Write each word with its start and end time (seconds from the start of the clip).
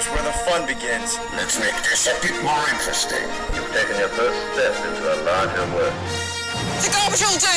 Here's 0.00 0.14
where 0.14 0.24
the 0.24 0.32
fun 0.32 0.66
begins. 0.66 1.18
Let's 1.36 1.60
make 1.60 1.76
this 1.84 2.06
a 2.06 2.16
bit 2.22 2.32
more 2.42 2.64
interesting. 2.70 3.20
You've 3.52 3.70
taken 3.74 3.98
your 3.98 4.08
first 4.08 4.40
step 4.54 4.72
into 4.88 5.04
a 5.12 5.16
larger 5.28 5.76
world. 5.76 5.92
The 6.80 6.88
garbage 6.88 7.20
will 7.20 7.36
do! 7.36 7.56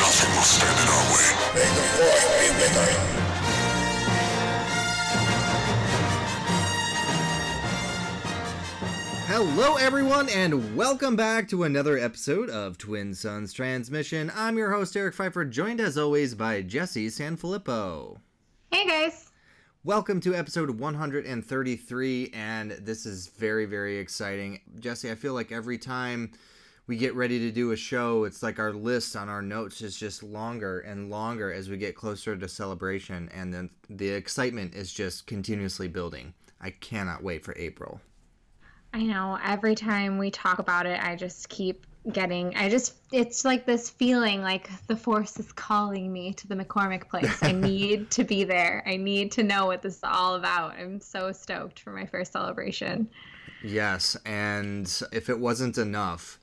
Nothing 0.00 0.32
will 0.32 0.48
stand 0.48 0.78
in 0.80 0.88
our 0.88 1.04
way. 1.12 1.28
May 1.52 1.68
the 1.68 1.84
force 1.92 2.24
be 2.40 2.48
with 2.56 2.76
us. 2.78 3.21
Hello, 9.34 9.76
everyone, 9.76 10.28
and 10.28 10.76
welcome 10.76 11.16
back 11.16 11.48
to 11.48 11.62
another 11.62 11.96
episode 11.96 12.50
of 12.50 12.76
Twin 12.76 13.14
Suns 13.14 13.54
Transmission. 13.54 14.30
I'm 14.36 14.58
your 14.58 14.70
host, 14.70 14.94
Eric 14.94 15.14
Pfeiffer, 15.14 15.46
joined 15.46 15.80
as 15.80 15.96
always 15.96 16.34
by 16.34 16.60
Jesse 16.60 17.06
Sanfilippo. 17.06 18.18
Hey, 18.70 18.86
guys. 18.86 19.30
Welcome 19.84 20.20
to 20.20 20.34
episode 20.34 20.78
133, 20.78 22.30
and 22.34 22.72
this 22.72 23.06
is 23.06 23.28
very, 23.28 23.64
very 23.64 23.96
exciting. 23.96 24.60
Jesse, 24.78 25.10
I 25.10 25.14
feel 25.14 25.32
like 25.32 25.50
every 25.50 25.78
time 25.78 26.32
we 26.86 26.98
get 26.98 27.14
ready 27.14 27.38
to 27.38 27.50
do 27.50 27.72
a 27.72 27.76
show, 27.76 28.24
it's 28.24 28.42
like 28.42 28.58
our 28.58 28.74
list 28.74 29.16
on 29.16 29.30
our 29.30 29.40
notes 29.40 29.80
is 29.80 29.96
just 29.96 30.22
longer 30.22 30.80
and 30.80 31.08
longer 31.08 31.50
as 31.50 31.70
we 31.70 31.78
get 31.78 31.96
closer 31.96 32.36
to 32.36 32.48
celebration, 32.48 33.30
and 33.32 33.54
then 33.54 33.70
the 33.88 34.10
excitement 34.10 34.74
is 34.74 34.92
just 34.92 35.26
continuously 35.26 35.88
building. 35.88 36.34
I 36.60 36.68
cannot 36.68 37.22
wait 37.22 37.42
for 37.46 37.56
April. 37.56 38.02
I 38.92 39.02
know. 39.02 39.38
Every 39.42 39.74
time 39.74 40.18
we 40.18 40.30
talk 40.30 40.58
about 40.58 40.86
it, 40.86 41.02
I 41.02 41.16
just 41.16 41.48
keep 41.48 41.86
getting. 42.12 42.54
I 42.56 42.68
just. 42.68 42.94
It's 43.10 43.44
like 43.44 43.66
this 43.66 43.90
feeling 43.90 44.42
like 44.42 44.70
the 44.86 44.96
force 44.96 45.38
is 45.38 45.52
calling 45.52 46.12
me 46.12 46.32
to 46.34 46.48
the 46.48 46.54
McCormick 46.54 47.08
place. 47.08 47.42
I 47.42 47.52
need 47.52 48.10
to 48.12 48.24
be 48.24 48.44
there. 48.44 48.82
I 48.86 48.96
need 48.96 49.32
to 49.32 49.42
know 49.42 49.66
what 49.66 49.82
this 49.82 49.96
is 49.96 50.04
all 50.04 50.34
about. 50.34 50.72
I'm 50.72 51.00
so 51.00 51.32
stoked 51.32 51.80
for 51.80 51.90
my 51.92 52.06
first 52.06 52.32
celebration. 52.32 53.08
Yes, 53.64 54.16
and 54.26 54.90
if 55.12 55.28
it 55.28 55.38
wasn't 55.38 55.78
enough, 55.78 56.38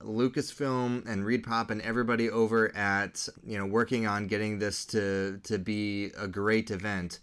Lucasfilm 0.00 1.06
and 1.06 1.24
ReedPop 1.24 1.70
and 1.70 1.82
everybody 1.82 2.30
over 2.30 2.74
at 2.74 3.28
you 3.44 3.58
know 3.58 3.66
working 3.66 4.06
on 4.06 4.26
getting 4.26 4.58
this 4.58 4.86
to 4.86 5.40
to 5.44 5.58
be 5.58 6.10
a 6.18 6.26
great 6.26 6.70
event. 6.70 7.18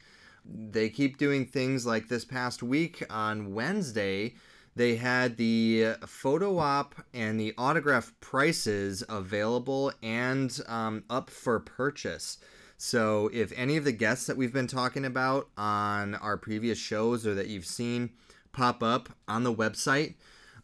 They 0.49 0.89
keep 0.89 1.17
doing 1.17 1.45
things 1.45 1.85
like 1.85 2.07
this 2.07 2.25
past 2.25 2.63
week 2.63 3.03
on 3.09 3.53
Wednesday. 3.53 4.35
They 4.75 4.95
had 4.95 5.37
the 5.37 5.95
photo 6.05 6.59
op 6.59 6.95
and 7.13 7.39
the 7.39 7.53
autograph 7.57 8.13
prices 8.19 9.03
available 9.09 9.91
and 10.03 10.57
um, 10.67 11.03
up 11.09 11.29
for 11.29 11.59
purchase. 11.59 12.37
So, 12.77 13.31
if 13.33 13.51
any 13.55 13.75
of 13.77 13.85
the 13.85 13.91
guests 13.91 14.27
that 14.27 14.37
we've 14.37 14.53
been 14.53 14.67
talking 14.67 15.03
about 15.03 15.49
on 15.57 16.13
our 16.13 16.37
previous 16.37 16.77
shows 16.77 17.25
or 17.25 17.33
that 17.33 17.47
you've 17.47 17.65
seen 17.65 18.11
pop 18.51 18.83
up 18.83 19.09
on 19.27 19.43
the 19.43 19.53
website 19.53 20.13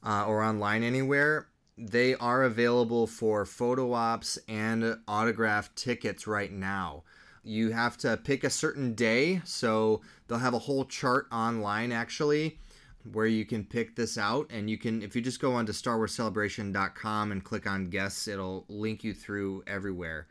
uh, 0.05 0.25
or 0.27 0.43
online 0.43 0.83
anywhere, 0.83 1.47
they 1.75 2.13
are 2.13 2.43
available 2.43 3.07
for 3.07 3.45
photo 3.45 3.93
ops 3.93 4.37
and 4.47 4.97
autograph 5.07 5.73
tickets 5.73 6.27
right 6.27 6.51
now. 6.51 7.03
You 7.43 7.71
have 7.71 7.97
to 7.97 8.17
pick 8.17 8.43
a 8.43 8.49
certain 8.49 8.93
day, 8.93 9.41
so 9.43 10.01
they'll 10.27 10.37
have 10.37 10.53
a 10.53 10.59
whole 10.59 10.85
chart 10.85 11.27
online 11.31 11.91
actually 11.91 12.59
where 13.11 13.25
you 13.25 13.45
can 13.45 13.65
pick 13.65 13.95
this 13.95 14.17
out 14.17 14.47
and 14.49 14.69
you 14.69 14.77
can 14.77 15.01
if 15.01 15.13
you 15.13 15.21
just 15.21 15.41
go 15.41 15.53
onto 15.53 15.73
starwarscelebration.com 15.73 17.31
and 17.33 17.43
click 17.43 17.67
on 17.67 17.89
guests 17.89 18.29
it'll 18.29 18.63
link 18.69 19.03
you 19.03 19.13
through 19.13 19.63
everywhere. 19.67 20.27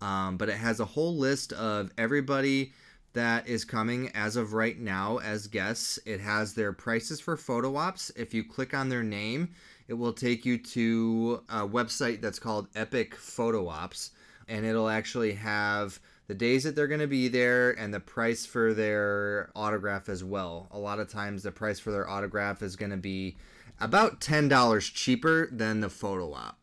Um, 0.00 0.36
but 0.36 0.48
it 0.48 0.56
has 0.56 0.80
a 0.80 0.84
whole 0.84 1.16
list 1.16 1.52
of 1.52 1.90
everybody 1.96 2.72
that 3.12 3.48
is 3.48 3.64
coming 3.64 4.10
as 4.14 4.36
of 4.36 4.52
right 4.52 4.78
now 4.78 5.18
as 5.18 5.46
guests. 5.46 5.98
It 6.04 6.20
has 6.20 6.52
their 6.52 6.72
prices 6.72 7.18
for 7.20 7.36
photo 7.36 7.76
ops. 7.76 8.10
If 8.16 8.34
you 8.34 8.44
click 8.44 8.74
on 8.74 8.88
their 8.88 9.04
name 9.04 9.50
it 9.88 9.94
will 9.94 10.12
take 10.12 10.44
you 10.44 10.58
to 10.58 11.42
a 11.48 11.66
website 11.66 12.20
that's 12.20 12.38
called 12.38 12.68
epic 12.74 13.14
photo 13.14 13.68
ops 13.68 14.10
and 14.48 14.64
it'll 14.64 14.88
actually 14.88 15.32
have 15.32 16.00
the 16.28 16.34
days 16.34 16.64
that 16.64 16.74
they're 16.74 16.86
going 16.86 17.00
to 17.00 17.06
be 17.06 17.28
there 17.28 17.70
and 17.72 17.94
the 17.94 18.00
price 18.00 18.44
for 18.44 18.74
their 18.74 19.50
autograph 19.54 20.08
as 20.08 20.24
well. 20.24 20.68
A 20.70 20.78
lot 20.78 20.98
of 20.98 21.08
times 21.08 21.42
the 21.42 21.52
price 21.52 21.78
for 21.78 21.92
their 21.92 22.08
autograph 22.08 22.62
is 22.62 22.76
going 22.76 22.90
to 22.90 22.96
be 22.96 23.36
about 23.80 24.20
$10 24.20 24.94
cheaper 24.94 25.48
than 25.52 25.80
the 25.80 25.90
photo 25.90 26.32
op. 26.32 26.58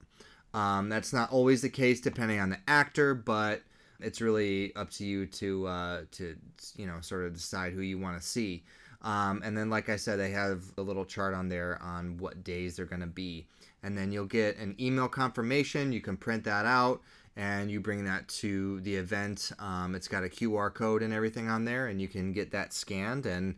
Um, 0.53 0.89
that's 0.89 1.13
not 1.13 1.31
always 1.31 1.61
the 1.61 1.69
case 1.69 1.99
depending 2.01 2.39
on 2.39 2.49
the 2.49 2.59
actor, 2.67 3.15
but 3.15 3.61
it's 3.99 4.21
really 4.21 4.75
up 4.75 4.89
to 4.91 5.05
you 5.05 5.25
to 5.25 5.65
uh, 5.65 6.01
to 6.11 6.35
you 6.75 6.85
know 6.85 6.97
sort 7.01 7.25
of 7.25 7.33
decide 7.33 7.73
who 7.73 7.81
you 7.81 7.97
want 7.97 8.21
to 8.21 8.27
see. 8.27 8.63
Um, 9.01 9.41
and 9.43 9.57
then, 9.57 9.69
like 9.69 9.89
I 9.89 9.97
said, 9.97 10.17
they 10.17 10.31
have 10.31 10.63
a 10.77 10.81
little 10.81 11.05
chart 11.05 11.33
on 11.33 11.49
there 11.49 11.81
on 11.81 12.17
what 12.17 12.43
days 12.43 12.75
they're 12.75 12.85
going 12.85 13.01
to 13.01 13.07
be. 13.07 13.47
And 13.81 13.97
then 13.97 14.13
you'll 14.13 14.25
get 14.25 14.57
an 14.57 14.75
email 14.79 15.09
confirmation. 15.09 15.91
You 15.91 15.99
can 15.99 16.15
print 16.15 16.45
that 16.45 16.65
out 16.65 17.01
and 17.35 17.71
you 17.71 17.79
bring 17.79 18.05
that 18.05 18.27
to 18.27 18.79
the 18.81 18.95
event. 18.95 19.51
Um, 19.59 19.95
it's 19.95 20.07
got 20.07 20.23
a 20.23 20.29
QR 20.29 20.73
code 20.73 21.01
and 21.01 21.13
everything 21.13 21.49
on 21.49 21.65
there, 21.65 21.87
and 21.87 22.01
you 22.01 22.07
can 22.07 22.31
get 22.31 22.51
that 22.51 22.73
scanned, 22.73 23.25
and 23.25 23.55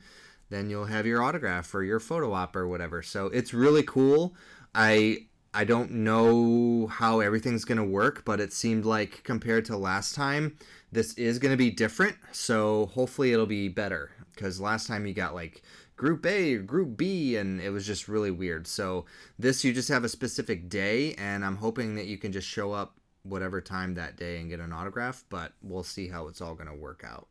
then 0.49 0.69
you'll 0.69 0.85
have 0.85 1.05
your 1.05 1.23
autograph 1.23 1.73
or 1.73 1.83
your 1.83 1.99
photo 1.99 2.33
op 2.33 2.55
or 2.55 2.67
whatever. 2.67 3.01
So 3.01 3.27
it's 3.27 3.53
really 3.53 3.83
cool. 3.83 4.35
I 4.73 5.25
I 5.53 5.63
don't 5.63 5.91
know 5.91 6.87
how 6.87 7.21
everything's 7.21 7.65
gonna 7.65 7.85
work, 7.85 8.23
but 8.25 8.39
it 8.39 8.53
seemed 8.53 8.85
like 8.85 9.23
compared 9.23 9.65
to 9.65 9.77
last 9.77 10.13
time, 10.13 10.57
this 10.91 11.13
is 11.13 11.39
gonna 11.39 11.57
be 11.57 11.71
different. 11.71 12.17
So 12.31 12.87
hopefully 12.87 13.33
it'll 13.33 13.45
be 13.45 13.69
better 13.69 14.11
because 14.33 14.59
last 14.59 14.87
time 14.87 15.05
you 15.05 15.13
got 15.13 15.33
like 15.33 15.63
group 15.95 16.25
A 16.25 16.55
or 16.55 16.59
group 16.59 16.97
B 16.97 17.37
and 17.37 17.61
it 17.61 17.69
was 17.69 17.85
just 17.85 18.07
really 18.07 18.31
weird. 18.31 18.67
So 18.67 19.05
this 19.39 19.63
you 19.63 19.73
just 19.73 19.89
have 19.89 20.03
a 20.03 20.09
specific 20.09 20.69
day 20.69 21.13
and 21.15 21.45
I'm 21.45 21.55
hoping 21.55 21.95
that 21.95 22.05
you 22.05 22.17
can 22.17 22.31
just 22.31 22.47
show 22.47 22.73
up 22.73 22.97
whatever 23.25 23.59
time 23.61 23.93
that 23.95 24.17
day 24.17 24.39
and 24.39 24.49
get 24.49 24.59
an 24.59 24.71
autograph, 24.71 25.23
but 25.29 25.53
we'll 25.61 25.83
see 25.83 26.07
how 26.07 26.27
it's 26.27 26.41
all 26.41 26.55
going 26.55 26.69
to 26.69 26.75
work 26.75 27.03
out. 27.05 27.27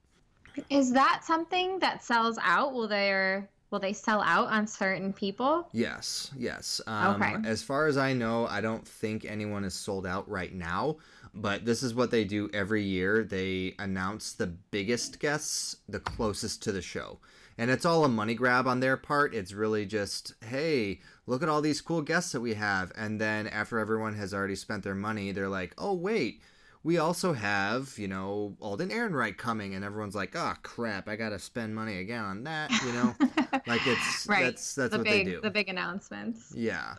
Is 0.70 0.92
that 0.92 1.22
something 1.24 1.78
that 1.80 2.04
sells 2.04 2.38
out? 2.42 2.74
Will 2.74 2.88
they 2.88 3.42
will 3.70 3.80
they 3.80 3.92
sell 3.92 4.20
out 4.20 4.48
on 4.48 4.66
certain 4.66 5.12
people? 5.12 5.68
Yes, 5.72 6.30
yes. 6.36 6.80
Um, 6.86 7.20
okay. 7.20 7.48
As 7.48 7.62
far 7.62 7.86
as 7.88 7.96
I 7.96 8.12
know, 8.12 8.46
I 8.46 8.60
don't 8.60 8.86
think 8.86 9.24
anyone 9.24 9.64
is 9.64 9.74
sold 9.74 10.06
out 10.06 10.28
right 10.28 10.54
now. 10.54 10.98
But 11.34 11.64
this 11.64 11.82
is 11.82 11.94
what 11.94 12.12
they 12.12 12.24
do 12.24 12.48
every 12.54 12.84
year. 12.84 13.24
They 13.24 13.74
announce 13.80 14.34
the 14.34 14.46
biggest 14.46 15.18
guests 15.18 15.78
the 15.88 15.98
closest 15.98 16.62
to 16.62 16.72
the 16.72 16.80
show. 16.80 17.18
And 17.56 17.70
it's 17.70 17.84
all 17.84 18.04
a 18.04 18.08
money 18.08 18.34
grab 18.34 18.66
on 18.66 18.80
their 18.80 18.96
part. 18.96 19.34
It's 19.34 19.52
really 19.52 19.86
just, 19.86 20.34
hey, 20.44 21.00
look 21.26 21.42
at 21.42 21.48
all 21.48 21.60
these 21.60 21.80
cool 21.80 22.02
guests 22.02 22.32
that 22.32 22.40
we 22.40 22.54
have. 22.54 22.92
And 22.96 23.20
then 23.20 23.46
after 23.46 23.78
everyone 23.78 24.14
has 24.14 24.34
already 24.34 24.56
spent 24.56 24.82
their 24.82 24.94
money, 24.94 25.30
they're 25.30 25.48
like, 25.48 25.72
oh, 25.78 25.94
wait, 25.94 26.42
we 26.82 26.98
also 26.98 27.32
have, 27.32 27.96
you 27.96 28.08
know, 28.08 28.56
Alden 28.60 28.90
Ehrenreich 28.90 29.36
coming. 29.36 29.74
And 29.74 29.84
everyone's 29.84 30.16
like, 30.16 30.34
oh, 30.34 30.54
crap, 30.62 31.08
I 31.08 31.16
got 31.16 31.30
to 31.30 31.38
spend 31.38 31.74
money 31.74 31.98
again 31.98 32.24
on 32.24 32.44
that, 32.44 32.70
you 32.84 32.92
know? 32.92 33.14
like 33.66 33.86
it's, 33.86 34.26
right. 34.28 34.44
that's, 34.44 34.74
that's 34.74 34.90
the 34.90 34.98
what 34.98 35.04
big, 35.04 35.26
they 35.26 35.32
do. 35.32 35.40
The 35.40 35.50
big 35.50 35.68
announcements. 35.68 36.52
Yeah. 36.56 36.94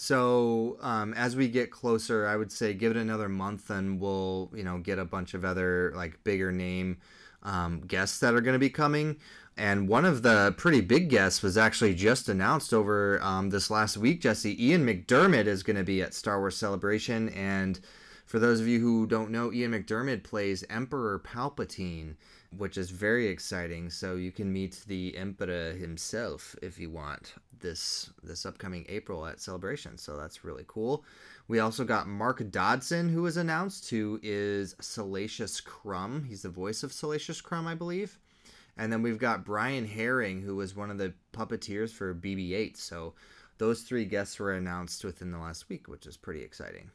So 0.00 0.78
um, 0.80 1.12
as 1.12 1.36
we 1.36 1.46
get 1.48 1.70
closer, 1.70 2.26
I 2.26 2.34
would 2.34 2.50
say 2.50 2.72
give 2.72 2.90
it 2.90 2.96
another 2.96 3.28
month, 3.28 3.68
and 3.68 4.00
we'll 4.00 4.50
you 4.54 4.64
know 4.64 4.78
get 4.78 4.98
a 4.98 5.04
bunch 5.04 5.34
of 5.34 5.44
other 5.44 5.92
like 5.94 6.24
bigger 6.24 6.50
name 6.50 6.96
um, 7.42 7.80
guests 7.80 8.18
that 8.20 8.34
are 8.34 8.40
going 8.40 8.54
to 8.54 8.58
be 8.58 8.70
coming. 8.70 9.18
And 9.60 9.88
one 9.88 10.06
of 10.06 10.22
the 10.22 10.54
pretty 10.56 10.80
big 10.80 11.10
guests 11.10 11.42
was 11.42 11.58
actually 11.58 11.94
just 11.94 12.30
announced 12.30 12.72
over 12.72 13.22
um, 13.22 13.50
this 13.50 13.70
last 13.70 13.98
week. 13.98 14.22
Jesse 14.22 14.56
Ian 14.66 14.86
McDiarmid 14.86 15.44
is 15.44 15.62
going 15.62 15.76
to 15.76 15.84
be 15.84 16.00
at 16.00 16.14
Star 16.14 16.38
Wars 16.38 16.56
Celebration, 16.56 17.28
and 17.28 17.78
for 18.24 18.38
those 18.38 18.60
of 18.60 18.66
you 18.66 18.80
who 18.80 19.06
don't 19.06 19.30
know, 19.30 19.52
Ian 19.52 19.72
McDiarmid 19.72 20.24
plays 20.24 20.64
Emperor 20.70 21.18
Palpatine, 21.18 22.14
which 22.56 22.78
is 22.78 22.88
very 22.88 23.26
exciting. 23.26 23.90
So 23.90 24.16
you 24.16 24.32
can 24.32 24.50
meet 24.50 24.82
the 24.86 25.14
Emperor 25.14 25.74
himself 25.74 26.56
if 26.62 26.78
you 26.78 26.88
want 26.88 27.34
this 27.60 28.08
this 28.22 28.46
upcoming 28.46 28.86
April 28.88 29.26
at 29.26 29.42
Celebration. 29.42 29.98
So 29.98 30.16
that's 30.16 30.42
really 30.42 30.64
cool. 30.68 31.04
We 31.48 31.58
also 31.58 31.84
got 31.84 32.08
Mark 32.08 32.50
Dodson, 32.50 33.10
who 33.10 33.20
was 33.20 33.36
announced, 33.36 33.90
who 33.90 34.20
is 34.22 34.74
Salacious 34.80 35.60
Crumb. 35.60 36.24
He's 36.24 36.40
the 36.40 36.48
voice 36.48 36.82
of 36.82 36.94
Salacious 36.94 37.42
Crumb, 37.42 37.66
I 37.66 37.74
believe. 37.74 38.18
And 38.80 38.90
then 38.90 39.02
we've 39.02 39.18
got 39.18 39.44
Brian 39.44 39.86
Herring, 39.86 40.40
who 40.40 40.56
was 40.56 40.74
one 40.74 40.90
of 40.90 40.96
the 40.96 41.12
puppeteers 41.34 41.90
for 41.90 42.14
BB 42.14 42.52
8. 42.52 42.78
So 42.78 43.12
those 43.58 43.82
three 43.82 44.06
guests 44.06 44.38
were 44.38 44.54
announced 44.54 45.04
within 45.04 45.30
the 45.30 45.38
last 45.38 45.68
week, 45.68 45.86
which 45.86 46.06
is 46.06 46.16
pretty 46.16 46.40
exciting. 46.40 46.90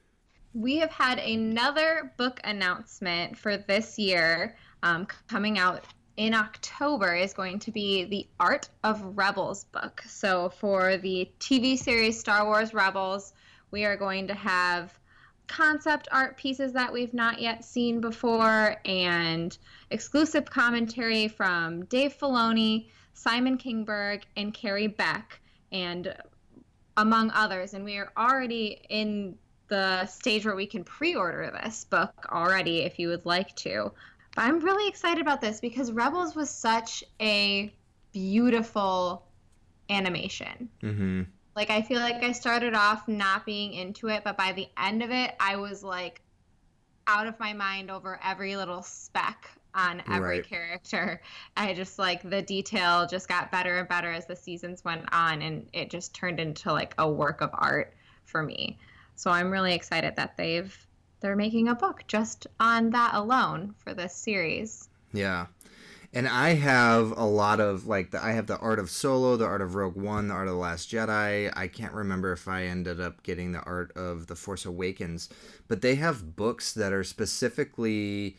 We 0.55 0.77
have 0.77 0.89
had 0.89 1.19
another 1.19 2.11
book 2.17 2.39
announcement 2.43 3.37
for 3.37 3.57
this 3.57 3.99
year 3.99 4.57
um, 4.81 5.05
coming 5.27 5.59
out 5.59 5.85
in 6.17 6.33
October 6.33 7.13
is 7.13 7.33
going 7.33 7.59
to 7.59 7.71
be 7.71 8.05
the 8.05 8.27
Art 8.39 8.67
of 8.83 9.15
Rebels 9.15 9.65
book. 9.65 10.01
So 10.07 10.49
for 10.49 10.97
the 10.97 11.29
TV 11.39 11.77
series 11.77 12.19
Star 12.19 12.45
Wars 12.45 12.73
Rebels, 12.73 13.31
we 13.69 13.85
are 13.85 13.95
going 13.95 14.25
to 14.29 14.33
have 14.33 14.97
concept 15.47 16.07
art 16.12 16.38
pieces 16.38 16.74
that 16.74 16.92
we've 16.92 17.13
not 17.13 17.42
yet 17.42 17.63
seen 17.63 18.01
before 18.01 18.77
and 18.86 19.57
exclusive 19.92 20.45
commentary 20.45 21.27
from 21.27 21.86
Dave 21.86 22.18
Filoni, 22.18 22.88
Simon 23.13 23.57
Kinberg, 23.57 24.24
and 24.36 24.53
Carrie 24.53 24.88
Beck, 24.88 25.39
and 25.71 26.15
among 26.97 27.31
others. 27.31 27.74
And 27.74 27.83
we 27.83 27.97
are 27.97 28.12
already 28.18 28.81
in 28.89 29.38
the 29.68 30.06
stage 30.06 30.45
where 30.45 30.56
we 30.56 30.68
can 30.68 30.83
pre 30.83 31.15
order 31.15 31.51
this 31.63 31.86
book 31.86 32.27
already 32.31 32.80
if 32.80 33.00
you 33.00 33.07
would 33.09 33.25
like 33.25 33.56
to. 33.57 33.91
But 34.36 34.44
I'm 34.44 34.59
really 34.59 34.88
excited 34.88 35.21
about 35.21 35.41
this 35.41 35.59
because 35.59 35.91
Rebels 35.91 36.36
was 36.36 36.50
such 36.50 37.03
a 37.21 37.74
beautiful 38.12 39.25
animation. 39.89 40.69
Mm-hmm. 40.83 41.24
Like 41.55 41.69
I 41.69 41.81
feel 41.81 41.99
like 42.01 42.23
I 42.23 42.31
started 42.33 42.73
off 42.73 43.07
not 43.07 43.45
being 43.45 43.73
into 43.73 44.09
it, 44.09 44.23
but 44.23 44.37
by 44.37 44.51
the 44.51 44.67
end 44.77 45.01
of 45.03 45.11
it, 45.11 45.33
I 45.39 45.55
was 45.57 45.83
like 45.83 46.21
out 47.07 47.27
of 47.27 47.39
my 47.39 47.53
mind 47.53 47.91
over 47.91 48.19
every 48.23 48.55
little 48.55 48.83
speck 48.83 49.49
on 49.73 50.01
every 50.09 50.39
Right. 50.39 50.49
character. 50.49 51.21
I 51.57 51.73
just 51.73 51.99
like 51.99 52.27
the 52.27 52.41
detail 52.41 53.05
just 53.07 53.27
got 53.27 53.51
better 53.51 53.77
and 53.79 53.87
better 53.87 54.11
as 54.11 54.25
the 54.25 54.35
seasons 54.35 54.83
went 54.83 55.05
on 55.13 55.41
and 55.41 55.69
it 55.73 55.89
just 55.89 56.13
turned 56.15 56.39
into 56.39 56.71
like 56.73 56.93
a 56.97 57.09
work 57.09 57.41
of 57.41 57.51
art 57.53 57.93
for 58.25 58.41
me. 58.43 58.79
So 59.15 59.31
I'm 59.31 59.51
really 59.51 59.73
excited 59.73 60.15
that 60.17 60.37
they've 60.37 60.75
they're 61.21 61.35
making 61.35 61.69
a 61.69 61.75
book 61.75 62.03
just 62.07 62.47
on 62.59 62.91
that 62.91 63.13
alone 63.15 63.75
for 63.77 63.93
this 63.93 64.15
series. 64.15 64.89
Yeah. 65.13 65.47
And 66.15 66.29
I 66.29 66.53
have 66.53 67.12
a 67.12 67.25
lot 67.25 67.59
of 67.59 67.88
like 67.88 68.12
the 68.12 68.23
I 68.23 68.31
have 68.31 68.47
the 68.47 68.57
Art 68.59 68.79
of 68.79 68.89
Solo, 68.89 69.35
the 69.35 69.44
Art 69.45 69.62
of 69.62 69.75
Rogue 69.75 69.97
One, 69.97 70.29
the 70.29 70.33
Art 70.33 70.47
of 70.47 70.53
the 70.53 70.59
Last 70.59 70.89
Jedi. 70.89 71.51
I 71.53 71.67
can't 71.67 71.91
remember 71.91 72.31
if 72.31 72.47
I 72.47 72.63
ended 72.63 73.01
up 73.01 73.21
getting 73.21 73.51
the 73.51 73.59
Art 73.63 73.91
of 73.97 74.27
the 74.27 74.35
Force 74.38 74.65
Awakens, 74.65 75.27
but 75.67 75.81
they 75.81 75.95
have 75.95 76.38
books 76.38 76.73
that 76.73 76.94
are 76.94 77.03
specifically 77.03 78.38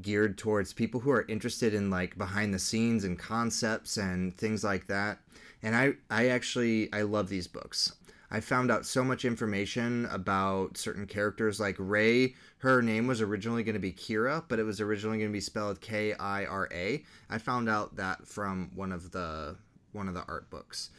geared 0.00 0.38
towards 0.38 0.72
people 0.72 1.00
who 1.00 1.10
are 1.10 1.26
interested 1.28 1.74
in 1.74 1.90
like 1.90 2.16
behind 2.16 2.54
the 2.54 2.58
scenes 2.58 3.04
and 3.04 3.18
concepts 3.18 3.98
and 3.98 4.34
things 4.38 4.64
like 4.64 4.86
that. 4.86 5.18
And 5.62 5.76
I 5.76 5.96
I 6.08 6.28
actually 6.28 6.90
I 6.90 7.02
love 7.02 7.28
these 7.28 7.46
books. 7.46 7.92
I 8.34 8.40
found 8.40 8.72
out 8.72 8.84
so 8.84 9.04
much 9.04 9.24
information 9.24 10.06
about 10.06 10.76
certain 10.76 11.06
characters 11.06 11.60
like 11.60 11.76
Rey. 11.78 12.34
Her 12.58 12.82
name 12.82 13.06
was 13.06 13.20
originally 13.20 13.62
going 13.62 13.74
to 13.74 13.80
be 13.80 13.92
Kira, 13.92 14.42
but 14.48 14.58
it 14.58 14.64
was 14.64 14.80
originally 14.80 15.18
going 15.18 15.30
to 15.30 15.32
be 15.32 15.38
spelled 15.38 15.80
K 15.80 16.14
I 16.14 16.44
R 16.44 16.68
A. 16.72 17.04
I 17.30 17.38
found 17.38 17.68
out 17.68 17.94
that 17.94 18.26
from 18.26 18.72
one 18.74 18.90
of 18.90 19.12
the 19.12 19.54
one 19.92 20.08
of 20.08 20.14
the 20.14 20.24
art 20.26 20.50
books. 20.50 20.90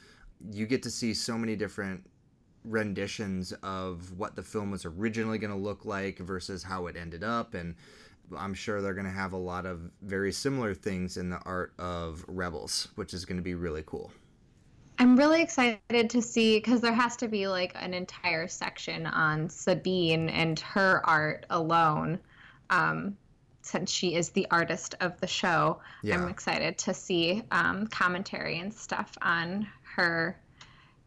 You 0.49 0.65
get 0.65 0.81
to 0.83 0.89
see 0.89 1.13
so 1.13 1.37
many 1.37 1.57
different 1.57 2.09
renditions 2.63 3.51
of 3.63 4.17
what 4.17 4.37
the 4.37 4.43
film 4.43 4.71
was 4.71 4.85
originally 4.85 5.37
going 5.37 5.51
to 5.51 5.59
look 5.59 5.83
like 5.83 6.19
versus 6.19 6.63
how 6.63 6.87
it 6.87 6.95
ended 6.95 7.25
up 7.25 7.53
and 7.53 7.75
I'm 8.35 8.53
sure 8.53 8.81
they're 8.81 8.93
going 8.93 9.05
to 9.07 9.11
have 9.11 9.33
a 9.33 9.37
lot 9.37 9.65
of 9.65 9.91
very 10.01 10.31
similar 10.31 10.73
things 10.73 11.17
in 11.17 11.29
the 11.29 11.39
art 11.45 11.73
of 11.77 12.23
Rebels, 12.29 12.87
which 12.95 13.13
is 13.13 13.25
going 13.25 13.37
to 13.37 13.43
be 13.43 13.55
really 13.55 13.83
cool. 13.85 14.11
I'm 14.97 15.17
really 15.17 15.41
excited 15.41 16.09
to 16.09 16.21
see 16.21 16.57
because 16.57 16.81
there 16.81 16.93
has 16.93 17.17
to 17.17 17.27
be 17.27 17.47
like 17.47 17.75
an 17.75 17.93
entire 17.93 18.47
section 18.47 19.05
on 19.05 19.49
Sabine 19.49 20.29
and 20.29 20.59
her 20.59 21.01
art 21.03 21.45
alone, 21.49 22.19
um, 22.69 23.17
since 23.61 23.91
she 23.91 24.15
is 24.15 24.29
the 24.29 24.47
artist 24.51 24.95
of 25.01 25.19
the 25.19 25.27
show. 25.27 25.79
Yeah. 26.01 26.15
I'm 26.15 26.29
excited 26.29 26.77
to 26.79 26.93
see 26.93 27.43
um, 27.51 27.87
commentary 27.87 28.59
and 28.59 28.73
stuff 28.73 29.17
on 29.21 29.67
her 29.95 30.39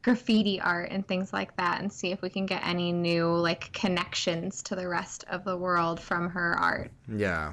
graffiti 0.03 0.61
art 0.61 0.91
and 0.91 1.07
things 1.07 1.33
like 1.33 1.57
that, 1.57 1.81
and 1.81 1.93
see 1.93 2.13
if 2.13 2.21
we 2.23 2.31
can 2.31 2.47
get 2.47 2.67
any 2.67 2.93
new 2.93 3.29
like 3.29 3.73
connections 3.73 4.63
to 4.65 4.77
the 4.77 4.89
rest 4.89 5.25
of 5.31 5.45
the 5.45 5.57
world 5.57 6.01
from 6.01 6.31
her 6.31 6.59
art. 6.59 6.91
Yeah. 7.09 7.53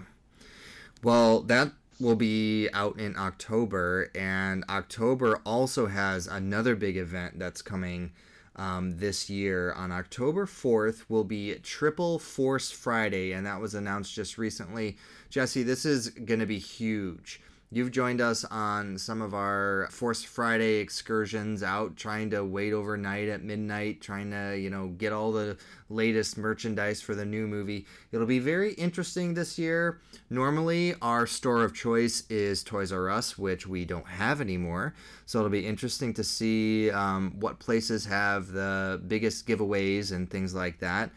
Well, 1.04 1.42
that 1.44 1.72
will 2.00 2.16
be 2.16 2.70
out 2.74 3.00
in 3.00 3.16
October, 3.18 4.12
and 4.16 4.64
October 4.70 5.40
also 5.46 5.88
has 5.88 6.28
another 6.28 6.76
big 6.76 6.98
event 6.98 7.40
that's 7.40 7.62
coming 7.62 8.12
um, 8.56 8.98
this 8.98 9.30
year. 9.30 9.74
On 9.74 9.92
October 9.92 10.46
4th 10.46 11.06
will 11.10 11.24
be 11.24 11.56
Triple 11.56 12.20
Force 12.20 12.72
Friday, 12.72 13.32
and 13.32 13.46
that 13.46 13.60
was 13.60 13.74
announced 13.76 14.14
just 14.14 14.38
recently. 14.38 14.98
Jesse, 15.30 15.64
this 15.64 15.86
is 15.86 16.10
going 16.10 16.40
to 16.40 16.46
be 16.46 16.60
huge. 16.60 17.42
You've 17.76 17.92
joined 17.92 18.22
us 18.22 18.46
on 18.46 18.98
some 18.98 19.22
of 19.22 19.34
our 19.34 19.90
Force 19.92 20.24
Friday 20.24 20.76
excursions 20.76 21.62
out 21.62 21.98
trying 21.98 22.30
to 22.30 22.42
wait 22.46 22.72
overnight 22.72 23.28
at 23.28 23.44
midnight, 23.44 24.00
trying 24.00 24.32
to, 24.32 24.58
you 24.58 24.70
know, 24.70 24.88
get 24.98 25.12
all 25.12 25.34
the 25.34 25.58
latest 25.90 26.38
merchandise 26.38 27.02
for 27.02 27.16
the 27.16 27.26
new 27.26 27.48
movie. 27.48 27.86
It'll 28.14 28.26
be 28.26 28.40
very 28.40 28.72
interesting 28.76 29.34
this 29.34 29.60
year. 29.60 30.00
Normally, 30.30 30.96
our 31.02 31.28
store 31.28 31.66
of 31.66 31.74
choice 31.74 32.24
is 32.30 32.64
Toys 32.64 32.94
R 32.94 33.10
Us, 33.10 33.38
which 33.38 33.68
we 33.68 33.84
don't 33.84 34.08
have 34.08 34.40
anymore. 34.40 34.94
So 35.26 35.40
it'll 35.40 35.52
be 35.52 35.68
interesting 35.68 36.14
to 36.14 36.24
see 36.24 36.92
um, 36.92 37.36
what 37.42 37.60
places 37.60 38.06
have 38.06 38.54
the 38.54 39.02
biggest 39.06 39.46
giveaways 39.46 40.14
and 40.14 40.30
things 40.30 40.56
like 40.56 40.80
that. 40.80 41.10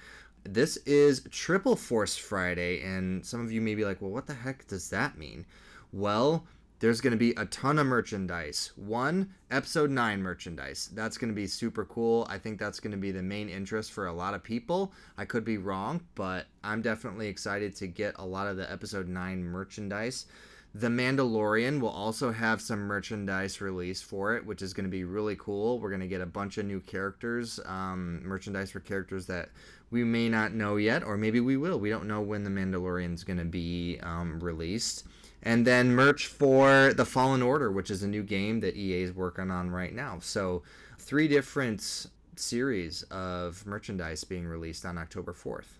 This 0.42 0.76
is 0.78 1.24
Triple 1.30 1.76
Force 1.76 2.16
Friday, 2.16 2.82
and 2.82 3.24
some 3.24 3.40
of 3.40 3.52
you 3.52 3.60
may 3.60 3.76
be 3.76 3.84
like, 3.84 4.02
well, 4.02 4.10
what 4.10 4.26
the 4.26 4.34
heck 4.34 4.66
does 4.66 4.90
that 4.90 5.16
mean? 5.16 5.46
Well, 5.92 6.44
there's 6.80 7.00
going 7.00 7.12
to 7.12 7.16
be 7.16 7.32
a 7.32 7.44
ton 7.46 7.78
of 7.78 7.86
merchandise. 7.86 8.72
One, 8.76 9.30
episode 9.50 9.90
9 9.90 10.22
merchandise. 10.22 10.90
That's 10.94 11.18
going 11.18 11.30
to 11.30 11.34
be 11.34 11.46
super 11.46 11.84
cool. 11.84 12.26
I 12.30 12.38
think 12.38 12.60
that's 12.60 12.78
going 12.78 12.92
to 12.92 12.96
be 12.96 13.10
the 13.10 13.22
main 13.22 13.48
interest 13.48 13.92
for 13.92 14.06
a 14.06 14.12
lot 14.12 14.34
of 14.34 14.44
people. 14.44 14.92
I 15.16 15.24
could 15.24 15.44
be 15.44 15.58
wrong, 15.58 16.00
but 16.14 16.46
I'm 16.62 16.80
definitely 16.80 17.26
excited 17.26 17.74
to 17.76 17.88
get 17.88 18.14
a 18.18 18.24
lot 18.24 18.46
of 18.46 18.56
the 18.56 18.70
episode 18.70 19.08
9 19.08 19.42
merchandise. 19.42 20.26
The 20.74 20.88
Mandalorian 20.88 21.80
will 21.80 21.88
also 21.88 22.30
have 22.30 22.60
some 22.60 22.80
merchandise 22.80 23.60
released 23.60 24.04
for 24.04 24.36
it, 24.36 24.46
which 24.46 24.62
is 24.62 24.74
going 24.74 24.84
to 24.84 24.90
be 24.90 25.02
really 25.02 25.34
cool. 25.36 25.80
We're 25.80 25.88
going 25.88 26.00
to 26.00 26.06
get 26.06 26.20
a 26.20 26.26
bunch 26.26 26.58
of 26.58 26.66
new 26.66 26.78
characters, 26.78 27.58
um, 27.64 28.22
merchandise 28.22 28.70
for 28.70 28.80
characters 28.80 29.26
that 29.26 29.48
we 29.90 30.04
may 30.04 30.28
not 30.28 30.52
know 30.52 30.76
yet, 30.76 31.02
or 31.02 31.16
maybe 31.16 31.40
we 31.40 31.56
will. 31.56 31.80
We 31.80 31.90
don't 31.90 32.06
know 32.06 32.20
when 32.20 32.44
The 32.44 32.50
Mandalorian's 32.50 33.24
going 33.24 33.38
to 33.38 33.44
be 33.44 33.98
um, 34.02 34.38
released. 34.38 35.06
And 35.42 35.66
then 35.66 35.92
merch 35.94 36.26
for 36.26 36.92
The 36.94 37.04
Fallen 37.04 37.42
Order, 37.42 37.70
which 37.70 37.90
is 37.90 38.02
a 38.02 38.08
new 38.08 38.22
game 38.22 38.60
that 38.60 38.76
EA 38.76 39.02
is 39.02 39.12
working 39.12 39.50
on 39.50 39.70
right 39.70 39.94
now. 39.94 40.18
So, 40.20 40.62
three 40.98 41.28
different 41.28 42.08
series 42.36 43.02
of 43.04 43.64
merchandise 43.66 44.24
being 44.24 44.46
released 44.46 44.84
on 44.84 44.98
October 44.98 45.32
4th. 45.32 45.78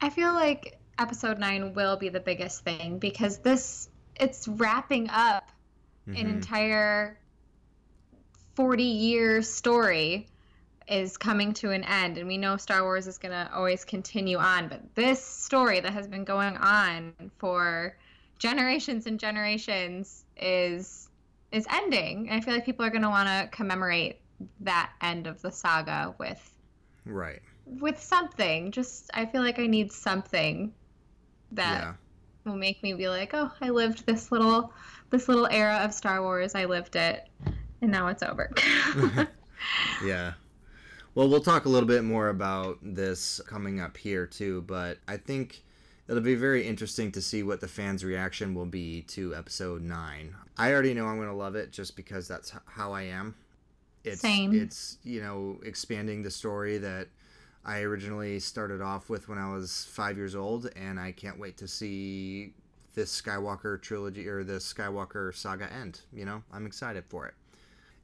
I 0.00 0.10
feel 0.10 0.32
like 0.32 0.78
episode 0.98 1.38
9 1.38 1.74
will 1.74 1.96
be 1.96 2.08
the 2.08 2.20
biggest 2.20 2.64
thing 2.64 2.98
because 2.98 3.38
this 3.38 3.88
it's 4.18 4.48
wrapping 4.48 5.10
up 5.10 5.50
an 6.06 6.14
Mhm. 6.14 6.28
entire 6.30 7.18
40 8.54 8.82
year 8.84 9.42
story 9.42 10.26
is 10.88 11.16
coming 11.18 11.52
to 11.54 11.70
an 11.70 11.84
end 11.84 12.16
and 12.16 12.26
we 12.28 12.38
know 12.38 12.56
Star 12.56 12.82
Wars 12.82 13.06
is 13.06 13.18
going 13.18 13.32
to 13.32 13.52
always 13.54 13.84
continue 13.84 14.38
on 14.38 14.68
but 14.68 14.94
this 14.94 15.22
story 15.22 15.80
that 15.80 15.92
has 15.92 16.06
been 16.06 16.24
going 16.24 16.56
on 16.56 17.12
for 17.38 17.96
generations 18.38 19.06
and 19.06 19.18
generations 19.18 20.24
is 20.36 21.08
is 21.52 21.66
ending 21.72 22.28
and 22.28 22.36
I 22.36 22.44
feel 22.44 22.54
like 22.54 22.66
people 22.66 22.84
are 22.84 22.90
going 22.90 23.02
to 23.02 23.08
want 23.08 23.28
to 23.28 23.48
commemorate 23.56 24.20
that 24.60 24.92
end 25.00 25.26
of 25.26 25.40
the 25.42 25.50
saga 25.50 26.14
with 26.18 26.52
Right. 27.04 27.40
with 27.64 28.00
something. 28.00 28.72
Just 28.72 29.10
I 29.14 29.26
feel 29.26 29.42
like 29.42 29.58
I 29.58 29.66
need 29.66 29.92
something 29.92 30.72
that 31.52 31.80
Yeah. 31.80 31.94
will 32.44 32.56
make 32.56 32.82
me 32.82 32.92
be 32.92 33.08
like, 33.08 33.30
oh, 33.32 33.50
I 33.60 33.70
lived 33.70 34.06
this 34.06 34.30
little 34.32 34.72
this 35.10 35.28
little 35.28 35.46
era 35.50 35.80
of 35.82 35.94
Star 35.94 36.20
Wars. 36.22 36.54
I 36.54 36.64
lived 36.64 36.96
it, 36.96 37.28
and 37.80 37.90
now 37.90 38.08
it's 38.08 38.22
over. 38.22 38.50
Yeah. 40.04 40.34
Well, 41.14 41.28
we'll 41.28 41.40
talk 41.40 41.64
a 41.64 41.68
little 41.68 41.88
bit 41.88 42.04
more 42.04 42.28
about 42.28 42.78
this 42.82 43.40
coming 43.46 43.80
up 43.80 43.96
here 43.96 44.26
too, 44.26 44.62
but 44.62 44.98
I 45.08 45.16
think 45.16 45.64
it'll 46.08 46.22
be 46.22 46.34
very 46.34 46.66
interesting 46.66 47.10
to 47.12 47.22
see 47.22 47.42
what 47.42 47.60
the 47.60 47.68
fans' 47.68 48.04
reaction 48.04 48.54
will 48.54 48.66
be 48.66 49.02
to 49.02 49.34
episode 49.34 49.82
9. 49.82 50.34
I 50.56 50.72
already 50.72 50.94
know 50.94 51.06
I'm 51.06 51.16
going 51.16 51.28
to 51.28 51.34
love 51.34 51.56
it 51.56 51.72
just 51.72 51.96
because 51.96 52.28
that's 52.28 52.52
how 52.66 52.92
I 52.92 53.02
am. 53.02 53.34
It's 54.04 54.20
Same. 54.20 54.54
it's, 54.54 54.98
you 55.02 55.20
know, 55.20 55.58
expanding 55.64 56.22
the 56.22 56.30
story 56.30 56.78
that 56.78 57.08
I 57.64 57.80
originally 57.80 58.38
started 58.38 58.80
off 58.80 59.10
with 59.10 59.28
when 59.28 59.38
I 59.38 59.52
was 59.52 59.88
5 59.90 60.16
years 60.16 60.36
old 60.36 60.70
and 60.76 61.00
I 61.00 61.10
can't 61.10 61.40
wait 61.40 61.56
to 61.58 61.66
see 61.66 62.52
this 62.94 63.20
Skywalker 63.20 63.82
trilogy 63.82 64.28
or 64.28 64.44
this 64.44 64.72
Skywalker 64.72 65.34
saga 65.34 65.72
end. 65.72 66.02
You 66.12 66.24
know, 66.24 66.42
I'm 66.52 66.66
excited 66.66 67.04
for 67.08 67.26
it. 67.26 67.34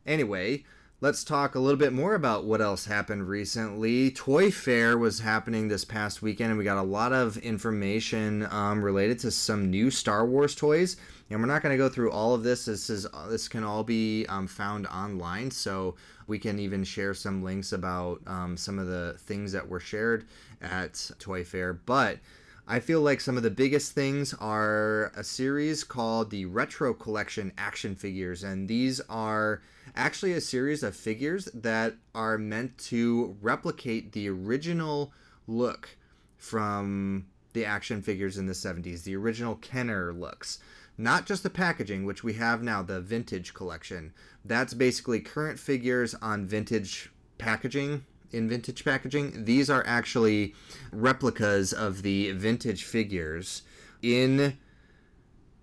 Anyway, 0.05 0.65
let's 1.03 1.25
talk 1.25 1.57
a 1.57 1.59
little 1.59 1.79
bit 1.79 1.93
more 1.93 2.15
about 2.15 2.45
what 2.45 2.61
else 2.61 2.87
happened 2.87 3.29
recently. 3.29 4.09
Toy 4.13 4.53
Fair 4.53 4.97
was 4.97 5.19
happening 5.19 5.67
this 5.67 5.85
past 5.85 6.23
weekend, 6.23 6.51
and 6.51 6.59
we 6.59 6.63
got 6.63 6.79
a 6.79 6.83
lot 6.83 7.13
of 7.13 7.37
information 7.39 8.47
um, 8.53 8.81
related 8.85 9.19
to 9.19 9.33
some 9.33 9.69
new 9.69 9.91
Star 9.91 10.25
Wars 10.25 10.55
toys. 10.55 10.97
And 11.29 11.41
we're 11.41 11.47
not 11.47 11.61
going 11.61 11.73
to 11.73 11.79
go 11.79 11.89
through 11.89 12.13
all 12.13 12.35
of 12.35 12.45
this. 12.45 12.67
This 12.67 12.89
is 12.89 13.05
this 13.29 13.49
can 13.49 13.65
all 13.65 13.83
be 13.83 14.27
um, 14.27 14.47
found 14.47 14.87
online, 14.87 15.51
so 15.51 15.97
we 16.29 16.39
can 16.39 16.61
even 16.61 16.85
share 16.85 17.15
some 17.15 17.43
links 17.43 17.73
about 17.73 18.21
um, 18.29 18.57
some 18.57 18.79
of 18.79 18.87
the 18.87 19.17
things 19.19 19.51
that 19.53 19.69
were 19.69 19.81
shared 19.81 20.27
at 20.61 21.11
Toy 21.19 21.43
Fair. 21.43 21.73
But 21.73 22.19
I 22.67 22.79
feel 22.79 23.01
like 23.01 23.21
some 23.21 23.37
of 23.37 23.43
the 23.43 23.51
biggest 23.51 23.93
things 23.93 24.35
are 24.35 25.13
a 25.17 25.25
series 25.25 25.83
called 25.83 26.31
the 26.31 26.47
Retro 26.47 26.95
Collection 26.95 27.53
Action 27.59 27.97
Figures, 27.97 28.45
and 28.45 28.69
these 28.69 29.01
are 29.09 29.63
actually 29.97 30.33
a 30.33 30.41
series 30.41 30.83
of 30.83 30.95
figures 30.95 31.47
that 31.55 31.95
are 32.15 32.39
meant 32.39 32.79
to 32.79 33.37
replicate 33.43 34.13
the 34.13 34.29
original 34.29 35.13
look 35.49 35.97
from 36.39 37.27
the 37.53 37.65
action 37.65 38.01
figures 38.01 38.39
in 38.39 38.47
the 38.47 38.53
70s, 38.53 39.03
the 39.03 39.17
original 39.17 39.57
Kenner 39.57 40.13
looks. 40.13 40.59
Not 40.97 41.27
just 41.27 41.43
the 41.43 41.51
packaging, 41.51 42.05
which 42.05 42.23
we 42.23 42.35
have 42.35 42.63
now, 42.63 42.83
the 42.83 43.01
vintage 43.01 43.55
collection. 43.55 44.13
That's 44.45 44.75
basically 44.75 45.21
current 45.21 45.59
figures 45.59 46.15
on 46.15 46.47
vintage 46.47 47.11
packaging. 47.39 48.05
In 48.33 48.49
vintage 48.49 48.85
packaging, 48.85 49.45
these 49.45 49.69
are 49.69 49.85
actually 49.87 50.55
replicas 50.91 51.73
of 51.73 52.03
the 52.03 52.33
vintage 52.33 52.85
figures 52.85 53.63
in 54.01 54.57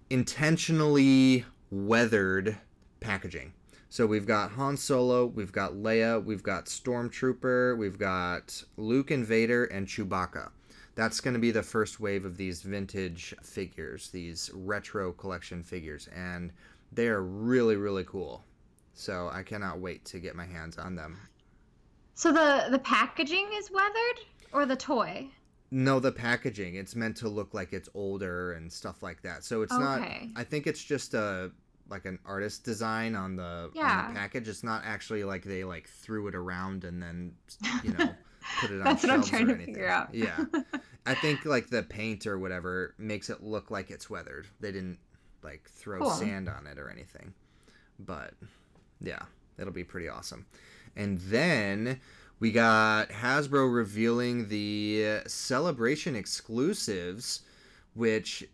intentionally 0.09 1.45
weathered 1.71 2.57
packaging. 2.99 3.53
So 3.89 4.05
we've 4.05 4.27
got 4.27 4.51
Han 4.51 4.77
Solo, 4.77 5.25
we've 5.25 5.51
got 5.51 5.73
Leia, 5.73 6.23
we've 6.23 6.43
got 6.43 6.65
Stormtrooper, 6.65 7.75
we've 7.75 7.97
got 7.97 8.63
Luke 8.77 9.09
and 9.09 9.25
Vader, 9.25 9.65
and 9.65 9.87
Chewbacca. 9.87 10.51
That's 10.93 11.19
going 11.21 11.33
to 11.33 11.39
be 11.39 11.49
the 11.49 11.63
first 11.63 11.99
wave 11.99 12.23
of 12.23 12.37
these 12.37 12.61
vintage 12.61 13.33
figures, 13.41 14.09
these 14.09 14.51
retro 14.53 15.11
collection 15.11 15.63
figures, 15.63 16.07
and 16.15 16.51
they 16.91 17.07
are 17.07 17.23
really, 17.23 17.77
really 17.77 18.03
cool. 18.03 18.43
So 18.93 19.29
I 19.33 19.41
cannot 19.41 19.79
wait 19.79 20.05
to 20.05 20.19
get 20.19 20.35
my 20.35 20.45
hands 20.45 20.77
on 20.77 20.95
them. 20.95 21.17
So 22.19 22.33
the 22.33 22.67
the 22.69 22.79
packaging 22.79 23.47
is 23.53 23.71
weathered, 23.71 24.19
or 24.51 24.65
the 24.65 24.75
toy? 24.75 25.29
No, 25.71 26.01
the 26.01 26.11
packaging. 26.11 26.75
It's 26.75 26.93
meant 26.93 27.15
to 27.17 27.29
look 27.29 27.53
like 27.53 27.71
it's 27.71 27.87
older 27.93 28.51
and 28.53 28.69
stuff 28.69 29.01
like 29.01 29.21
that. 29.21 29.45
So 29.45 29.61
it's 29.61 29.71
not. 29.71 30.01
Okay. 30.01 30.27
I 30.35 30.43
think 30.43 30.67
it's 30.67 30.83
just 30.83 31.13
a 31.13 31.49
like 31.87 32.03
an 32.03 32.19
artist 32.25 32.65
design 32.65 33.15
on 33.15 33.37
the, 33.37 33.43
on 33.43 33.71
Yeah. 33.73 34.09
the 34.09 34.15
package. 34.15 34.49
It's 34.49 34.65
not 34.65 34.81
actually 34.83 35.23
like 35.23 35.45
they 35.45 35.63
like 35.63 35.87
threw 35.87 36.27
it 36.27 36.35
around 36.35 36.83
and 36.83 37.01
then 37.01 37.35
you 37.85 37.93
know 37.93 38.09
put 38.59 38.71
it 38.71 38.79
on 38.79 38.83
That's 38.83 39.03
what 39.03 39.13
I'm 39.13 39.23
trying 39.23 39.49
or 39.49 39.55
to 39.55 39.65
figure 39.65 39.87
out. 39.87 40.13
Yeah, 40.13 40.43
I 41.05 41.13
think 41.13 41.45
like 41.45 41.69
the 41.69 41.83
paint 41.83 42.27
or 42.27 42.37
whatever 42.37 42.95
makes 42.97 43.29
it 43.29 43.41
look 43.43 43.71
like 43.71 43.91
it's 43.91 44.09
weathered. 44.09 44.45
They 44.59 44.73
didn't 44.73 44.97
like 45.41 45.69
throw 45.69 45.99
Cool. 46.01 46.09
sand 46.11 46.49
on 46.49 46.67
it 46.67 46.77
or 46.77 46.89
anything. 46.89 47.33
But 47.97 48.33
yeah, 48.99 49.21
it'll 49.57 49.71
be 49.71 49.85
pretty 49.85 50.09
awesome. 50.09 50.45
And 50.95 51.17
then 51.19 51.99
we 52.39 52.51
got 52.51 53.09
Hasbro 53.09 53.73
revealing 53.73 54.47
the 54.47 55.21
Celebration 55.27 56.15
exclusives, 56.15 57.41
which 57.93 58.47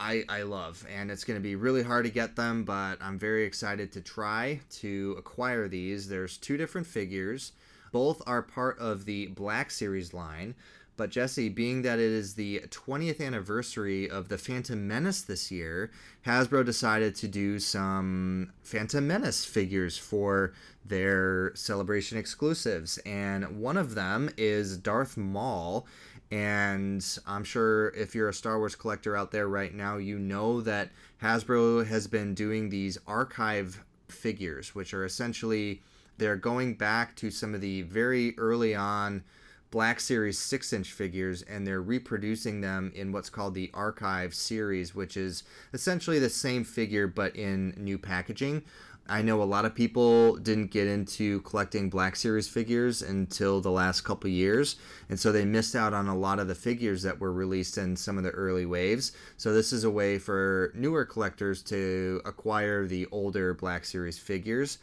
I, 0.00 0.24
I 0.30 0.42
love, 0.42 0.86
and 0.90 1.10
it's 1.10 1.24
going 1.24 1.38
to 1.38 1.42
be 1.42 1.56
really 1.56 1.82
hard 1.82 2.06
to 2.06 2.10
get 2.10 2.34
them, 2.34 2.64
but 2.64 2.96
I'm 3.02 3.18
very 3.18 3.44
excited 3.44 3.92
to 3.92 4.00
try 4.00 4.60
to 4.76 5.14
acquire 5.18 5.68
these. 5.68 6.08
There's 6.08 6.38
two 6.38 6.56
different 6.56 6.86
figures. 6.86 7.52
Both 7.92 8.22
are 8.26 8.40
part 8.40 8.78
of 8.78 9.04
the 9.04 9.26
Black 9.26 9.70
Series 9.70 10.14
line. 10.14 10.54
But 11.00 11.08
Jesse, 11.08 11.48
being 11.48 11.80
that 11.80 11.98
it 11.98 12.10
is 12.10 12.34
the 12.34 12.60
20th 12.68 13.26
anniversary 13.26 14.10
of 14.10 14.28
the 14.28 14.36
Phantom 14.36 14.86
Menace 14.86 15.22
this 15.22 15.50
year, 15.50 15.90
Hasbro 16.26 16.62
decided 16.62 17.14
to 17.14 17.26
do 17.26 17.58
some 17.58 18.52
Phantom 18.62 19.06
Menace 19.06 19.46
figures 19.46 19.96
for 19.96 20.52
their 20.84 21.52
celebration 21.54 22.18
exclusives. 22.18 22.98
And 23.06 23.62
one 23.62 23.78
of 23.78 23.94
them 23.94 24.28
is 24.36 24.76
Darth 24.76 25.16
Maul. 25.16 25.86
And 26.30 27.02
I'm 27.26 27.44
sure 27.44 27.94
if 27.96 28.14
you're 28.14 28.28
a 28.28 28.34
Star 28.34 28.58
Wars 28.58 28.74
collector 28.74 29.16
out 29.16 29.30
there 29.30 29.48
right 29.48 29.72
now, 29.72 29.96
you 29.96 30.18
know 30.18 30.60
that 30.60 30.90
Hasbro 31.22 31.86
has 31.86 32.08
been 32.08 32.34
doing 32.34 32.68
these 32.68 32.98
archive 33.06 33.82
figures, 34.08 34.74
which 34.74 34.92
are 34.92 35.06
essentially 35.06 35.80
they're 36.18 36.36
going 36.36 36.74
back 36.74 37.16
to 37.16 37.30
some 37.30 37.54
of 37.54 37.62
the 37.62 37.80
very 37.80 38.38
early 38.38 38.74
on 38.74 39.24
Black 39.70 40.00
Series 40.00 40.38
6 40.38 40.72
inch 40.72 40.92
figures 40.92 41.42
and 41.42 41.66
they're 41.66 41.82
reproducing 41.82 42.60
them 42.60 42.92
in 42.94 43.12
what's 43.12 43.30
called 43.30 43.54
the 43.54 43.70
Archive 43.72 44.34
series, 44.34 44.94
which 44.94 45.16
is 45.16 45.44
essentially 45.72 46.18
the 46.18 46.28
same 46.28 46.64
figure 46.64 47.06
but 47.06 47.36
in 47.36 47.74
new 47.76 47.98
packaging. 47.98 48.62
I 49.08 49.22
know 49.22 49.42
a 49.42 49.44
lot 49.44 49.64
of 49.64 49.74
people 49.74 50.36
didn't 50.36 50.70
get 50.70 50.86
into 50.86 51.40
collecting 51.40 51.90
Black 51.90 52.14
Series 52.14 52.48
figures 52.48 53.02
until 53.02 53.60
the 53.60 53.70
last 53.70 54.02
couple 54.02 54.30
years, 54.30 54.76
and 55.08 55.18
so 55.18 55.32
they 55.32 55.44
missed 55.44 55.74
out 55.74 55.92
on 55.92 56.06
a 56.06 56.16
lot 56.16 56.38
of 56.38 56.46
the 56.46 56.54
figures 56.54 57.02
that 57.02 57.18
were 57.18 57.32
released 57.32 57.76
in 57.76 57.96
some 57.96 58.18
of 58.18 58.22
the 58.22 58.30
early 58.30 58.66
waves. 58.66 59.10
So, 59.36 59.52
this 59.52 59.72
is 59.72 59.82
a 59.82 59.90
way 59.90 60.20
for 60.20 60.70
newer 60.76 61.04
collectors 61.04 61.60
to 61.64 62.20
acquire 62.24 62.86
the 62.86 63.08
older 63.10 63.52
Black 63.52 63.84
Series 63.84 64.18
figures. 64.18 64.78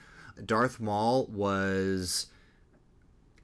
Darth 0.46 0.82
Maul 0.82 1.28
was 1.28 2.28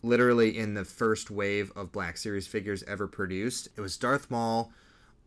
literally 0.03 0.57
in 0.57 0.73
the 0.73 0.85
first 0.85 1.31
wave 1.31 1.71
of 1.75 1.91
Black 1.91 2.17
Series 2.17 2.45
figures 2.45 2.83
ever 2.83 3.07
produced. 3.07 3.69
It 3.75 3.81
was 3.81 3.97
Darth 3.97 4.29
Maul, 4.29 4.71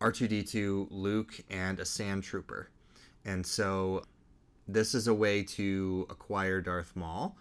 R2D2, 0.01 0.89
Luke, 0.91 1.41
and 1.51 1.81
a 1.81 1.85
Sand 1.85 2.23
Trooper. 2.23 2.69
And 3.25 3.45
so 3.45 4.05
this 4.69 4.95
is 4.95 5.09
a 5.09 5.15
way 5.15 5.43
to 5.43 6.07
acquire 6.11 6.61
Darth 6.61 6.95
Maul. 6.95 7.37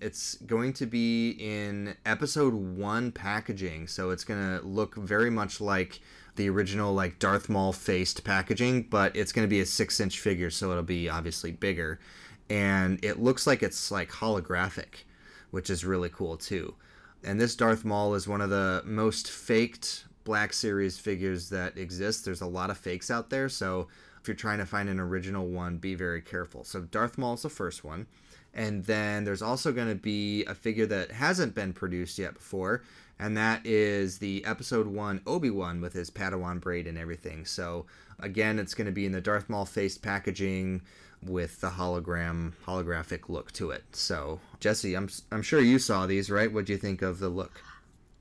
It's 0.00 0.36
going 0.36 0.72
to 0.74 0.86
be 0.86 1.32
in 1.32 1.94
episode 2.06 2.54
one 2.54 3.12
packaging, 3.12 3.86
so 3.86 4.10
it's 4.10 4.24
going 4.24 4.58
to 4.58 4.66
look 4.66 4.94
very 4.96 5.30
much 5.30 5.60
like 5.60 6.00
the 6.36 6.48
original 6.48 6.94
like 6.94 7.18
Darth 7.18 7.50
Maul 7.50 7.72
faced 7.72 8.24
packaging, 8.24 8.84
but 8.84 9.14
it's 9.14 9.30
going 9.30 9.46
to 9.46 9.50
be 9.50 9.60
a 9.60 9.66
six 9.66 10.00
inch 10.00 10.18
figure, 10.18 10.50
so 10.50 10.70
it'll 10.70 10.82
be 10.82 11.08
obviously 11.08 11.52
bigger. 11.52 12.00
And 12.48 12.98
it 13.04 13.20
looks 13.20 13.46
like 13.46 13.62
it's 13.62 13.90
like 13.90 14.10
holographic, 14.10 15.04
which 15.50 15.70
is 15.70 15.84
really 15.84 16.08
cool 16.08 16.36
too. 16.36 16.74
And 17.22 17.40
this 17.40 17.54
Darth 17.54 17.84
Maul 17.84 18.14
is 18.14 18.26
one 18.26 18.40
of 18.40 18.50
the 18.50 18.82
most 18.84 19.30
faked 19.30 20.04
Black 20.24 20.52
Series 20.52 20.98
figures 20.98 21.50
that 21.50 21.76
exist. 21.76 22.24
There's 22.24 22.40
a 22.40 22.46
lot 22.46 22.70
of 22.70 22.78
fakes 22.78 23.10
out 23.10 23.30
there, 23.30 23.48
so 23.48 23.88
if 24.20 24.28
you're 24.28 24.34
trying 24.34 24.58
to 24.58 24.66
find 24.66 24.88
an 24.88 25.00
original 25.00 25.46
one, 25.46 25.78
be 25.78 25.94
very 25.94 26.20
careful. 26.20 26.64
So 26.64 26.82
Darth 26.82 27.18
Maul 27.18 27.34
is 27.34 27.42
the 27.42 27.48
first 27.48 27.84
one. 27.84 28.06
And 28.52 28.84
then 28.84 29.24
there's 29.24 29.42
also 29.42 29.72
going 29.72 29.88
to 29.88 29.94
be 29.94 30.44
a 30.44 30.54
figure 30.54 30.86
that 30.86 31.12
hasn't 31.12 31.54
been 31.54 31.72
produced 31.72 32.18
yet 32.18 32.34
before, 32.34 32.82
and 33.18 33.36
that 33.36 33.64
is 33.64 34.18
the 34.18 34.44
episode 34.44 34.88
1 34.88 35.20
Obi-Wan 35.26 35.80
with 35.80 35.92
his 35.92 36.10
Padawan 36.10 36.60
braid 36.60 36.88
and 36.88 36.98
everything. 36.98 37.44
So 37.44 37.86
again, 38.18 38.58
it's 38.58 38.74
going 38.74 38.86
to 38.86 38.92
be 38.92 39.06
in 39.06 39.12
the 39.12 39.20
Darth 39.20 39.48
Maul 39.48 39.66
faced 39.66 40.02
packaging 40.02 40.82
with 41.26 41.60
the 41.60 41.70
hologram 41.70 42.52
holographic 42.66 43.28
look 43.28 43.52
to 43.52 43.70
it. 43.70 43.84
So, 43.92 44.40
Jesse, 44.60 44.94
I'm 44.94 45.08
I'm 45.30 45.42
sure 45.42 45.60
you 45.60 45.78
saw 45.78 46.06
these, 46.06 46.30
right? 46.30 46.52
What 46.52 46.66
do 46.66 46.72
you 46.72 46.78
think 46.78 47.02
of 47.02 47.18
the 47.18 47.28
look? 47.28 47.62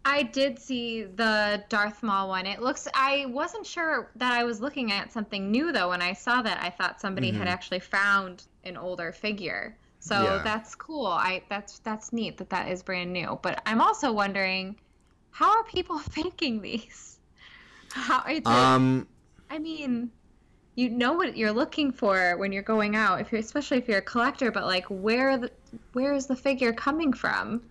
I 0.05 0.23
did 0.23 0.57
see 0.57 1.03
the 1.03 1.63
Darth 1.69 2.01
Maul 2.03 2.29
one. 2.29 2.45
It 2.45 2.61
looks. 2.61 2.87
I 2.93 3.25
wasn't 3.27 3.65
sure 3.65 4.09
that 4.15 4.31
I 4.33 4.43
was 4.43 4.59
looking 4.61 4.91
at 4.91 5.11
something 5.11 5.51
new 5.51 5.71
though. 5.71 5.89
When 5.89 6.01
I 6.01 6.13
saw 6.13 6.41
that, 6.41 6.61
I 6.63 6.69
thought 6.69 6.99
somebody 7.01 7.31
had 7.31 7.47
Mhm. 7.47 7.51
actually 7.51 7.79
found 7.79 8.45
an 8.63 8.75
older 8.77 9.11
figure. 9.11 9.77
So 9.99 10.15
Yeah. 10.23 10.41
that's 10.43 10.73
cool. 10.75 11.07
I 11.07 11.43
that's 11.49 11.79
that's 11.79 12.11
neat 12.13 12.37
that 12.37 12.49
that 12.49 12.69
is 12.69 12.81
brand 12.81 13.11
new. 13.13 13.37
But 13.41 13.61
I'm 13.65 13.81
also 13.81 14.11
wondering, 14.11 14.77
how 15.31 15.51
are 15.57 15.63
people 15.65 15.99
faking 16.17 16.61
these? 16.61 17.19
How 17.91 18.23
it's 18.27 18.47
Um 18.49 19.07
I 19.51 19.59
mean, 19.59 20.11
you 20.79 20.89
know 20.89 21.11
what 21.11 21.35
you're 21.35 21.51
looking 21.51 21.91
for 21.91 22.37
when 22.37 22.53
you're 22.53 22.63
going 22.63 22.95
out, 22.95 23.19
if 23.19 23.31
you're 23.31 23.41
especially 23.41 23.77
if 23.77 23.87
you're 23.87 23.97
a 23.97 24.01
collector. 24.01 24.49
But 24.49 24.65
like, 24.65 24.85
where 24.85 25.37
the 25.37 25.51
where 25.93 26.13
is 26.13 26.25
the 26.25 26.35
figure 26.35 26.71
coming 26.71 27.11
from? 27.11 27.61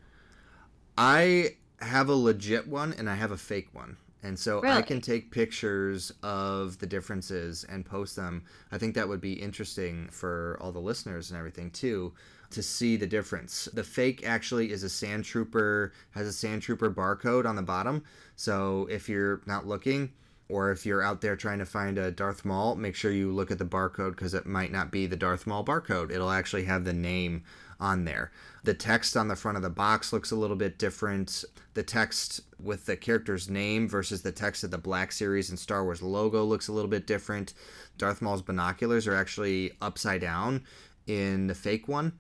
I 0.98 1.56
have 1.80 2.08
a 2.08 2.14
legit 2.14 2.68
one 2.68 2.94
and 2.98 3.08
I 3.08 3.14
have 3.14 3.30
a 3.30 3.36
fake 3.36 3.68
one. 3.72 3.96
And 4.22 4.36
so 4.36 4.62
I 4.64 4.82
can 4.82 5.00
take 5.00 5.30
pictures 5.30 6.12
of 6.24 6.78
the 6.80 6.86
differences 6.86 7.64
and 7.68 7.86
post 7.86 8.16
them. 8.16 8.44
I 8.72 8.76
think 8.76 8.96
that 8.96 9.08
would 9.08 9.20
be 9.20 9.34
interesting 9.34 10.08
for 10.10 10.58
all 10.60 10.72
the 10.72 10.80
listeners 10.80 11.30
and 11.30 11.38
everything 11.38 11.70
too 11.70 12.12
to 12.50 12.62
see 12.62 12.96
the 12.96 13.06
difference. 13.06 13.68
The 13.72 13.84
fake 13.84 14.26
actually 14.26 14.72
is 14.72 14.82
a 14.82 14.88
sand 14.88 15.24
trooper 15.24 15.92
has 16.10 16.26
a 16.26 16.32
sand 16.32 16.62
trooper 16.62 16.90
barcode 16.90 17.46
on 17.46 17.56
the 17.56 17.62
bottom. 17.62 18.02
So 18.36 18.88
if 18.90 19.08
you're 19.08 19.40
not 19.46 19.66
looking, 19.66 20.10
or 20.48 20.70
if 20.70 20.86
you're 20.86 21.02
out 21.02 21.20
there 21.20 21.36
trying 21.36 21.58
to 21.58 21.66
find 21.66 21.98
a 21.98 22.10
Darth 22.10 22.44
Maul, 22.44 22.74
make 22.76 22.94
sure 22.94 23.10
you 23.10 23.30
look 23.32 23.50
at 23.50 23.58
the 23.58 23.64
barcode 23.64 24.12
because 24.12 24.34
it 24.34 24.46
might 24.46 24.72
not 24.72 24.90
be 24.90 25.06
the 25.06 25.16
Darth 25.16 25.46
Maul 25.46 25.64
barcode. 25.64 26.10
It'll 26.10 26.30
actually 26.30 26.64
have 26.64 26.84
the 26.84 26.92
name 26.92 27.44
on 27.80 28.04
there. 28.04 28.32
The 28.64 28.74
text 28.74 29.16
on 29.16 29.28
the 29.28 29.36
front 29.36 29.56
of 29.56 29.62
the 29.62 29.70
box 29.70 30.12
looks 30.12 30.30
a 30.30 30.36
little 30.36 30.56
bit 30.56 30.78
different. 30.78 31.44
The 31.74 31.82
text 31.82 32.40
with 32.60 32.86
the 32.86 32.96
character's 32.96 33.48
name 33.48 33.88
versus 33.88 34.22
the 34.22 34.32
text 34.32 34.64
of 34.64 34.70
the 34.70 34.78
Black 34.78 35.12
Series 35.12 35.50
and 35.50 35.58
Star 35.58 35.84
Wars 35.84 36.02
logo 36.02 36.44
looks 36.44 36.68
a 36.68 36.72
little 36.72 36.90
bit 36.90 37.06
different. 37.06 37.54
Darth 37.98 38.20
Maul's 38.20 38.42
binoculars 38.42 39.06
are 39.06 39.14
actually 39.14 39.72
upside 39.80 40.22
down 40.22 40.64
in 41.06 41.46
the 41.46 41.54
fake 41.54 41.88
one 41.88 42.12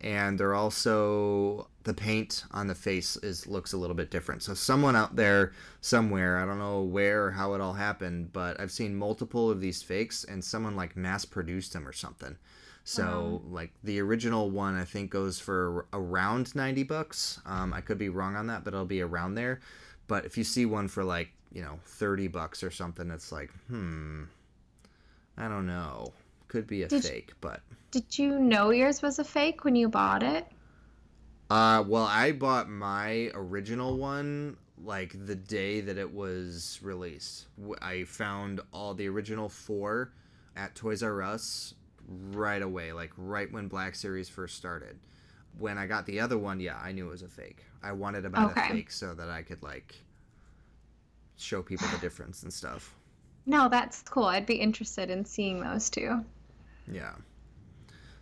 and 0.00 0.38
they're 0.38 0.54
also 0.54 1.68
the 1.84 1.94
paint 1.94 2.44
on 2.50 2.66
the 2.66 2.74
face 2.74 3.16
is 3.16 3.46
looks 3.46 3.72
a 3.72 3.76
little 3.76 3.94
bit 3.94 4.10
different. 4.10 4.42
So 4.42 4.54
someone 4.54 4.96
out 4.96 5.16
there 5.16 5.52
somewhere, 5.80 6.38
I 6.38 6.46
don't 6.46 6.58
know 6.58 6.82
where 6.82 7.26
or 7.26 7.30
how 7.30 7.54
it 7.54 7.60
all 7.60 7.74
happened, 7.74 8.32
but 8.32 8.58
I've 8.58 8.72
seen 8.72 8.96
multiple 8.96 9.50
of 9.50 9.60
these 9.60 9.82
fakes 9.82 10.24
and 10.24 10.42
someone 10.42 10.76
like 10.76 10.96
mass 10.96 11.24
produced 11.24 11.74
them 11.74 11.86
or 11.86 11.92
something. 11.92 12.36
So 12.84 13.40
wow. 13.44 13.50
like 13.50 13.72
the 13.82 14.00
original 14.00 14.50
one 14.50 14.76
I 14.76 14.84
think 14.84 15.10
goes 15.10 15.38
for 15.38 15.86
around 15.92 16.54
90 16.54 16.82
bucks. 16.84 17.40
Um, 17.46 17.72
I 17.72 17.80
could 17.80 17.98
be 17.98 18.08
wrong 18.08 18.36
on 18.36 18.46
that, 18.48 18.64
but 18.64 18.74
it'll 18.74 18.86
be 18.86 19.02
around 19.02 19.34
there. 19.34 19.60
But 20.06 20.24
if 20.24 20.36
you 20.36 20.44
see 20.44 20.66
one 20.66 20.88
for 20.88 21.04
like, 21.04 21.30
you 21.52 21.62
know, 21.62 21.78
30 21.84 22.28
bucks 22.28 22.62
or 22.62 22.70
something, 22.70 23.10
it's 23.10 23.30
like, 23.30 23.50
hmm, 23.68 24.24
I 25.36 25.48
don't 25.48 25.66
know. 25.66 26.12
Could 26.48 26.66
be 26.66 26.82
a 26.82 26.88
Did 26.88 27.04
fake, 27.04 27.32
but 27.40 27.60
did 27.90 28.18
you 28.18 28.38
know 28.38 28.70
yours 28.70 29.02
was 29.02 29.18
a 29.18 29.24
fake 29.24 29.64
when 29.64 29.76
you 29.76 29.88
bought 29.88 30.22
it? 30.22 30.46
Uh, 31.54 31.84
well, 31.86 32.02
I 32.02 32.32
bought 32.32 32.68
my 32.68 33.30
original 33.32 33.96
one 33.96 34.56
like 34.82 35.14
the 35.24 35.36
day 35.36 35.80
that 35.82 35.98
it 35.98 36.12
was 36.12 36.80
released. 36.82 37.46
I 37.80 38.02
found 38.02 38.60
all 38.72 38.92
the 38.92 39.06
original 39.08 39.48
four 39.48 40.12
at 40.56 40.74
Toys 40.74 41.04
R 41.04 41.22
Us 41.22 41.74
right 42.32 42.60
away, 42.60 42.92
like 42.92 43.12
right 43.16 43.52
when 43.52 43.68
Black 43.68 43.94
Series 43.94 44.28
first 44.28 44.56
started. 44.56 44.98
When 45.56 45.78
I 45.78 45.86
got 45.86 46.06
the 46.06 46.18
other 46.18 46.36
one, 46.36 46.58
yeah, 46.58 46.76
I 46.82 46.90
knew 46.90 47.06
it 47.06 47.12
was 47.12 47.22
a 47.22 47.28
fake. 47.28 47.64
I 47.84 47.92
wanted 47.92 48.28
buy 48.32 48.46
okay. 48.46 48.54
the 48.54 48.74
fake 48.74 48.90
so 48.90 49.14
that 49.14 49.30
I 49.30 49.42
could 49.42 49.62
like 49.62 49.94
show 51.36 51.62
people 51.62 51.86
the 51.86 51.98
difference 51.98 52.42
and 52.42 52.52
stuff. 52.52 52.96
No, 53.46 53.68
that's 53.68 54.02
cool. 54.02 54.24
I'd 54.24 54.44
be 54.44 54.56
interested 54.56 55.08
in 55.08 55.24
seeing 55.24 55.60
those 55.60 55.88
too. 55.88 56.24
Yeah. 56.90 57.12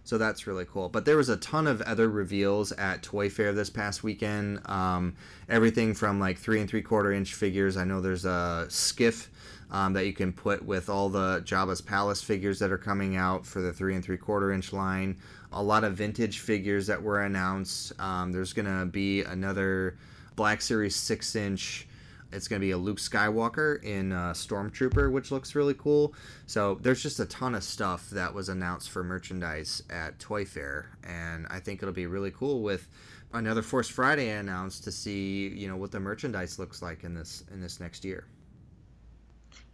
So 0.05 0.19
that's 0.19 0.47
really 0.47 0.65
cool. 0.65 0.89
But 0.89 1.05
there 1.05 1.17
was 1.17 1.29
a 1.29 1.37
ton 1.37 1.67
of 1.67 1.81
other 1.83 2.09
reveals 2.09 2.73
at 2.73 3.03
Toy 3.03 3.31
Fair 3.31 3.53
this 3.53 3.71
past 3.71 4.03
weekend. 4.03 4.61
Um, 4.69 5.15
everything 5.49 5.95
from 5.95 6.19
like 6.19 6.39
three 6.39 6.61
and 6.61 6.69
three 6.69 6.83
quarter 6.83 7.13
inch 7.13 7.35
figures. 7.35 7.77
I 7.77 7.85
know 7.85 8.01
there's 8.01 8.25
a 8.25 8.67
skiff 8.69 9.31
um, 9.71 9.93
that 9.93 10.07
you 10.07 10.13
can 10.13 10.33
put 10.33 10.65
with 10.65 10.89
all 10.89 11.09
the 11.09 11.41
Jabba's 11.45 11.81
Palace 11.81 12.21
figures 12.21 12.59
that 12.59 12.73
are 12.73 12.79
coming 12.79 13.17
out 13.17 13.47
for 13.47 13.61
the 13.61 13.73
three 13.73 13.95
and 13.95 14.05
three 14.05 14.19
quarter 14.19 14.53
inch 14.53 14.73
line. 14.73 15.19
A 15.53 15.63
lot 15.63 15.85
of 15.85 15.95
vintage 15.95 16.41
figures 16.41 16.87
that 16.89 17.01
were 17.01 17.23
announced. 17.23 17.93
Um, 18.01 18.33
there's 18.33 18.53
gonna 18.53 18.87
be 18.87 19.23
another 19.23 19.97
Black 20.35 20.63
Series 20.63 20.97
six 20.97 21.37
inch 21.37 21.87
it's 22.33 22.49
going 22.49 22.61
to 22.61 22.65
be 22.67 22.71
a 22.73 22.77
Luke 22.77 22.99
Skywalker 22.99 23.83
in 23.83 24.13
uh, 24.13 24.33
Stormtrooper, 24.33 25.11
which 25.11 25.31
looks 25.31 25.55
really 25.55 25.75
cool. 25.75 26.15
So 26.47 26.79
there's 26.81 27.03
just 27.03 27.21
a 27.21 27.27
ton 27.27 27.55
of 27.55 27.65
stuff 27.65 28.11
that 28.11 28.33
was 28.33 28.49
announced 28.49 28.91
for 28.91 29.03
merchandise 29.05 29.83
at 29.91 30.19
Toy 30.19 30.45
Fair, 30.45 30.91
and 31.05 31.47
I 31.51 31.61
think 31.61 31.83
it'll 31.83 31.95
be 31.95 32.07
really 32.07 32.31
cool 32.31 32.63
with 32.63 32.89
another 33.33 33.63
Force 33.63 33.89
Friday 33.89 34.31
announced 34.31 34.85
to 34.85 34.93
see 34.93 35.49
you 35.49 35.69
know 35.69 35.77
what 35.77 35.91
the 35.91 36.01
merchandise 36.01 36.59
looks 36.59 36.83
like 36.83 37.05
in 37.05 37.15
this 37.15 37.45
in 37.53 37.61
this 37.61 37.81
next 37.81 38.05
year. 38.05 38.27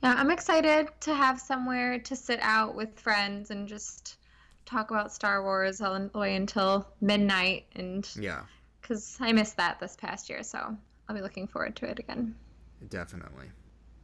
Yeah, 0.03 0.15
I'm 0.17 0.31
excited 0.31 0.89
to 1.01 1.15
have 1.15 1.41
somewhere 1.41 1.99
to 1.99 2.15
sit 2.15 2.39
out 2.41 2.75
with 2.75 2.99
friends 2.99 3.51
and 3.51 3.67
just 3.67 4.17
talk 4.65 4.91
about 4.91 5.13
Star 5.13 5.43
Wars 5.43 5.81
all 5.81 5.99
the 5.99 6.19
way 6.19 6.37
until 6.37 6.87
midnight 7.01 7.67
and 7.75 8.09
yeah 8.19 8.43
because 8.89 9.19
i 9.21 9.33
missed 9.33 9.57
that 9.57 9.79
this 9.81 9.97
past 9.97 10.29
year 10.29 10.43
so 10.43 10.77
i'll 11.09 11.17
be 11.17 11.23
looking 11.23 11.47
forward 11.47 11.77
to 11.77 11.87
it 11.87 11.99
again 11.99 12.35
Definitely. 12.87 13.47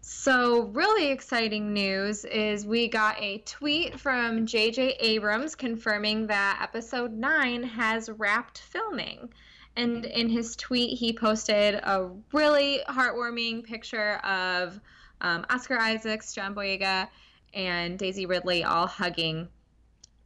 So, 0.07 0.65
really 0.65 1.11
exciting 1.11 1.73
news 1.73 2.27
is 2.27 2.67
we 2.67 2.89
got 2.89 3.19
a 3.23 3.39
tweet 3.39 3.99
from 3.99 4.47
JJ 4.47 4.97
Abrams 5.01 5.55
confirming 5.55 6.27
that 6.27 6.59
episode 6.63 7.13
9 7.13 7.63
has 7.63 8.11
wrapped 8.11 8.59
filming. 8.59 9.33
And 9.77 10.05
in 10.05 10.29
his 10.29 10.57
tweet, 10.57 10.99
he 10.99 11.15
posted 11.15 11.77
a 11.77 12.11
really 12.33 12.81
heartwarming 12.87 13.65
picture 13.65 14.17
of 14.17 14.79
um, 15.23 15.47
Oscar 15.49 15.79
Isaacs, 15.79 16.35
John 16.35 16.55
Boyega, 16.55 17.09
and 17.55 17.99
Daisy 17.99 18.27
Ridley 18.27 18.63
all 18.63 18.87
hugging 18.87 19.49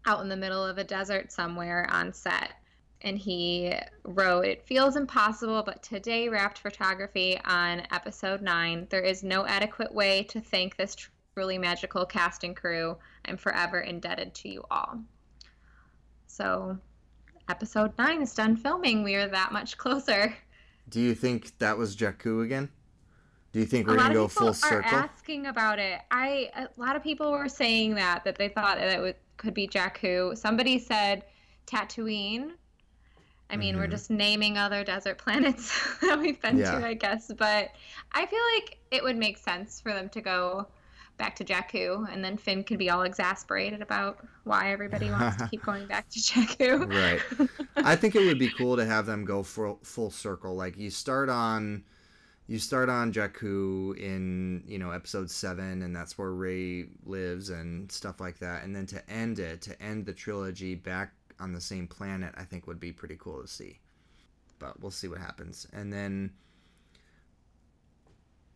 out 0.06 0.22
in 0.22 0.28
the 0.28 0.36
middle 0.36 0.64
of 0.64 0.78
a 0.78 0.84
desert 0.84 1.30
somewhere 1.30 1.88
on 1.90 2.12
set 2.12 2.52
and 3.02 3.18
he 3.18 3.74
wrote, 4.04 4.44
It 4.44 4.66
feels 4.66 4.96
impossible, 4.96 5.62
but 5.62 5.82
today 5.82 6.28
wrapped 6.28 6.58
photography 6.58 7.38
on 7.44 7.82
episode 7.92 8.42
9. 8.42 8.86
There 8.90 9.00
is 9.00 9.22
no 9.22 9.46
adequate 9.46 9.92
way 9.92 10.24
to 10.24 10.40
thank 10.40 10.76
this 10.76 10.96
truly 11.34 11.58
magical 11.58 12.04
cast 12.04 12.44
and 12.44 12.56
crew. 12.56 12.96
I'm 13.24 13.36
forever 13.36 13.80
indebted 13.80 14.34
to 14.34 14.48
you 14.48 14.64
all. 14.70 14.98
So, 16.26 16.78
episode 17.48 17.92
9 17.98 18.22
is 18.22 18.34
done 18.34 18.56
filming. 18.56 19.04
We 19.04 19.14
are 19.14 19.28
that 19.28 19.52
much 19.52 19.78
closer. 19.78 20.34
Do 20.88 21.00
you 21.00 21.14
think 21.14 21.56
that 21.58 21.76
was 21.76 21.96
Jakku 21.96 22.44
again? 22.44 22.68
Do 23.52 23.60
you 23.60 23.66
think 23.66 23.86
we're 23.86 23.96
gonna 23.96 24.14
go 24.14 24.28
full 24.28 24.52
circle? 24.52 24.98
Are 24.98 25.04
asking 25.04 25.46
about 25.46 25.78
it. 25.78 26.00
I 26.10 26.50
a 26.54 26.68
lot 26.76 26.96
of 26.96 27.02
people 27.02 27.30
were 27.30 27.48
saying 27.48 27.94
that 27.94 28.22
that 28.24 28.36
they 28.36 28.48
thought 28.48 28.78
that 28.78 28.98
it 28.98 29.00
would, 29.00 29.16
could 29.38 29.54
be 29.54 29.66
Jakku. 29.66 30.36
Somebody 30.36 30.78
said 30.78 31.24
Tatooine 31.66 32.52
I 33.50 33.56
mean, 33.56 33.74
mm-hmm. 33.74 33.82
we're 33.82 33.88
just 33.88 34.10
naming 34.10 34.58
other 34.58 34.84
desert 34.84 35.18
planets 35.18 35.96
that 36.02 36.18
we've 36.18 36.40
been 36.40 36.58
yeah. 36.58 36.78
to, 36.78 36.86
I 36.86 36.94
guess. 36.94 37.30
But 37.36 37.70
I 38.12 38.26
feel 38.26 38.40
like 38.54 38.78
it 38.90 39.02
would 39.02 39.16
make 39.16 39.38
sense 39.38 39.80
for 39.80 39.92
them 39.92 40.08
to 40.10 40.20
go 40.20 40.66
back 41.16 41.34
to 41.36 41.44
Jakku, 41.44 42.10
and 42.12 42.24
then 42.24 42.36
Finn 42.36 42.62
could 42.62 42.78
be 42.78 42.90
all 42.90 43.02
exasperated 43.02 43.82
about 43.82 44.24
why 44.44 44.70
everybody 44.70 45.10
wants 45.10 45.36
to 45.38 45.48
keep 45.48 45.62
going 45.66 45.86
back 45.86 46.08
to 46.10 46.20
Jakku. 46.20 46.88
right. 46.88 47.48
I 47.76 47.96
think 47.96 48.14
it 48.14 48.24
would 48.24 48.38
be 48.38 48.50
cool 48.50 48.76
to 48.76 48.84
have 48.84 49.06
them 49.06 49.24
go 49.24 49.42
full 49.42 49.80
full 49.82 50.10
circle. 50.10 50.54
Like 50.54 50.76
you 50.78 50.90
start 50.90 51.28
on. 51.28 51.84
You 52.50 52.58
start 52.58 52.88
on 52.88 53.12
Jakku 53.12 53.94
in 53.98 54.64
you 54.66 54.78
know 54.78 54.90
episode 54.90 55.30
seven, 55.30 55.82
and 55.82 55.94
that's 55.94 56.16
where 56.16 56.30
Rey 56.30 56.86
lives 57.04 57.50
and 57.50 57.92
stuff 57.92 58.20
like 58.20 58.38
that. 58.38 58.64
And 58.64 58.74
then 58.74 58.86
to 58.86 59.10
end 59.10 59.38
it, 59.38 59.60
to 59.62 59.82
end 59.82 60.06
the 60.06 60.14
trilogy 60.14 60.74
back 60.74 61.12
on 61.40 61.52
the 61.52 61.60
same 61.60 61.86
planet, 61.86 62.34
I 62.36 62.44
think 62.44 62.66
would 62.66 62.80
be 62.80 62.92
pretty 62.92 63.16
cool 63.18 63.40
to 63.40 63.48
see. 63.48 63.78
But 64.58 64.80
we'll 64.80 64.90
see 64.90 65.08
what 65.08 65.18
happens. 65.18 65.66
And 65.72 65.92
then 65.92 66.32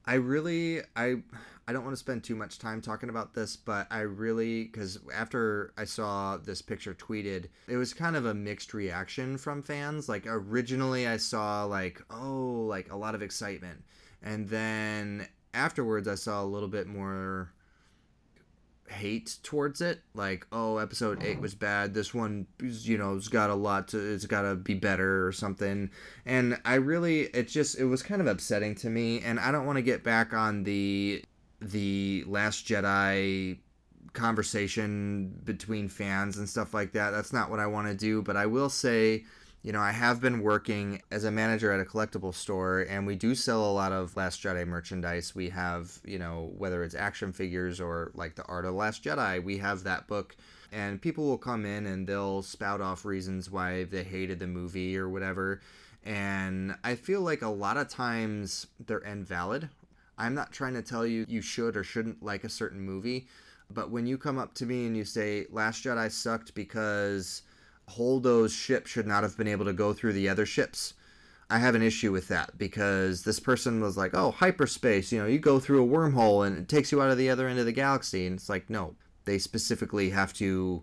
I 0.04 0.14
really 0.14 0.80
I 0.96 1.22
I 1.66 1.72
don't 1.72 1.84
want 1.84 1.92
to 1.92 2.00
spend 2.00 2.24
too 2.24 2.34
much 2.34 2.58
time 2.58 2.80
talking 2.80 3.08
about 3.08 3.34
this, 3.34 3.54
but 3.56 3.86
I 3.90 4.00
really 4.00 4.66
cuz 4.66 4.98
after 5.14 5.72
I 5.76 5.84
saw 5.84 6.36
this 6.38 6.60
picture 6.60 6.94
tweeted, 6.94 7.46
it 7.68 7.76
was 7.76 7.94
kind 7.94 8.16
of 8.16 8.26
a 8.26 8.34
mixed 8.34 8.74
reaction 8.74 9.38
from 9.38 9.62
fans. 9.62 10.08
Like 10.08 10.26
originally 10.26 11.06
I 11.06 11.18
saw 11.18 11.64
like 11.64 12.02
oh, 12.10 12.66
like 12.68 12.90
a 12.90 12.96
lot 12.96 13.14
of 13.14 13.22
excitement. 13.22 13.84
And 14.20 14.48
then 14.48 15.28
afterwards 15.54 16.08
I 16.08 16.16
saw 16.16 16.42
a 16.42 16.46
little 16.46 16.68
bit 16.68 16.88
more 16.88 17.52
hate 18.88 19.38
towards 19.42 19.80
it. 19.80 20.00
Like 20.14 20.46
oh 20.52 20.78
episode 20.78 21.22
8 21.22 21.40
was 21.40 21.54
bad. 21.54 21.94
This 21.94 22.12
one 22.12 22.46
you 22.60 22.98
know 22.98 23.16
it's 23.16 23.28
got 23.28 23.50
a 23.50 23.54
lot 23.54 23.88
to 23.88 23.98
it's 23.98 24.26
got 24.26 24.42
to 24.42 24.54
be 24.54 24.74
better 24.74 25.26
or 25.26 25.32
something. 25.32 25.90
And 26.26 26.60
i 26.64 26.74
really 26.74 27.22
it 27.22 27.48
just 27.48 27.78
it 27.78 27.84
was 27.84 28.02
kind 28.02 28.20
of 28.20 28.26
upsetting 28.26 28.74
to 28.76 28.90
me. 28.90 29.20
And 29.20 29.40
i 29.40 29.50
don't 29.50 29.66
want 29.66 29.76
to 29.76 29.82
get 29.82 30.04
back 30.04 30.32
on 30.32 30.64
the 30.64 31.24
the 31.60 32.24
last 32.26 32.66
jedi 32.66 33.58
conversation 34.12 35.40
between 35.44 35.88
fans 35.88 36.36
and 36.36 36.48
stuff 36.48 36.74
like 36.74 36.92
that. 36.92 37.10
That's 37.10 37.32
not 37.32 37.50
what 37.50 37.60
i 37.60 37.66
want 37.66 37.88
to 37.88 37.94
do. 37.94 38.22
But 38.22 38.36
i 38.36 38.46
will 38.46 38.70
say 38.70 39.24
you 39.62 39.70
know, 39.70 39.80
I 39.80 39.92
have 39.92 40.20
been 40.20 40.42
working 40.42 41.02
as 41.12 41.22
a 41.22 41.30
manager 41.30 41.70
at 41.72 41.80
a 41.80 41.88
collectible 41.88 42.34
store, 42.34 42.80
and 42.80 43.06
we 43.06 43.14
do 43.14 43.34
sell 43.36 43.64
a 43.64 43.72
lot 43.72 43.92
of 43.92 44.16
Last 44.16 44.42
Jedi 44.42 44.66
merchandise. 44.66 45.36
We 45.36 45.50
have, 45.50 46.00
you 46.04 46.18
know, 46.18 46.52
whether 46.58 46.82
it's 46.82 46.96
action 46.96 47.32
figures 47.32 47.80
or 47.80 48.10
like 48.14 48.34
the 48.34 48.44
Art 48.46 48.64
of 48.64 48.72
the 48.72 48.78
Last 48.78 49.04
Jedi, 49.04 49.42
we 49.42 49.58
have 49.58 49.84
that 49.84 50.08
book, 50.08 50.34
and 50.72 51.00
people 51.00 51.26
will 51.26 51.38
come 51.38 51.64
in 51.64 51.86
and 51.86 52.08
they'll 52.08 52.42
spout 52.42 52.80
off 52.80 53.04
reasons 53.04 53.50
why 53.50 53.84
they 53.84 54.02
hated 54.02 54.40
the 54.40 54.48
movie 54.48 54.96
or 54.96 55.08
whatever. 55.08 55.60
And 56.04 56.74
I 56.82 56.96
feel 56.96 57.20
like 57.20 57.42
a 57.42 57.48
lot 57.48 57.76
of 57.76 57.88
times 57.88 58.66
they're 58.84 58.98
invalid. 58.98 59.68
I'm 60.18 60.34
not 60.34 60.50
trying 60.50 60.74
to 60.74 60.82
tell 60.82 61.06
you 61.06 61.24
you 61.28 61.40
should 61.40 61.76
or 61.76 61.84
shouldn't 61.84 62.20
like 62.20 62.42
a 62.42 62.48
certain 62.48 62.80
movie, 62.80 63.28
but 63.70 63.90
when 63.90 64.06
you 64.06 64.18
come 64.18 64.38
up 64.38 64.54
to 64.54 64.66
me 64.66 64.86
and 64.86 64.96
you 64.96 65.04
say 65.04 65.46
Last 65.50 65.84
Jedi 65.84 66.10
sucked 66.10 66.54
because 66.54 67.42
Holdo's 67.88 68.52
ship 68.52 68.86
should 68.86 69.06
not 69.06 69.22
have 69.22 69.36
been 69.36 69.48
able 69.48 69.64
to 69.66 69.72
go 69.72 69.92
through 69.92 70.12
the 70.14 70.28
other 70.28 70.46
ships. 70.46 70.94
I 71.50 71.58
have 71.58 71.74
an 71.74 71.82
issue 71.82 72.12
with 72.12 72.28
that 72.28 72.56
because 72.56 73.24
this 73.24 73.38
person 73.40 73.80
was 73.80 73.96
like, 73.96 74.12
"Oh, 74.14 74.30
hyperspace, 74.30 75.12
you 75.12 75.18
know, 75.20 75.26
you 75.26 75.38
go 75.38 75.58
through 75.60 75.84
a 75.84 75.86
wormhole 75.86 76.46
and 76.46 76.56
it 76.58 76.68
takes 76.68 76.90
you 76.92 77.02
out 77.02 77.10
of 77.10 77.18
the 77.18 77.28
other 77.30 77.46
end 77.48 77.58
of 77.58 77.66
the 77.66 77.72
galaxy." 77.72 78.26
And 78.26 78.36
it's 78.36 78.48
like, 78.48 78.70
"No, 78.70 78.94
they 79.24 79.38
specifically 79.38 80.10
have 80.10 80.32
to 80.34 80.82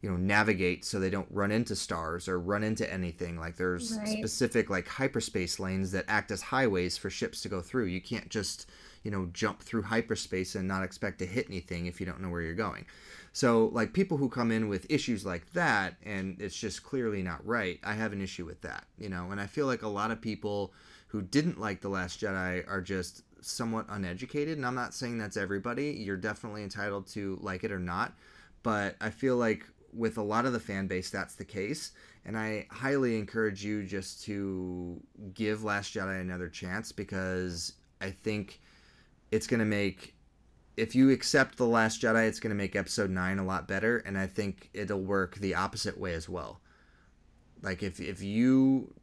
you 0.00 0.08
know 0.08 0.16
navigate 0.16 0.84
so 0.84 1.00
they 1.00 1.10
don't 1.10 1.26
run 1.30 1.50
into 1.50 1.74
stars 1.74 2.28
or 2.28 2.38
run 2.38 2.62
into 2.62 2.90
anything 2.92 3.36
like 3.38 3.56
there's 3.56 3.98
Right. 3.98 4.08
specific 4.08 4.70
like 4.70 4.86
hyperspace 4.86 5.58
lanes 5.58 5.90
that 5.92 6.04
act 6.08 6.30
as 6.30 6.42
highways 6.42 6.96
for 6.96 7.10
ships 7.10 7.40
to 7.42 7.48
go 7.48 7.60
through 7.60 7.86
you 7.86 8.00
can't 8.00 8.28
just 8.28 8.70
you 9.02 9.10
know 9.10 9.28
jump 9.32 9.60
through 9.60 9.82
hyperspace 9.82 10.54
and 10.54 10.68
not 10.68 10.84
expect 10.84 11.18
to 11.18 11.26
hit 11.26 11.46
anything 11.48 11.86
if 11.86 11.98
you 12.00 12.06
don't 12.06 12.20
know 12.20 12.28
where 12.30 12.42
you're 12.42 12.54
going 12.54 12.86
so 13.38 13.70
like 13.72 13.92
people 13.92 14.16
who 14.16 14.28
come 14.28 14.50
in 14.50 14.68
with 14.68 14.90
issues 14.90 15.24
like 15.24 15.52
that 15.52 15.94
and 16.04 16.40
it's 16.40 16.58
just 16.58 16.82
clearly 16.82 17.22
not 17.22 17.44
right 17.46 17.78
i 17.84 17.92
have 17.92 18.12
an 18.12 18.20
issue 18.20 18.44
with 18.44 18.60
that 18.62 18.84
you 18.98 19.08
know 19.08 19.30
and 19.30 19.40
i 19.40 19.46
feel 19.46 19.66
like 19.66 19.82
a 19.82 19.88
lot 19.88 20.10
of 20.10 20.20
people 20.20 20.72
who 21.08 21.22
didn't 21.22 21.60
like 21.60 21.80
the 21.80 21.88
last 21.88 22.20
jedi 22.20 22.64
are 22.68 22.80
just 22.80 23.22
somewhat 23.40 23.86
uneducated 23.90 24.56
and 24.56 24.66
i'm 24.66 24.74
not 24.74 24.94
saying 24.94 25.18
that's 25.18 25.36
everybody 25.36 25.90
you're 25.92 26.16
definitely 26.16 26.62
entitled 26.62 27.06
to 27.06 27.38
like 27.40 27.64
it 27.64 27.70
or 27.70 27.78
not 27.78 28.12
but 28.62 28.96
I 29.00 29.10
feel 29.10 29.36
like 29.36 29.64
with 29.92 30.18
a 30.18 30.22
lot 30.22 30.44
of 30.46 30.52
the 30.52 30.60
fan 30.60 30.86
base, 30.86 31.10
that's 31.10 31.34
the 31.34 31.44
case. 31.44 31.92
And 32.24 32.36
I 32.36 32.66
highly 32.70 33.18
encourage 33.18 33.64
you 33.64 33.84
just 33.84 34.22
to 34.24 35.00
give 35.32 35.64
Last 35.64 35.94
Jedi 35.94 36.20
another 36.20 36.48
chance 36.48 36.92
because 36.92 37.72
I 38.00 38.10
think 38.10 38.60
it's 39.30 39.46
going 39.46 39.60
to 39.60 39.66
make, 39.66 40.14
if 40.78 40.94
you 40.94 41.10
accept 41.10 41.58
The 41.58 41.66
Last 41.66 42.00
Jedi, 42.00 42.28
it's 42.28 42.38
going 42.38 42.50
to 42.50 42.56
make 42.56 42.76
episode 42.76 43.10
9 43.10 43.38
a 43.38 43.44
lot 43.44 43.66
better. 43.66 43.98
And 43.98 44.16
I 44.16 44.26
think 44.26 44.70
it'll 44.72 45.00
work 45.00 45.34
the 45.36 45.56
opposite 45.56 45.98
way 45.98 46.14
as 46.14 46.28
well. 46.28 46.60
Like, 47.62 47.82
if, 47.82 48.00
if 48.00 48.22
you 48.22 48.94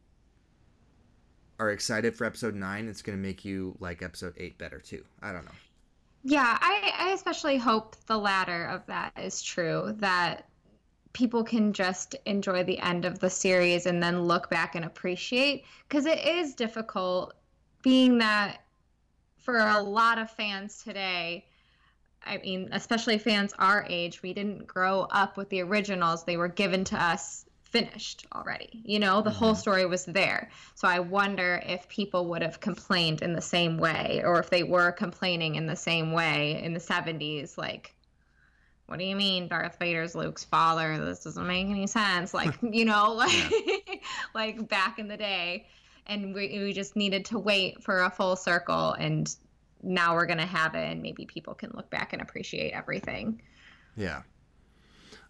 are 1.60 1.70
excited 1.70 2.16
for 2.16 2.24
episode 2.24 2.54
9, 2.54 2.88
it's 2.88 3.02
going 3.02 3.16
to 3.16 3.22
make 3.22 3.44
you 3.44 3.76
like 3.78 4.02
episode 4.02 4.34
8 4.38 4.56
better 4.56 4.80
too. 4.80 5.04
I 5.22 5.32
don't 5.32 5.44
know. 5.44 5.52
Yeah, 6.24 6.58
I, 6.60 6.92
I 6.98 7.10
especially 7.10 7.58
hope 7.58 7.94
the 8.06 8.18
latter 8.18 8.64
of 8.64 8.84
that 8.86 9.12
is 9.16 9.42
true, 9.42 9.94
that 9.98 10.48
people 11.12 11.44
can 11.44 11.72
just 11.72 12.16
enjoy 12.24 12.64
the 12.64 12.78
end 12.78 13.04
of 13.04 13.18
the 13.18 13.30
series 13.30 13.86
and 13.86 14.02
then 14.02 14.22
look 14.22 14.48
back 14.48 14.74
and 14.74 14.84
appreciate. 14.84 15.66
Because 15.88 16.06
it 16.06 16.24
is 16.26 16.54
difficult, 16.54 17.34
being 17.82 18.18
that 18.18 18.62
for 19.36 19.58
a 19.58 19.80
lot 19.80 20.18
of 20.18 20.30
fans 20.30 20.82
today, 20.82 21.44
I 22.26 22.38
mean, 22.38 22.68
especially 22.72 23.18
fans 23.18 23.54
our 23.58 23.86
age, 23.88 24.22
we 24.22 24.32
didn't 24.32 24.66
grow 24.66 25.02
up 25.10 25.36
with 25.36 25.48
the 25.48 25.62
originals. 25.62 26.24
They 26.24 26.36
were 26.36 26.48
given 26.48 26.84
to 26.84 27.02
us 27.02 27.46
finished 27.62 28.26
already. 28.34 28.82
You 28.84 28.98
know, 28.98 29.22
the 29.22 29.30
whole 29.30 29.52
mm-hmm. 29.52 29.60
story 29.60 29.86
was 29.86 30.04
there. 30.04 30.50
So 30.74 30.88
I 30.88 31.00
wonder 31.00 31.62
if 31.66 31.88
people 31.88 32.26
would 32.26 32.42
have 32.42 32.60
complained 32.60 33.22
in 33.22 33.32
the 33.32 33.42
same 33.42 33.78
way 33.78 34.22
or 34.24 34.38
if 34.38 34.50
they 34.50 34.62
were 34.62 34.92
complaining 34.92 35.56
in 35.56 35.66
the 35.66 35.76
same 35.76 36.12
way 36.12 36.62
in 36.62 36.72
the 36.72 36.80
70s 36.80 37.58
like 37.58 37.92
what 38.86 39.00
do 39.00 39.04
you 39.04 39.16
mean 39.16 39.48
Darth 39.48 39.80
Vader's 39.80 40.14
Luke's 40.14 40.44
father? 40.44 41.04
This 41.04 41.24
doesn't 41.24 41.44
make 41.44 41.66
any 41.66 41.88
sense. 41.88 42.32
Like, 42.34 42.54
you 42.62 42.84
know, 42.84 43.12
like 43.14 44.04
like 44.32 44.68
back 44.68 45.00
in 45.00 45.08
the 45.08 45.16
day 45.16 45.66
and 46.06 46.34
we 46.34 46.60
we 46.60 46.72
just 46.72 46.94
needed 46.94 47.24
to 47.26 47.38
wait 47.38 47.82
for 47.82 48.02
a 48.02 48.10
full 48.10 48.36
circle 48.36 48.92
and 48.92 49.34
now 49.86 50.14
we're 50.14 50.26
going 50.26 50.38
to 50.38 50.46
have 50.46 50.74
it 50.74 50.84
and 50.84 51.00
maybe 51.00 51.24
people 51.24 51.54
can 51.54 51.70
look 51.74 51.88
back 51.90 52.12
and 52.12 52.20
appreciate 52.20 52.72
everything. 52.72 53.40
Yeah. 53.96 54.22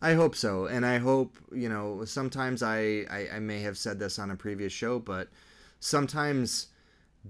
I 0.00 0.14
hope 0.14 0.34
so. 0.34 0.66
And 0.66 0.84
I 0.84 0.98
hope, 0.98 1.36
you 1.52 1.68
know, 1.68 2.04
sometimes 2.04 2.62
I, 2.62 3.06
I, 3.10 3.28
I 3.34 3.38
may 3.38 3.60
have 3.60 3.78
said 3.78 3.98
this 3.98 4.18
on 4.18 4.30
a 4.30 4.36
previous 4.36 4.72
show, 4.72 4.98
but 4.98 5.28
sometimes 5.80 6.68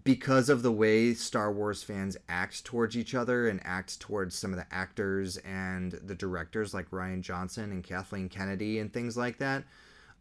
because 0.04 0.48
of 0.48 0.62
the 0.62 0.72
way 0.72 1.14
Star 1.14 1.52
Wars 1.52 1.82
fans 1.82 2.16
act 2.28 2.64
towards 2.64 2.96
each 2.96 3.14
other 3.14 3.48
and 3.48 3.60
act 3.64 4.00
towards 4.00 4.34
some 4.34 4.52
of 4.52 4.58
the 4.58 4.66
actors 4.70 5.36
and 5.38 5.92
the 5.92 6.14
directors 6.14 6.74
like 6.74 6.90
Rian 6.90 7.22
Johnson 7.22 7.70
and 7.70 7.82
Kathleen 7.82 8.28
Kennedy 8.28 8.78
and 8.78 8.92
things 8.92 9.16
like 9.16 9.38
that, 9.38 9.64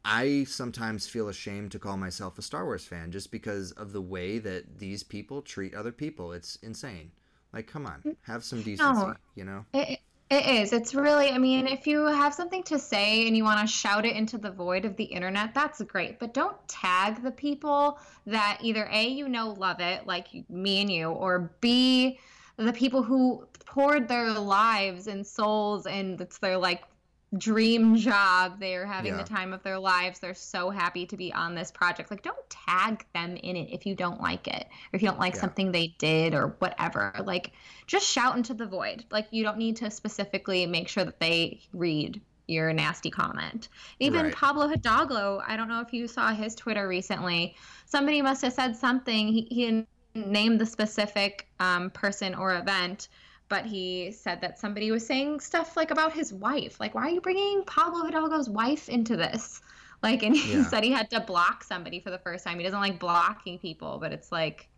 I 0.05 0.43
sometimes 0.43 1.07
feel 1.07 1.27
ashamed 1.29 1.71
to 1.71 1.79
call 1.79 1.97
myself 1.97 2.37
a 2.37 2.41
Star 2.41 2.63
Wars 2.65 2.85
fan 2.85 3.11
just 3.11 3.31
because 3.31 3.71
of 3.71 3.91
the 3.91 4.01
way 4.01 4.37
that 4.39 4.77
these 4.77 5.03
people 5.03 5.41
treat 5.41 5.73
other 5.73 5.91
people. 5.91 6.31
It's 6.31 6.57
insane. 6.57 7.11
Like, 7.51 7.67
come 7.67 7.85
on, 7.85 8.15
have 8.23 8.43
some 8.43 8.61
decency, 8.61 9.13
you 9.35 9.45
know? 9.45 9.65
It, 9.73 9.99
it 10.29 10.45
is. 10.45 10.73
It's 10.73 10.93
really, 10.93 11.29
I 11.29 11.37
mean, 11.37 11.67
if 11.67 11.87
you 11.87 12.05
have 12.05 12.33
something 12.33 12.63
to 12.63 12.77
say 12.77 13.27
and 13.27 13.37
you 13.37 13.43
want 13.43 13.61
to 13.61 13.67
shout 13.67 14.05
it 14.05 14.15
into 14.15 14.37
the 14.37 14.51
void 14.51 14.85
of 14.85 14.95
the 14.97 15.05
internet, 15.05 15.53
that's 15.53 15.81
great. 15.83 16.19
But 16.19 16.33
don't 16.33 16.55
tag 16.67 17.23
the 17.23 17.31
people 17.31 17.99
that 18.25 18.59
either 18.61 18.89
A, 18.91 19.07
you 19.07 19.29
know, 19.29 19.51
love 19.51 19.79
it, 19.79 20.05
like 20.05 20.27
me 20.49 20.81
and 20.81 20.91
you, 20.91 21.09
or 21.09 21.51
B, 21.61 22.19
the 22.57 22.73
people 22.73 23.03
who 23.03 23.47
poured 23.65 24.07
their 24.07 24.31
lives 24.31 25.07
and 25.07 25.25
souls 25.25 25.85
and 25.85 26.19
it's 26.21 26.37
their 26.37 26.57
like 26.57 26.83
dream 27.37 27.95
job. 27.95 28.59
They're 28.59 28.85
having 28.85 29.13
Yeah. 29.13 29.23
the 29.23 29.29
time 29.29 29.53
of 29.53 29.63
their 29.63 29.79
lives. 29.79 30.19
They're 30.19 30.33
so 30.33 30.69
happy 30.69 31.05
to 31.07 31.17
be 31.17 31.33
on 31.33 31.55
this 31.55 31.71
project. 31.71 32.11
Like, 32.11 32.21
don't 32.21 32.49
tag 32.49 33.05
them 33.13 33.35
in 33.37 33.55
it 33.55 33.69
if 33.71 33.85
you 33.85 33.95
don't 33.95 34.21
like 34.21 34.47
it, 34.47 34.63
or 34.65 34.95
if 34.95 35.01
you 35.01 35.07
don't 35.07 35.19
like 35.19 35.35
Yeah. 35.35 35.41
something 35.41 35.71
they 35.71 35.95
did, 35.97 36.33
or 36.33 36.55
whatever. 36.59 37.13
Like, 37.23 37.51
just 37.87 38.07
shout 38.07 38.35
into 38.37 38.53
the 38.53 38.65
void. 38.65 39.05
Like, 39.11 39.27
you 39.31 39.43
don't 39.43 39.57
need 39.57 39.77
to 39.77 39.91
specifically 39.91 40.65
make 40.65 40.87
sure 40.87 41.03
that 41.05 41.19
they 41.19 41.61
read 41.73 42.21
your 42.47 42.71
nasty 42.73 43.09
comment. 43.09 43.69
Even 43.99 44.25
Right. 44.25 44.35
Pablo 44.35 44.67
Hidalgo, 44.67 45.41
I 45.47 45.57
don't 45.57 45.67
know 45.67 45.81
if 45.81 45.93
you 45.93 46.07
saw 46.07 46.31
his 46.31 46.53
Twitter 46.53 46.87
recently. 46.87 47.55
Somebody 47.85 48.21
must 48.21 48.43
have 48.43 48.53
said 48.53 48.75
something. 48.75 49.27
He, 49.29 49.47
he 49.49 49.65
didn't 49.65 49.87
name 50.13 50.57
the 50.59 50.65
specific 50.65 51.47
um, 51.59 51.89
person 51.89 52.35
or 52.35 52.55
event, 52.55 53.07
but 53.49 53.65
he 53.65 54.12
said 54.12 54.41
that 54.41 54.60
somebody 54.60 54.91
was 54.91 55.05
saying 55.05 55.39
stuff 55.39 55.77
like 55.77 55.91
about 55.91 56.13
his 56.13 56.34
wife. 56.34 56.79
Like, 56.79 56.95
why 56.95 57.03
are 57.03 57.10
you 57.10 57.21
bringing 57.21 57.63
Pablo 57.65 58.03
Hidalgo's 58.05 58.49
wife 58.49 58.89
into 58.89 59.15
this? 59.17 59.62
Like, 60.03 60.21
and 60.21 60.36
he 60.36 60.62
Yeah. 60.62 60.69
said 60.69 60.84
he 60.84 60.91
had 60.91 61.10
to 61.12 61.21
block 61.21 61.63
somebody 61.63 61.99
for 61.99 62.12
the 62.12 62.19
first 62.19 62.45
time. 62.45 62.60
He 62.60 62.63
doesn't 62.63 62.79
like 62.79 62.99
blocking 62.99 63.58
people, 63.58 63.97
but 63.99 64.13
it's 64.13 64.31
like, 64.31 64.69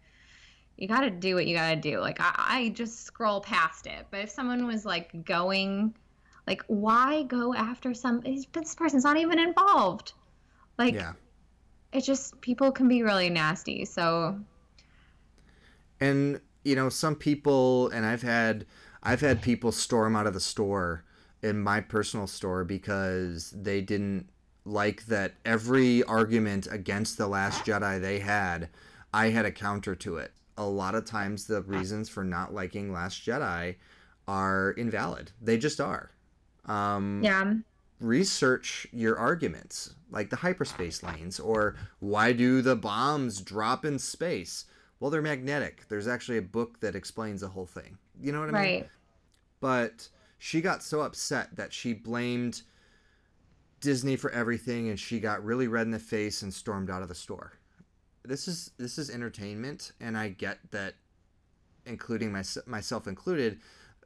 you 0.77 0.87
got 0.87 1.01
to 1.01 1.09
do 1.09 1.35
what 1.35 1.47
you 1.47 1.55
got 1.55 1.71
to 1.71 1.75
do. 1.75 1.99
Like, 1.99 2.17
I, 2.21 2.33
I 2.37 2.69
just 2.69 3.03
scroll 3.03 3.41
past 3.41 3.87
it. 3.87 4.07
But 4.09 4.21
if 4.21 4.29
someone 4.29 4.67
was 4.67 4.85
like 4.85 5.25
going, 5.25 5.95
like, 6.45 6.63
why 6.67 7.23
go 7.23 7.53
after 7.53 7.93
some? 7.93 8.21
This 8.21 8.75
person's 8.75 9.03
not 9.03 9.17
even 9.17 9.39
involved. 9.39 10.13
Like, 10.77 10.93
Yeah. 10.93 11.13
it 11.91 12.01
just 12.01 12.39
people 12.41 12.71
can 12.71 12.87
be 12.87 13.03
really 13.03 13.29
nasty. 13.29 13.85
So 13.85 14.39
and 15.99 16.39
you 16.67 16.75
know 16.75 16.89
some 16.89 17.15
people 17.15 17.89
and 17.89 18.05
i've 18.05 18.21
had 18.21 18.65
i've 19.03 19.21
had 19.21 19.41
people 19.41 19.71
storm 19.71 20.15
out 20.15 20.27
of 20.27 20.33
the 20.33 20.39
store 20.39 21.03
in 21.41 21.59
my 21.59 21.79
personal 21.79 22.27
store 22.27 22.63
because 22.63 23.51
they 23.51 23.81
didn't 23.81 24.27
like 24.65 25.05
that 25.05 25.35
every 25.45 26.03
argument 26.03 26.67
against 26.69 27.17
the 27.17 27.27
last 27.27 27.63
jedi 27.63 27.99
they 28.01 28.19
had 28.19 28.69
i 29.13 29.29
had 29.29 29.45
a 29.45 29.51
counter 29.51 29.95
to 29.95 30.17
it. 30.17 30.31
A 30.57 30.65
lot 30.65 30.95
of 30.95 31.05
times 31.05 31.45
the 31.45 31.61
reasons 31.61 32.09
for 32.09 32.23
not 32.23 32.53
liking 32.53 32.91
last 32.91 33.25
jedi 33.25 33.75
are 34.27 34.71
invalid. 34.71 35.31
They 35.41 35.57
just 35.57 35.79
are. 35.79 36.11
Um, 36.65 37.21
yeah, 37.23 37.53
research 37.99 38.87
your 38.91 39.17
arguments, 39.17 39.93
like 40.11 40.29
the 40.29 40.35
hyperspace 40.35 41.03
lanes, 41.03 41.39
or 41.39 41.75
why 41.99 42.33
do 42.33 42.61
the 42.61 42.75
bombs 42.75 43.41
drop 43.41 43.85
in 43.85 43.99
space? 43.99 44.65
Well, 44.99 45.11
they're 45.11 45.21
magnetic. 45.21 45.85
There's 45.89 46.07
actually 46.07 46.37
a 46.37 46.43
book 46.43 46.79
that 46.79 46.95
explains 46.95 47.41
the 47.41 47.47
whole 47.47 47.65
thing. 47.65 47.97
You 48.19 48.31
know 48.31 48.39
what 48.39 48.49
I 48.49 48.51
mean? 48.51 48.81
right. 48.81 48.89
But 49.59 50.09
she 50.39 50.61
got 50.61 50.83
so 50.83 51.01
upset 51.01 51.55
that 51.55 51.73
she 51.73 51.93
blamed 51.93 52.61
Disney 53.79 54.15
for 54.15 54.31
everything 54.31 54.89
and 54.89 54.99
she 54.99 55.19
got 55.19 55.43
really 55.43 55.67
red 55.67 55.85
in 55.85 55.91
the 55.91 55.99
face 55.99 56.41
and 56.41 56.53
stormed 56.53 56.89
out 56.89 57.01
of 57.01 57.09
the 57.09 57.15
store. 57.15 57.53
This 58.23 58.47
is 58.47 58.71
this 58.77 58.97
is 58.97 59.09
entertainment 59.09 59.93
and 60.01 60.17
I 60.17 60.29
get 60.29 60.59
that 60.71 60.95
including 61.85 62.31
my, 62.31 62.43
myself 62.65 63.07
included 63.07 63.59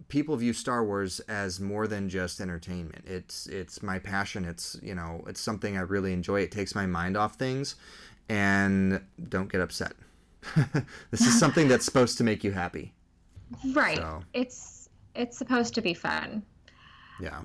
people 0.07 0.35
view 0.35 0.53
Star 0.53 0.83
Wars 0.83 1.19
as 1.21 1.59
more 1.59 1.87
than 1.87 2.09
just 2.09 2.39
entertainment. 2.41 3.05
It's 3.05 3.47
it's 3.47 3.83
my 3.83 3.99
passion. 3.99 4.45
It's 4.45 4.77
you 4.81 4.95
know 4.95 5.23
it's 5.27 5.41
something 5.41 5.77
I 5.77 5.81
really 5.81 6.13
enjoy. 6.13 6.41
It 6.41 6.51
takes 6.51 6.75
my 6.75 6.85
mind 6.85 7.17
off 7.17 7.35
things, 7.35 7.75
and 8.29 9.01
don't 9.29 9.51
get 9.51 9.61
upset. 9.61 9.93
this 11.11 11.21
is 11.21 11.37
something 11.39 11.67
that's 11.67 11.85
supposed 11.85 12.17
to 12.17 12.23
make 12.23 12.43
you 12.43 12.51
happy. 12.51 12.93
Right. 13.73 13.97
So- 13.97 14.23
It's 14.33 14.89
it's 15.15 15.37
supposed 15.37 15.73
to 15.75 15.81
be 15.81 15.93
fun. 15.93 16.43
Yeah. 17.21 17.41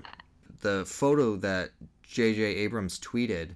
The 0.61 0.85
photo 0.85 1.35
that 1.37 1.71
J.J. 2.03 2.41
Abrams 2.41 2.99
tweeted 2.99 3.55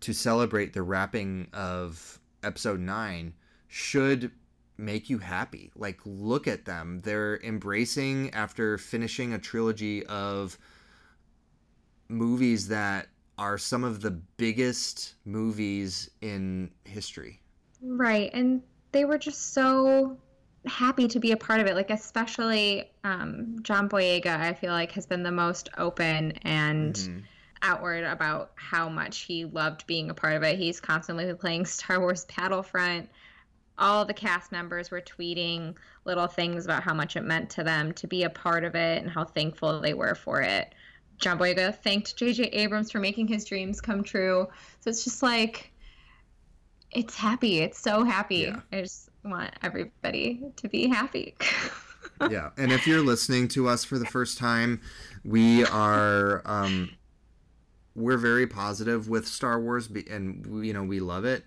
to 0.00 0.12
celebrate 0.12 0.72
the 0.74 0.82
wrapping 0.82 1.48
of 1.52 2.20
episode 2.44 2.78
9 2.80 3.32
should 3.66 4.30
make 4.76 5.10
you 5.10 5.18
happy. 5.18 5.72
Like, 5.74 5.98
look 6.04 6.46
at 6.46 6.64
them. 6.66 7.00
They're 7.02 7.38
embracing, 7.42 8.30
after 8.34 8.78
finishing 8.78 9.32
a 9.32 9.38
trilogy 9.38 10.04
of 10.06 10.56
movies 12.08 12.68
that 12.68 13.08
are 13.38 13.58
some 13.58 13.84
of 13.84 14.00
the 14.00 14.10
biggest 14.10 15.14
movies 15.24 16.10
in 16.20 16.70
history. 16.84 17.40
Right. 17.82 18.30
And 18.34 18.62
they 18.92 19.04
were 19.04 19.18
just 19.18 19.52
so 19.52 20.16
happy 20.66 21.08
to 21.08 21.20
be 21.20 21.32
a 21.32 21.36
part 21.36 21.60
of 21.60 21.66
it. 21.66 21.74
Like, 21.74 21.90
especially 21.90 22.90
um, 23.04 23.56
John 23.62 23.88
Boyega, 23.88 24.38
I 24.38 24.54
feel 24.54 24.72
like, 24.72 24.92
has 24.92 25.06
been 25.06 25.22
the 25.22 25.32
most 25.32 25.68
open 25.76 26.32
and. 26.42 26.94
Mm-hmm. 26.94 27.18
Outward 27.60 28.04
about 28.04 28.52
how 28.54 28.88
much 28.88 29.22
he 29.22 29.44
loved 29.44 29.84
being 29.88 30.10
a 30.10 30.14
part 30.14 30.36
of 30.36 30.44
it. 30.44 30.60
He's 30.60 30.78
constantly 30.78 31.34
playing 31.34 31.66
Star 31.66 31.98
Wars 31.98 32.24
Battlefront 32.24 33.08
all 33.78 34.04
the 34.04 34.14
cast 34.14 34.52
members 34.52 34.90
were 34.90 35.00
tweeting 35.00 35.76
little 36.04 36.26
things 36.26 36.64
about 36.64 36.82
how 36.82 36.94
much 36.94 37.16
it 37.16 37.22
meant 37.22 37.50
to 37.50 37.62
them 37.62 37.92
to 37.94 38.06
be 38.06 38.24
a 38.24 38.30
part 38.30 38.64
of 38.64 38.74
it 38.74 39.02
and 39.02 39.10
how 39.10 39.24
thankful 39.24 39.80
they 39.80 39.94
were 39.94 40.14
for 40.14 40.42
it. 40.42 40.74
John 41.18 41.38
Boyega 41.38 41.74
thanked 41.74 42.16
J.J. 42.16 42.44
Abrams 42.44 42.90
for 42.90 43.00
making 43.00 43.28
his 43.28 43.44
dreams 43.44 43.80
come 43.80 44.02
true. 44.02 44.48
So 44.80 44.90
it's 44.90 45.04
just 45.04 45.22
like, 45.22 45.72
it's 46.90 47.16
happy. 47.16 47.60
It's 47.60 47.78
so 47.78 48.04
happy. 48.04 48.36
Yeah. 48.36 48.60
I 48.72 48.80
just 48.82 49.10
want 49.24 49.50
everybody 49.62 50.42
to 50.56 50.68
be 50.68 50.88
happy. 50.88 51.34
yeah. 52.30 52.50
And 52.56 52.72
if 52.72 52.86
you're 52.86 53.02
listening 53.02 53.48
to 53.48 53.68
us 53.68 53.84
for 53.84 53.98
the 53.98 54.06
first 54.06 54.38
time, 54.38 54.80
we 55.24 55.64
are, 55.66 56.42
um, 56.44 56.90
we're 57.94 58.18
very 58.18 58.46
positive 58.46 59.08
with 59.08 59.26
Star 59.26 59.60
Wars 59.60 59.88
and, 60.10 60.64
you 60.64 60.72
know, 60.72 60.84
we 60.84 61.00
love 61.00 61.24
it 61.24 61.44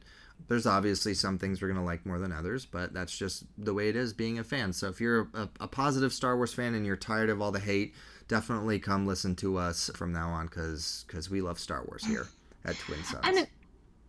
there's 0.47 0.65
obviously 0.65 1.13
some 1.13 1.38
things 1.38 1.62
we're 1.62 1.69
going 1.69 1.80
to 1.80 1.86
like 1.86 2.06
more 2.06 2.19
than 2.19 2.32
others, 2.32 2.65
but 2.65 2.93
that's 2.93 3.17
just 3.17 3.45
the 3.58 3.73
way 3.73 3.89
it 3.89 3.95
is 3.95 4.13
being 4.13 4.39
a 4.39 4.43
fan. 4.43 4.73
So 4.73 4.88
if 4.88 4.99
you're 4.99 5.30
a, 5.34 5.49
a, 5.62 5.67
positive 5.67 6.12
Star 6.13 6.36
Wars 6.36 6.54
fan 6.54 6.75
and 6.75 6.86
you're 6.86 6.97
tired 6.97 7.30
of 7.30 7.41
all 7.41 7.51
the 7.51 7.60
hate, 7.60 7.93
definitely 8.27 8.80
come 8.80 9.06
listen 9.06 9.36
to 9.38 9.58
us 9.58 9.89
from 9.95 10.12
now 10.12 10.30
on 10.30 10.47
because 10.47 11.06
because 11.08 11.30
we 11.30 11.41
love 11.41 11.60
Star 11.60 11.84
Wars 11.88 12.06
here 12.06 12.27
at 12.65 12.77
Twin 12.80 13.04
Suns. 13.04 13.21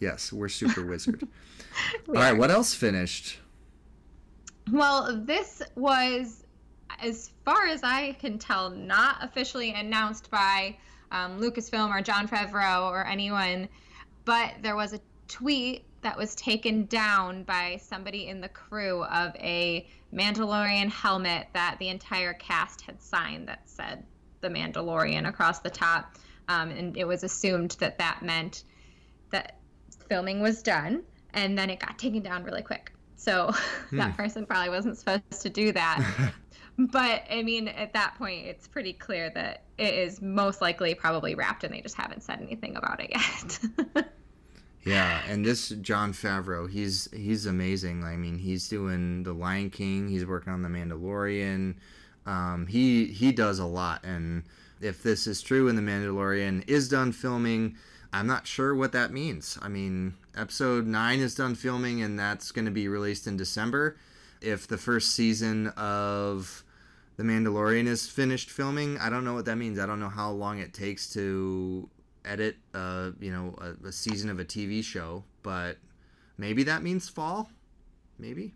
Yes, 0.00 0.32
we're 0.32 0.48
super 0.48 0.84
wizard. 0.84 1.26
we 2.06 2.16
All 2.16 2.22
right, 2.22 2.36
what 2.36 2.50
else 2.50 2.74
finished? 2.74 3.38
Well, 4.70 5.20
this 5.24 5.62
was, 5.74 6.44
as 7.00 7.30
far 7.44 7.66
as 7.66 7.82
I 7.82 8.12
can 8.12 8.38
tell, 8.38 8.70
not 8.70 9.16
officially 9.22 9.72
announced 9.72 10.30
by 10.30 10.76
um, 11.10 11.40
Lucasfilm 11.40 11.90
or 11.90 12.02
Jon 12.02 12.28
Favreau 12.28 12.90
or 12.90 13.06
anyone, 13.06 13.68
but 14.24 14.54
there 14.62 14.76
was 14.76 14.92
a 14.92 15.00
tweet 15.26 15.84
that 16.02 16.16
was 16.16 16.34
taken 16.34 16.84
down 16.86 17.42
by 17.42 17.78
somebody 17.82 18.28
in 18.28 18.40
the 18.40 18.48
crew 18.48 19.02
of 19.04 19.34
a 19.36 19.88
Mandalorian 20.12 20.90
helmet 20.90 21.48
that 21.54 21.76
the 21.78 21.88
entire 21.88 22.34
cast 22.34 22.82
had 22.82 23.00
signed 23.02 23.48
that 23.48 23.68
said 23.68 24.04
the 24.40 24.48
Mandalorian 24.48 25.28
across 25.28 25.58
the 25.58 25.70
top. 25.70 26.16
Um, 26.48 26.70
and 26.70 26.96
it 26.96 27.06
was 27.06 27.24
assumed 27.24 27.72
that 27.80 27.98
that 27.98 28.22
meant 28.22 28.64
that 29.30 29.57
filming 30.08 30.40
was 30.40 30.62
done, 30.62 31.02
and 31.34 31.58
then 31.58 31.70
it 31.70 31.80
got 31.80 31.98
taken 31.98 32.22
down 32.22 32.44
really 32.44 32.62
quick. 32.62 32.92
So 33.16 33.50
hmm. 33.90 33.96
that 33.98 34.16
person 34.16 34.46
probably 34.46 34.70
wasn't 34.70 34.98
supposed 34.98 35.42
to 35.42 35.50
do 35.50 35.72
that. 35.72 36.32
but 36.78 37.24
I 37.30 37.42
mean, 37.42 37.68
at 37.68 37.92
that 37.92 38.14
point, 38.16 38.46
it's 38.46 38.66
pretty 38.66 38.92
clear 38.92 39.30
that 39.30 39.64
it 39.76 39.94
is 39.94 40.22
most 40.22 40.60
likely 40.60 40.94
probably 40.94 41.34
wrapped, 41.34 41.64
and 41.64 41.74
they 41.74 41.80
just 41.80 41.96
haven't 41.96 42.22
said 42.22 42.40
anything 42.40 42.76
about 42.76 43.00
it 43.00 43.10
yet. 43.10 44.04
Yeah, 44.84 45.20
and 45.28 45.44
this 45.44 45.68
Jon 45.68 46.14
Favreau, 46.14 46.70
he's 46.70 47.10
he's 47.12 47.44
amazing. 47.44 48.04
I 48.04 48.16
mean, 48.16 48.38
he's 48.38 48.68
doing 48.68 49.22
The 49.22 49.34
Lion 49.34 49.68
King. 49.68 50.08
He's 50.08 50.24
working 50.24 50.52
on 50.52 50.62
The 50.62 50.68
Mandalorian. 50.68 51.74
Um, 52.24 52.66
he 52.66 53.06
he 53.06 53.32
does 53.32 53.58
a 53.58 53.66
lot, 53.66 54.02
and 54.04 54.44
if 54.80 55.02
this 55.02 55.26
is 55.26 55.42
true 55.42 55.68
and 55.68 55.76
The 55.76 55.82
Mandalorian 55.82 56.66
is 56.68 56.88
done 56.88 57.12
filming, 57.12 57.76
I'm 58.12 58.26
not 58.26 58.46
sure 58.46 58.74
what 58.74 58.92
that 58.92 59.12
means. 59.12 59.58
I 59.60 59.68
mean, 59.68 60.14
episode 60.36 60.86
nine 60.86 61.20
is 61.20 61.34
done 61.34 61.54
filming, 61.54 62.02
and 62.02 62.18
that's 62.18 62.52
going 62.52 62.64
to 62.64 62.70
be 62.70 62.88
released 62.88 63.26
in 63.26 63.36
December. 63.36 63.96
If 64.40 64.66
the 64.66 64.78
first 64.78 65.14
season 65.14 65.68
of 65.68 66.64
The 67.16 67.22
Mandalorian 67.22 67.86
is 67.86 68.08
finished 68.08 68.50
filming, 68.50 68.98
I 68.98 69.10
don't 69.10 69.24
know 69.24 69.34
what 69.34 69.44
that 69.46 69.56
means. 69.56 69.78
I 69.78 69.86
don't 69.86 70.00
know 70.00 70.08
how 70.08 70.30
long 70.30 70.58
it 70.58 70.72
takes 70.72 71.12
to 71.14 71.88
edit, 72.24 72.56
uh, 72.74 73.10
you 73.20 73.30
know, 73.30 73.54
a, 73.58 73.88
a 73.88 73.92
season 73.92 74.30
of 74.30 74.38
a 74.38 74.44
TV 74.44 74.82
show, 74.82 75.24
but 75.42 75.76
maybe 76.38 76.62
that 76.64 76.82
means 76.82 77.08
fall. 77.08 77.50
Maybe. 78.18 78.54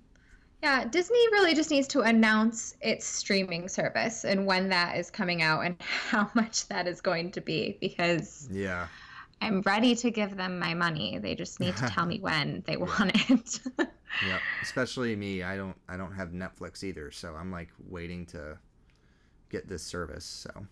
Yeah, 0.62 0.84
Disney 0.84 1.26
really 1.32 1.54
just 1.54 1.70
needs 1.70 1.88
to 1.88 2.02
announce 2.02 2.76
its 2.80 3.04
streaming 3.04 3.68
service 3.68 4.24
and 4.24 4.46
when 4.46 4.68
that 4.68 4.96
is 4.96 5.10
coming 5.10 5.42
out 5.42 5.60
and 5.64 5.76
how 6.08 6.30
much 6.34 6.68
that 6.68 6.86
is 6.86 7.00
going 7.00 7.32
to 7.32 7.40
be 7.40 7.76
because 7.80 8.48
yeah. 8.50 8.86
I'm 9.42 9.60
ready 9.62 9.94
to 9.96 10.10
give 10.10 10.36
them 10.36 10.58
my 10.58 10.72
money. 10.72 11.18
They 11.18 11.34
just 11.34 11.58
need 11.58 11.76
to 11.76 11.88
tell 11.88 12.06
me 12.06 12.20
when 12.20 12.62
they 12.66 12.76
want 12.76 13.12
it. 13.30 13.60
yeah, 13.78 14.38
especially 14.62 15.16
me. 15.16 15.42
I 15.42 15.56
don't 15.56 15.76
I 15.88 15.96
don't 15.96 16.12
have 16.12 16.30
Netflix 16.30 16.84
either, 16.84 17.10
so 17.10 17.34
I'm 17.34 17.50
like 17.50 17.68
waiting 17.88 18.24
to 18.26 18.58
get 19.50 19.68
this 19.68 19.82
service, 19.82 20.24
so 20.24 20.66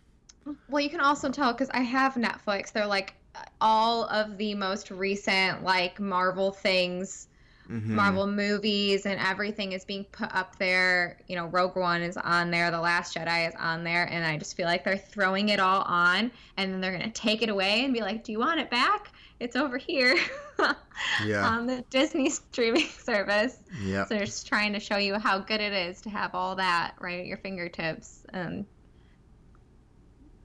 well, 0.69 0.83
you 0.83 0.91
can 0.91 1.01
also 1.01 1.31
tell 1.31 1.53
because 1.53 1.71
I 1.71 1.81
have 1.81 2.15
Netflix. 2.15 2.73
They're 2.73 2.87
like 2.87 3.15
all 3.61 4.05
of 4.05 4.39
the 4.39 4.55
most 4.55 4.91
recent 4.91 5.63
like 5.63 6.01
Marvel 6.01 6.51
things, 6.51 7.29
mm-hmm. 7.71 7.95
Marvel 7.95 8.27
movies, 8.27 9.07
and 9.07 9.21
everything 9.21 9.73
is 9.73 9.85
being 9.85 10.05
put 10.13 10.35
up 10.35 10.57
there. 10.57 11.19
You 11.29 11.37
know, 11.37 11.47
Rogue 11.47 11.77
One 11.77 12.03
is 12.03 12.17
on 12.17 12.51
there, 12.51 12.71
The 12.71 12.81
Last 12.81 13.17
Jedi 13.17 13.49
is 13.49 13.55
on 13.59 13.85
there, 13.85 14.05
and 14.11 14.25
I 14.25 14.37
just 14.37 14.57
feel 14.57 14.67
like 14.67 14.85
they're 14.85 14.99
throwing 14.99 15.51
it 15.51 15.61
all 15.61 15.83
on, 15.83 16.31
and 16.57 16.73
then 16.73 16.81
they're 16.81 16.93
gonna 16.93 17.11
take 17.11 17.43
it 17.43 17.49
away 17.49 17.85
and 17.85 17.95
be 17.95 18.01
like, 18.01 18.25
"Do 18.25 18.33
you 18.33 18.39
want 18.39 18.61
it 18.61 18.71
back? 18.71 19.13
It's 19.39 19.57
over 19.57 19.79
here." 19.79 20.17
yeah. 21.25 21.47
on 21.49 21.67
the 21.67 21.83
Disney 21.91 22.31
streaming 22.31 22.87
service. 23.03 23.59
Yeah. 23.83 24.05
So 24.05 24.15
they're 24.15 24.27
just 24.27 24.47
trying 24.47 24.73
to 24.73 24.81
show 24.81 24.97
you 24.97 25.19
how 25.19 25.39
good 25.39 25.61
it 25.61 25.73
is 25.73 26.01
to 26.03 26.11
have 26.11 26.35
all 26.35 26.57
that 26.57 26.95
right 27.01 27.21
at 27.21 27.27
your 27.27 27.39
fingertips. 27.39 28.25
And 28.33 28.67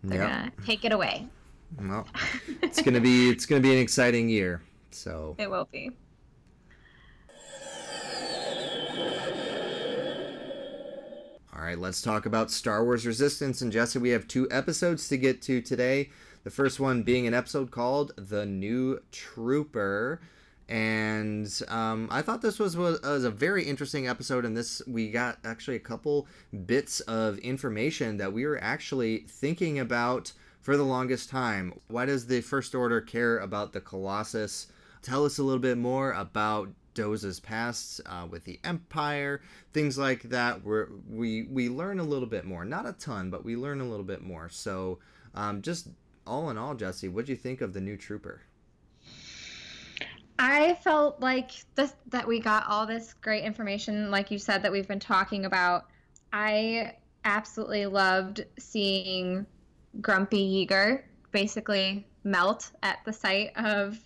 they're 0.04 0.22
yep. 0.22 0.30
gonna 0.30 0.52
take 0.66 0.86
it 0.86 0.92
away. 0.92 1.28
Well, 1.82 2.08
it's 2.62 2.82
gonna 2.82 3.02
be 3.02 3.30
it's 3.30 3.46
gonna 3.46 3.62
be 3.62 3.74
an 3.74 3.80
exciting 3.80 4.30
year. 4.30 4.62
So 4.92 5.36
it 5.38 5.50
will 5.50 5.68
be. 5.72 5.92
All 11.56 11.62
right, 11.62 11.80
let's 11.80 12.02
talk 12.02 12.26
about 12.26 12.52
Star 12.52 12.84
Wars 12.84 13.06
Resistance. 13.06 13.62
And 13.62 13.72
Jesse, 13.72 14.00
we 14.00 14.10
have 14.10 14.28
two 14.28 14.48
episodes 14.52 15.08
to 15.08 15.18
get 15.18 15.42
to 15.44 15.62
today. 15.62 16.10
The 16.44 16.50
first 16.50 16.80
one 16.80 17.04
being 17.04 17.28
an 17.28 17.34
episode 17.34 17.72
called 17.72 18.12
The 18.18 18.46
New 18.46 19.00
Trooper 19.12 20.20
and 20.68 21.48
um, 21.68 22.08
I 22.10 22.22
thought 22.22 22.42
this 22.42 22.58
was, 22.58 22.76
was, 22.76 23.00
was 23.02 23.24
a 23.24 23.30
very 23.30 23.64
interesting 23.64 24.08
episode. 24.08 24.46
And 24.46 24.58
this 24.58 24.82
we 24.88 25.12
got 25.12 25.38
actually 25.44 25.76
a 25.76 25.80
couple 25.80 26.28
bits 26.66 27.02
of 27.02 27.38
information 27.40 28.18
that 28.18 28.34
we 28.34 28.46
were 28.46 28.62
actually 28.62 29.20
thinking 29.30 29.80
about 29.80 30.34
for 30.62 30.76
the 30.76 30.84
longest 30.84 31.30
time. 31.30 31.80
Why 31.88 32.06
does 32.06 32.26
the 32.26 32.42
First 32.42 32.74
Order 32.74 33.00
care 33.00 33.38
about 33.38 33.74
the 33.74 33.82
Colossus? 33.82 34.68
Tell 35.04 35.24
us 35.24 35.38
a 35.38 35.44
little 35.44 35.60
bit 35.60 35.78
more 35.78 36.14
about 36.14 36.70
Doza's 36.96 37.40
past 37.40 38.02
uh, 38.08 38.26
with 38.30 38.44
the 38.46 38.60
Empire, 38.64 39.42
things 39.74 39.98
like 39.98 40.24
that. 40.24 40.66
Where 40.66 40.90
we 41.08 41.44
we 41.44 41.70
learn 41.70 42.00
a 42.00 42.04
little 42.04 42.28
bit 42.28 42.46
more, 42.46 42.66
not 42.66 42.88
a 42.88 42.94
ton, 42.94 43.30
but 43.30 43.46
we 43.46 43.56
learn 43.56 43.82
a 43.82 43.86
little 43.86 44.06
bit 44.06 44.24
more. 44.24 44.50
So, 44.50 45.00
um, 45.36 45.62
just 45.62 45.90
all 46.26 46.50
in 46.50 46.58
all, 46.58 46.74
Jesse, 46.74 47.08
what 47.08 47.26
do 47.26 47.32
you 47.32 47.38
think 47.38 47.62
of 47.62 47.74
the 47.74 47.82
new 47.82 47.98
Trooper? 47.98 48.42
I 50.38 50.74
felt 50.76 51.22
like 51.22 51.52
this 51.76 51.94
that 52.08 52.28
we 52.28 52.40
got 52.40 52.66
all 52.68 52.86
this 52.86 53.14
great 53.14 53.44
information, 53.44 54.10
like 54.10 54.32
you 54.32 54.40
said, 54.40 54.64
that 54.64 54.72
we've 54.72 54.88
been 54.88 55.00
talking 55.00 55.46
about. 55.46 55.86
I 56.34 56.94
absolutely 57.24 57.86
loved 57.86 58.46
seeing 58.60 59.46
Grumpy 60.02 60.68
Yeager 60.68 61.04
basically 61.32 62.06
melt 62.24 62.72
at 62.84 63.00
the 63.06 63.14
sight 63.14 63.52
of 63.56 63.98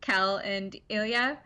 Kel 0.00 0.36
and 0.38 0.74
Ilia. 0.88 1.38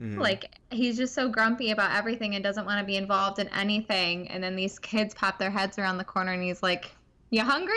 Mm-hmm. 0.00 0.18
Like 0.18 0.56
he's 0.70 0.96
just 0.96 1.14
so 1.14 1.28
grumpy 1.28 1.72
about 1.72 1.94
everything 1.94 2.34
and 2.34 2.42
doesn't 2.42 2.64
want 2.64 2.80
to 2.80 2.86
be 2.86 2.96
involved 2.96 3.38
in 3.38 3.48
anything. 3.48 4.28
And 4.28 4.42
then 4.42 4.56
these 4.56 4.78
kids 4.78 5.14
pop 5.14 5.38
their 5.38 5.50
heads 5.50 5.78
around 5.78 5.98
the 5.98 6.04
corner 6.04 6.32
and 6.32 6.42
he's 6.42 6.62
like, 6.62 6.90
"You 7.30 7.42
hungry?" 7.42 7.74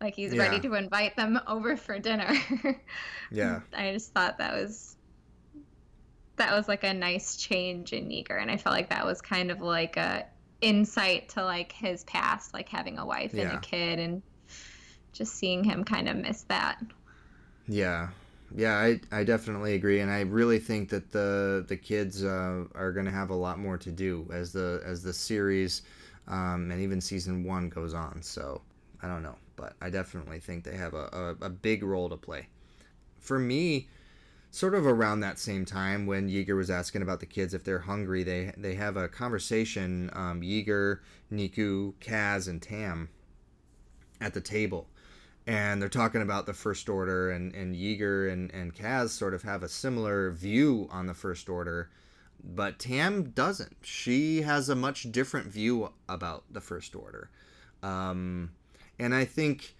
Like 0.00 0.14
he's 0.14 0.34
yeah. 0.34 0.42
ready 0.42 0.60
to 0.60 0.74
invite 0.74 1.16
them 1.16 1.40
over 1.46 1.76
for 1.76 1.98
dinner. 1.98 2.34
yeah. 3.30 3.60
I 3.72 3.92
just 3.92 4.12
thought 4.12 4.38
that 4.38 4.52
was 4.54 4.96
that 6.36 6.52
was 6.52 6.68
like 6.68 6.84
a 6.84 6.92
nice 6.92 7.36
change 7.36 7.92
in 7.92 8.08
Yeager, 8.08 8.40
and 8.40 8.50
I 8.50 8.56
felt 8.56 8.74
like 8.74 8.90
that 8.90 9.06
was 9.06 9.22
kind 9.22 9.50
of 9.50 9.60
like 9.60 9.96
a 9.96 10.26
insight 10.60 11.30
to 11.30 11.44
like 11.44 11.72
his 11.72 12.04
past, 12.04 12.52
like 12.52 12.68
having 12.68 12.98
a 12.98 13.06
wife 13.06 13.32
and 13.32 13.52
a 13.52 13.60
kid, 13.60 13.98
and 13.98 14.22
just 15.12 15.34
seeing 15.34 15.64
him 15.64 15.84
kind 15.84 16.08
of 16.08 16.16
miss 16.16 16.42
that. 16.44 16.82
Yeah, 17.66 18.08
yeah, 18.54 18.74
I, 18.76 19.00
I 19.10 19.24
definitely 19.24 19.74
agree, 19.74 20.00
and 20.00 20.10
I 20.10 20.20
really 20.20 20.58
think 20.60 20.88
that 20.90 21.10
the 21.10 21.64
the 21.66 21.76
kids 21.76 22.24
uh, 22.24 22.64
are 22.74 22.92
going 22.92 23.06
to 23.06 23.12
have 23.12 23.30
a 23.30 23.34
lot 23.34 23.58
more 23.58 23.76
to 23.78 23.90
do 23.90 24.28
as 24.32 24.52
the 24.52 24.80
as 24.84 25.02
the 25.02 25.12
series 25.12 25.82
um, 26.28 26.70
and 26.70 26.80
even 26.80 27.00
season 27.00 27.44
one 27.44 27.68
goes 27.68 27.94
on. 27.94 28.22
So 28.22 28.62
I 29.02 29.08
don't 29.08 29.22
know, 29.22 29.36
but 29.56 29.74
I 29.82 29.90
definitely 29.90 30.38
think 30.38 30.64
they 30.64 30.76
have 30.76 30.94
a, 30.94 31.34
a, 31.42 31.46
a 31.46 31.50
big 31.50 31.82
role 31.82 32.08
to 32.08 32.16
play. 32.16 32.48
For 33.18 33.38
me, 33.38 33.88
sort 34.52 34.74
of 34.74 34.86
around 34.86 35.20
that 35.20 35.38
same 35.38 35.64
time 35.64 36.06
when 36.06 36.28
Yeager 36.28 36.56
was 36.56 36.70
asking 36.70 37.02
about 37.02 37.20
the 37.20 37.26
kids 37.26 37.54
if 37.54 37.64
they're 37.64 37.80
hungry, 37.80 38.22
they 38.22 38.52
they 38.56 38.74
have 38.76 38.96
a 38.96 39.08
conversation. 39.08 40.10
Um, 40.12 40.42
Yeager, 40.42 41.00
Neeku, 41.32 41.94
Kaz, 42.00 42.48
and 42.48 42.62
Tam 42.62 43.08
at 44.20 44.34
the 44.34 44.40
table 44.40 44.88
and 45.46 45.80
they're 45.80 45.88
talking 45.88 46.22
about 46.22 46.46
the 46.46 46.54
first 46.54 46.88
order 46.88 47.30
and, 47.30 47.54
and 47.54 47.74
Yeager 47.74 48.32
and, 48.32 48.52
and 48.52 48.74
Kaz 48.74 49.10
sort 49.10 49.34
of 49.34 49.42
have 49.42 49.62
a 49.62 49.68
similar 49.68 50.30
view 50.30 50.88
on 50.90 51.06
the 51.06 51.14
first 51.14 51.48
order 51.48 51.90
but 52.44 52.78
Tam 52.78 53.30
doesn't. 53.30 53.76
She 53.82 54.42
has 54.42 54.68
a 54.68 54.74
much 54.74 55.10
different 55.10 55.46
view 55.46 55.90
about 56.08 56.44
the 56.50 56.60
first 56.60 56.94
order. 56.94 57.30
Um, 57.82 58.50
and 58.98 59.14
I 59.14 59.24
think 59.24 59.74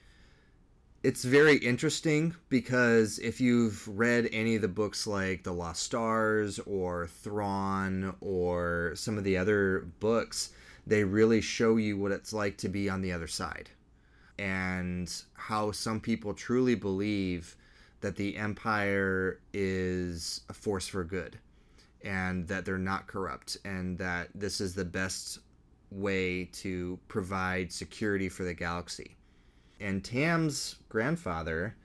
it's 1.03 1.24
very 1.24 1.57
interesting 1.57 2.35
because 2.48 3.18
if 3.18 3.40
you've 3.40 3.87
read 3.87 4.29
any 4.33 4.57
of 4.57 4.62
the 4.62 4.68
books 4.68 5.07
like 5.07 5.42
The 5.42 5.53
Lost 5.53 5.83
Stars 5.83 6.59
or 6.61 7.07
Thrawn 7.07 8.14
or 8.20 8.92
some 8.94 9.18
of 9.18 9.24
the 9.24 9.37
other 9.37 9.87
books, 10.00 10.50
they 10.87 11.05
really 11.05 11.40
show 11.40 11.77
you 11.77 11.98
what 11.98 12.12
it's 12.12 12.33
like 12.33 12.57
to 12.59 12.68
be 12.68 12.88
on 12.88 13.03
the 13.03 13.12
other 13.12 13.27
side 13.27 13.70
and 14.38 15.22
how 15.34 15.70
some 15.70 16.00
people 16.00 16.34
truly 16.34 16.74
believe 16.74 17.56
that 18.00 18.16
the 18.16 18.36
Empire 18.36 19.40
is 19.52 20.42
a 20.48 20.52
force 20.52 20.86
for 20.86 21.04
good 21.04 21.38
and 22.02 22.46
that 22.48 22.64
they're 22.64 22.78
not 22.78 23.06
corrupt 23.06 23.56
and 23.64 23.96
that 23.98 24.28
this 24.34 24.60
is 24.60 24.74
the 24.74 24.84
best 24.84 25.38
way 25.90 26.44
to 26.52 26.98
provide 27.08 27.72
security 27.72 28.28
for 28.28 28.44
the 28.44 28.52
galaxy 28.52 29.16
and 29.80 30.04
Tam's 30.04 30.76
grandfather, 30.88 31.76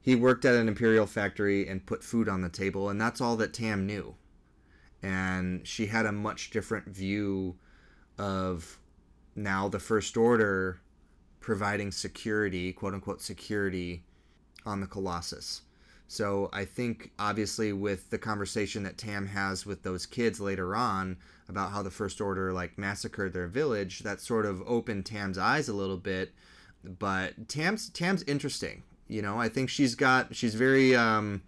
he 0.00 0.14
worked 0.14 0.44
at 0.44 0.54
an 0.54 0.68
imperial 0.68 1.06
factory 1.06 1.68
and 1.68 1.84
put 1.84 2.04
food 2.04 2.28
on 2.28 2.40
the 2.40 2.48
table, 2.48 2.88
and 2.88 3.00
that's 3.00 3.20
all 3.20 3.36
that 3.36 3.52
Tam 3.52 3.86
knew. 3.86 4.14
And 5.02 5.66
she 5.66 5.86
had 5.86 6.06
a 6.06 6.12
much 6.12 6.50
different 6.50 6.88
view 6.88 7.56
of 8.16 8.78
now 9.34 9.68
the 9.68 9.78
First 9.78 10.16
Order 10.16 10.80
providing 11.40 11.92
security, 11.92 12.72
quote 12.72 12.94
unquote, 12.94 13.22
security 13.22 14.02
on 14.66 14.80
the 14.80 14.86
Colossus. 14.86 15.62
So 16.10 16.48
I 16.52 16.64
think, 16.64 17.10
obviously, 17.18 17.72
with 17.72 18.08
the 18.10 18.18
conversation 18.18 18.82
that 18.84 18.96
Tam 18.96 19.26
has 19.26 19.66
with 19.66 19.82
those 19.82 20.06
kids 20.06 20.40
later 20.40 20.74
on 20.74 21.18
about 21.48 21.72
how 21.72 21.82
the 21.82 21.90
First 21.90 22.20
Order 22.20 22.52
like 22.52 22.78
massacred 22.78 23.34
their 23.34 23.46
village, 23.46 24.00
that 24.00 24.20
sort 24.20 24.46
of 24.46 24.62
opened 24.66 25.04
Tam's 25.04 25.36
eyes 25.36 25.68
a 25.68 25.74
little 25.74 25.98
bit 25.98 26.32
but 26.84 27.48
Tam's 27.48 27.88
Tam's 27.90 28.22
interesting. 28.24 28.82
You 29.08 29.22
know, 29.22 29.38
I 29.38 29.48
think 29.48 29.70
she's 29.70 29.94
got 29.94 30.34
she's 30.34 30.54
very 30.54 30.94
um 30.94 31.42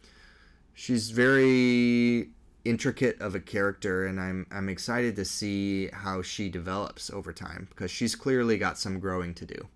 she's 0.74 1.10
very 1.10 2.30
intricate 2.64 3.20
of 3.20 3.34
a 3.34 3.40
character 3.40 4.06
and 4.06 4.20
I'm 4.20 4.46
I'm 4.50 4.68
excited 4.68 5.16
to 5.16 5.24
see 5.24 5.88
how 5.88 6.22
she 6.22 6.48
develops 6.48 7.10
over 7.10 7.32
time 7.32 7.68
because 7.70 7.90
she's 7.90 8.14
clearly 8.14 8.58
got 8.58 8.78
some 8.78 8.98
growing 8.98 9.34
to 9.34 9.46
do. 9.46 9.68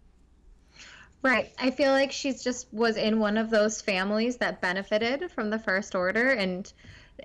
Right. 1.25 1.53
I 1.59 1.71
feel 1.71 1.91
like 1.93 2.13
she's 2.13 2.43
just 2.45 2.73
was 2.73 2.97
in 2.99 3.19
one 3.19 3.39
of 3.39 3.49
those 3.51 3.81
families 3.81 4.37
that 4.39 4.61
benefited 4.61 5.31
from 5.31 5.49
the 5.51 5.59
first 5.59 5.95
order 5.95 6.31
and 6.31 6.71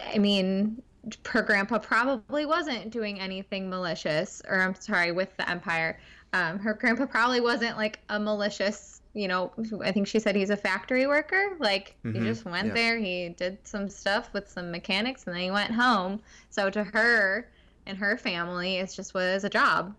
I 0.02 0.18
mean 0.20 0.82
her 1.28 1.42
grandpa 1.42 1.80
probably 1.80 2.46
wasn't 2.46 2.92
doing 2.92 3.20
anything 3.20 3.70
malicious 3.70 4.42
or 4.48 4.62
I'm 4.62 4.76
sorry 4.76 5.12
with 5.12 5.36
the 5.38 5.50
empire. 5.50 6.00
Um, 6.34 6.60
her 6.60 6.74
grandpa 6.74 7.08
probably 7.08 7.42
wasn't 7.42 7.78
like 7.78 8.00
a 8.10 8.20
malicious, 8.20 9.02
you 9.14 9.28
know, 9.28 9.54
I 9.84 9.92
think 9.92 10.08
she 10.08 10.20
said 10.20 10.36
he's 10.36 10.50
a 10.50 10.58
factory 10.58 11.06
worker. 11.08 11.58
Like 11.60 11.98
he 12.14 12.20
Mhm, 12.20 12.22
just 12.22 12.46
went 12.46 12.74
yeah. 12.74 12.74
there, 12.74 12.98
he 13.00 13.30
did 13.30 13.68
some 13.68 13.90
stuff 13.90 14.34
with 14.34 14.48
some 14.50 14.72
mechanics 14.72 15.26
and 15.28 15.36
then 15.36 15.44
he 15.44 15.52
went 15.52 15.74
home. 15.74 16.22
So 16.50 16.70
to 16.70 16.84
her 16.86 17.52
and 17.86 17.98
her 17.98 18.18
family, 18.18 18.78
it 18.78 18.94
just 18.96 19.14
was 19.14 19.44
a 19.44 19.50
job 19.50 19.96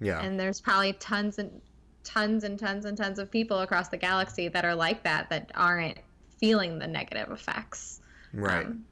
Yeah. 0.00 0.20
and 0.20 0.38
there's 0.38 0.60
probably 0.60 0.92
tons 0.94 1.38
and 1.38 1.60
tons 2.04 2.44
and 2.44 2.58
tons 2.58 2.84
and 2.84 2.96
tons 2.96 3.18
of 3.18 3.30
people 3.30 3.60
across 3.60 3.88
the 3.88 3.96
galaxy 3.96 4.48
that 4.48 4.64
are 4.64 4.74
like 4.74 5.02
that 5.02 5.30
that 5.30 5.50
aren't 5.54 5.98
feeling 6.38 6.78
the 6.78 6.86
negative 6.86 7.30
effects. 7.30 8.00
Right. 8.32 8.66
um, 8.66 8.84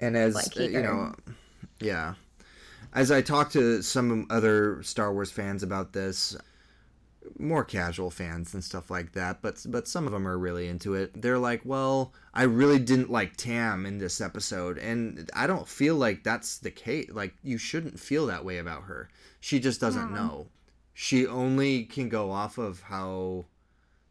and 0.00 0.16
as 0.16 0.34
like 0.34 0.56
uh, 0.58 0.62
you 0.64 0.82
know 0.82 1.14
yeah. 1.80 2.14
As 2.94 3.10
i 3.10 3.22
talked 3.22 3.52
to 3.52 3.82
some 3.82 4.26
other 4.28 4.82
star 4.82 5.12
wars 5.12 5.30
fans 5.30 5.62
about 5.62 5.92
this 5.92 6.36
more 7.38 7.64
casual 7.64 8.10
fans 8.10 8.52
and 8.52 8.64
stuff 8.64 8.90
like 8.90 9.12
that 9.12 9.40
but 9.42 9.64
but 9.68 9.86
some 9.86 10.06
of 10.06 10.12
them 10.12 10.26
are 10.26 10.36
really 10.38 10.68
into 10.68 10.94
it. 10.94 11.10
They're 11.20 11.38
like 11.38 11.62
well 11.64 12.12
i 12.34 12.42
really 12.42 12.78
didn't 12.78 13.10
like 13.10 13.36
tam 13.36 13.86
in 13.86 13.98
this 13.98 14.20
episode 14.20 14.76
and 14.78 15.30
i 15.34 15.46
don't 15.46 15.68
feel 15.68 15.96
like 15.96 16.24
that's 16.24 16.58
the 16.58 16.70
case 16.70 17.08
like 17.12 17.34
you 17.42 17.58
shouldn't 17.58 17.98
feel 17.98 18.26
that 18.26 18.44
way 18.44 18.58
about 18.58 18.84
her. 18.84 19.08
She 19.40 19.58
just 19.58 19.80
doesn't 19.80 20.12
know 20.12 20.48
she 20.94 21.26
only 21.26 21.84
can 21.84 22.08
go 22.08 22.30
off 22.30 22.58
of 22.58 22.82
how 22.82 23.46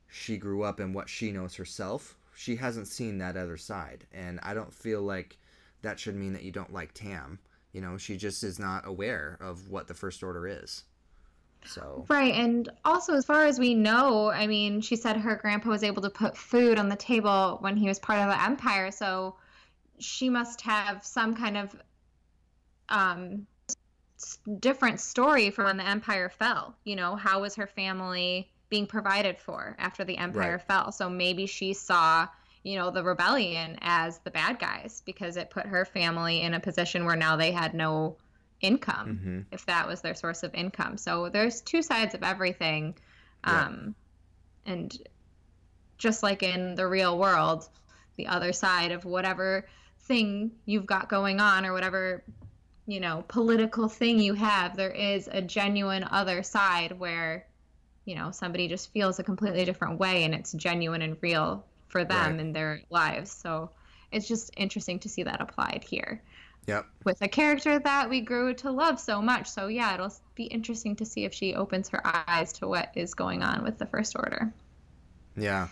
she 0.08 0.38
grew 0.38 0.64
up 0.64 0.80
and 0.80 0.94
what 0.94 1.10
she 1.10 1.32
knows 1.32 1.56
herself. 1.56 2.18
She 2.36 2.56
hasn't 2.56 2.88
seen 2.88 3.18
that 3.20 3.38
other 3.38 3.58
side, 3.58 4.06
and 4.12 4.40
I 4.44 4.54
don't 4.54 4.74
feel 4.74 5.02
like 5.02 5.38
that 5.82 6.00
should 6.00 6.16
mean 6.16 6.34
that 6.34 6.44
you 6.44 6.52
don't 6.52 6.74
like 6.74 6.94
Tam. 6.94 7.40
You 7.72 7.82
know, 7.82 7.98
she 7.98 8.18
just 8.18 8.44
is 8.44 8.60
not 8.60 8.88
aware 8.88 9.38
of 9.40 9.70
what 9.70 9.88
the 9.88 9.94
First 9.94 10.24
Order 10.24 10.48
is. 10.48 10.84
So, 11.66 12.06
right 12.10 12.34
and 12.34 12.70
also 12.84 13.14
as 13.14 13.24
far 13.24 13.46
as 13.46 13.60
we 13.60 13.76
know 13.76 14.32
i 14.32 14.48
mean 14.48 14.82
she 14.82 14.96
said 14.96 15.16
her 15.18 15.36
grandpa 15.36 15.70
was 15.70 15.84
able 15.84 16.02
to 16.02 16.10
put 16.10 16.36
food 16.36 16.80
on 16.80 16.90
the 16.90 16.96
table 16.96 17.58
when 17.62 17.78
he 17.78 17.88
was 17.88 18.00
part 18.00 18.18
of 18.18 18.30
the 18.30 18.44
empire 18.44 18.90
so 18.90 19.36
she 20.00 20.28
must 20.28 20.60
have 20.62 21.06
some 21.06 21.36
kind 21.36 21.58
of 21.58 21.76
um 22.90 23.46
different 24.60 25.00
story 25.00 25.50
from 25.50 25.66
when 25.66 25.78
the 25.78 25.88
empire 25.88 26.30
fell 26.30 26.76
you 26.84 26.96
know 26.96 27.16
how 27.16 27.42
was 27.42 27.56
her 27.56 27.68
family 27.68 28.50
being 28.70 28.86
provided 28.86 29.38
for 29.38 29.76
after 29.80 30.04
the 30.04 30.18
empire 30.18 30.54
Right. 30.58 30.62
fell 30.68 30.92
so 30.92 31.10
maybe 31.10 31.46
she 31.46 31.74
saw 31.74 32.28
you 32.64 32.78
know 32.78 32.92
the 32.92 33.04
rebellion 33.04 33.78
as 33.82 34.20
the 34.20 34.32
bad 34.32 34.60
guys 34.60 35.02
because 35.06 35.38
it 35.38 35.50
put 35.50 35.66
her 35.66 35.86
family 35.86 36.42
in 36.42 36.54
a 36.54 36.60
position 36.60 37.06
where 37.06 37.16
now 37.16 37.36
they 37.36 37.52
had 37.52 37.74
no 37.74 38.18
income 38.62 39.20
Mhm. 39.24 39.46
if 39.52 39.66
that 39.66 39.88
was 39.88 40.02
their 40.02 40.14
source 40.16 40.44
of 40.44 40.54
income 40.54 40.98
so 40.98 41.30
there's 41.30 41.62
two 41.62 41.82
sides 41.82 42.14
of 42.14 42.24
everything 42.24 42.96
Yeah. 43.46 43.66
um 43.68 43.96
and 44.66 44.96
just 45.98 46.22
like 46.24 46.44
in 46.44 46.76
the 46.76 46.88
real 46.88 47.18
world 47.18 47.68
the 48.18 48.28
other 48.28 48.54
side 48.54 48.92
of 48.92 49.04
whatever 49.06 49.66
thing 50.02 50.52
you've 50.66 50.86
got 50.86 51.10
going 51.10 51.40
on 51.40 51.66
or 51.66 51.74
whatever 51.74 52.24
you 52.88 53.00
know 53.00 53.24
political 53.28 53.88
thing 53.88 54.20
you 54.20 54.34
have 54.34 54.76
there 54.76 54.92
is 54.92 55.30
a 55.32 55.42
genuine 55.42 56.04
other 56.10 56.44
side 56.44 56.98
where 57.00 57.46
you 58.06 58.16
know 58.16 58.32
somebody 58.32 58.68
just 58.68 58.92
feels 58.92 59.20
a 59.20 59.24
completely 59.24 59.66
different 59.66 60.00
way 60.00 60.24
and 60.24 60.34
it's 60.34 60.52
genuine 60.54 61.02
and 61.02 61.18
real 61.22 61.64
for 61.88 62.04
them 62.04 62.32
Right. 62.32 62.40
in 62.40 62.54
their 62.54 62.82
lives 62.90 63.32
so 63.32 63.70
it's 64.12 64.28
just 64.28 64.52
interesting 64.58 65.00
to 65.00 65.10
see 65.10 65.24
that 65.24 65.42
applied 65.42 65.84
here 65.84 66.22
yep. 66.68 66.86
with 67.06 67.22
a 67.22 67.28
character 67.28 67.80
that 67.80 68.10
we 68.10 68.22
grew 68.22 68.54
to 68.56 68.72
love 68.72 69.00
so 69.00 69.22
much 69.22 69.50
so 69.50 69.68
yeah 69.68 69.94
it'll 69.94 70.14
be 70.36 70.44
interesting 70.46 70.96
to 70.98 71.06
see 71.06 71.24
if 71.26 71.34
she 71.34 71.54
opens 71.56 71.90
her 71.90 72.02
eyes 72.06 72.54
to 72.54 72.68
what 72.68 72.92
is 72.96 73.14
going 73.14 73.44
on 73.44 73.64
with 73.64 73.78
the 73.78 73.86
first 73.86 74.16
order 74.16 74.52
Yeah. 75.36 75.68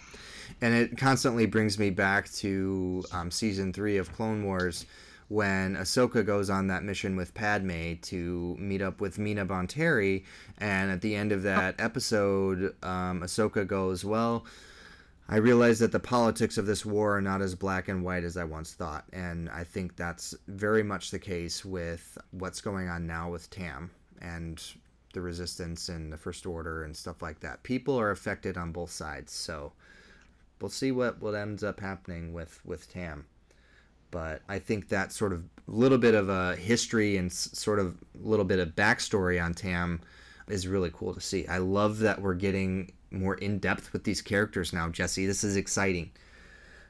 And 0.62 0.74
it 0.74 0.97
constantly 0.97 1.45
brings 1.45 1.78
me 1.78 1.89
back 1.89 2.30
to 2.34 3.03
um, 3.12 3.30
season 3.32 3.72
three 3.72 3.97
of 3.97 4.12
Clone 4.14 4.43
Wars 4.43 4.86
when 5.30 5.75
Ahsoka 5.75 6.25
goes 6.25 6.49
on 6.49 6.67
that 6.67 6.84
mission 6.84 7.15
with 7.15 7.34
Padme 7.34 7.93
to 8.01 8.55
meet 8.59 8.82
up 8.82 8.99
with 8.99 9.17
Mina 9.17 9.45
Bonteri. 9.45 10.25
And 10.57 10.91
at 10.91 11.01
the 11.01 11.15
end 11.15 11.32
of 11.32 11.43
that 11.43 11.75
episode, 11.80 12.75
um, 12.84 13.21
Ahsoka 13.21 13.65
goes, 13.65 14.03
Well, 14.03 14.45
I 15.30 15.38
realize 15.38 15.77
that 15.80 15.91
the 15.91 15.99
politics 15.99 16.57
of 16.57 16.65
this 16.65 16.84
war 16.84 17.17
are 17.17 17.21
not 17.21 17.43
as 17.43 17.53
black 17.53 17.88
and 17.88 18.03
white 18.03 18.23
as 18.23 18.36
I 18.36 18.43
once 18.43 18.73
thought. 18.73 19.05
And 19.13 19.49
I 19.51 19.63
think 19.63 19.95
that's 19.95 20.36
very 20.47 20.82
much 20.82 21.11
the 21.11 21.19
case 21.19 21.63
with 21.63 22.17
what's 22.32 22.61
going 22.61 22.89
on 22.89 23.05
now 23.05 23.30
with 23.30 23.51
Tam 23.51 23.91
and 24.19 24.61
the 25.13 25.21
resistance 25.21 25.89
and 25.89 26.11
the 26.11 26.17
first 26.17 26.47
order 26.47 26.84
and 26.84 26.97
stuff 26.97 27.21
like 27.21 27.39
that. 27.41 27.61
People 27.61 27.99
are 27.99 28.09
affected 28.09 28.57
on 28.57 28.71
both 28.71 28.89
sides. 28.89 29.32
So 29.32 29.73
we'll 30.59 30.69
see 30.69 30.91
what, 30.91 31.21
what 31.21 31.36
ends 31.36 31.63
up 31.63 31.80
happening 31.80 32.34
with, 32.34 32.59
with 32.65 32.91
Tam. 32.91 33.25
But 34.12 34.41
I 34.49 34.60
think 34.60 34.89
that 34.89 35.12
sort 35.14 35.34
of 35.34 35.45
little 35.68 35.97
bit 35.97 36.16
of 36.16 36.30
a 36.30 36.55
history 36.55 37.18
and 37.18 37.32
sort 37.32 37.80
of 37.80 37.97
little 38.16 38.45
bit 38.45 38.60
of 38.60 38.70
backstory 38.70 39.43
on 39.43 39.53
Tam 39.53 40.01
is 40.47 40.68
really 40.68 40.91
cool 40.93 41.14
to 41.14 41.22
see. 41.22 41.47
I 41.47 41.60
love 41.60 41.99
that 41.99 42.22
we're 42.22 42.34
getting 42.36 42.91
more 43.12 43.36
in 43.36 43.60
depth 43.60 43.93
with 43.93 44.03
these 44.03 44.22
characters 44.22 44.74
now, 44.74 44.89
Jesse. 44.89 45.26
This 45.28 45.43
is 45.43 45.55
exciting. 45.55 46.12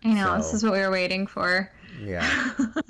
I 0.03 0.13
know 0.13 0.37
this 0.37 0.53
is 0.53 0.63
what 0.63 0.73
we 0.73 0.79
were 0.79 0.91
waiting 0.91 1.27
for. 1.27 1.71
Yeah. 1.97 2.29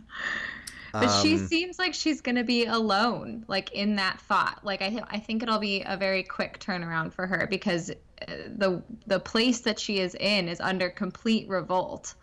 But 0.99 1.09
she 1.09 1.37
Um, 1.37 1.37
seems 1.37 1.79
like 1.79 1.93
she's 1.93 2.19
gonna 2.21 2.43
be 2.43 2.65
alone, 2.65 3.45
like 3.47 3.71
in 3.71 3.95
that 3.95 4.19
thought. 4.21 4.59
Like 4.63 4.81
I, 4.81 4.89
th- 4.89 5.03
I 5.07 5.19
think 5.19 5.41
it'll 5.43 5.59
be 5.59 5.81
a 5.85 5.95
very 5.97 6.23
quick 6.23 6.59
turnaround 6.59 7.13
for 7.13 7.25
her 7.27 7.47
because 7.49 7.89
uh, 7.89 7.95
the 8.27 8.83
the 9.07 9.19
place 9.19 9.61
that 9.61 9.79
she 9.79 9.99
is 9.99 10.15
in 10.15 10.47
is 10.49 10.59
under 10.59 10.89
complete 10.89 11.47
revolt. 11.47 12.15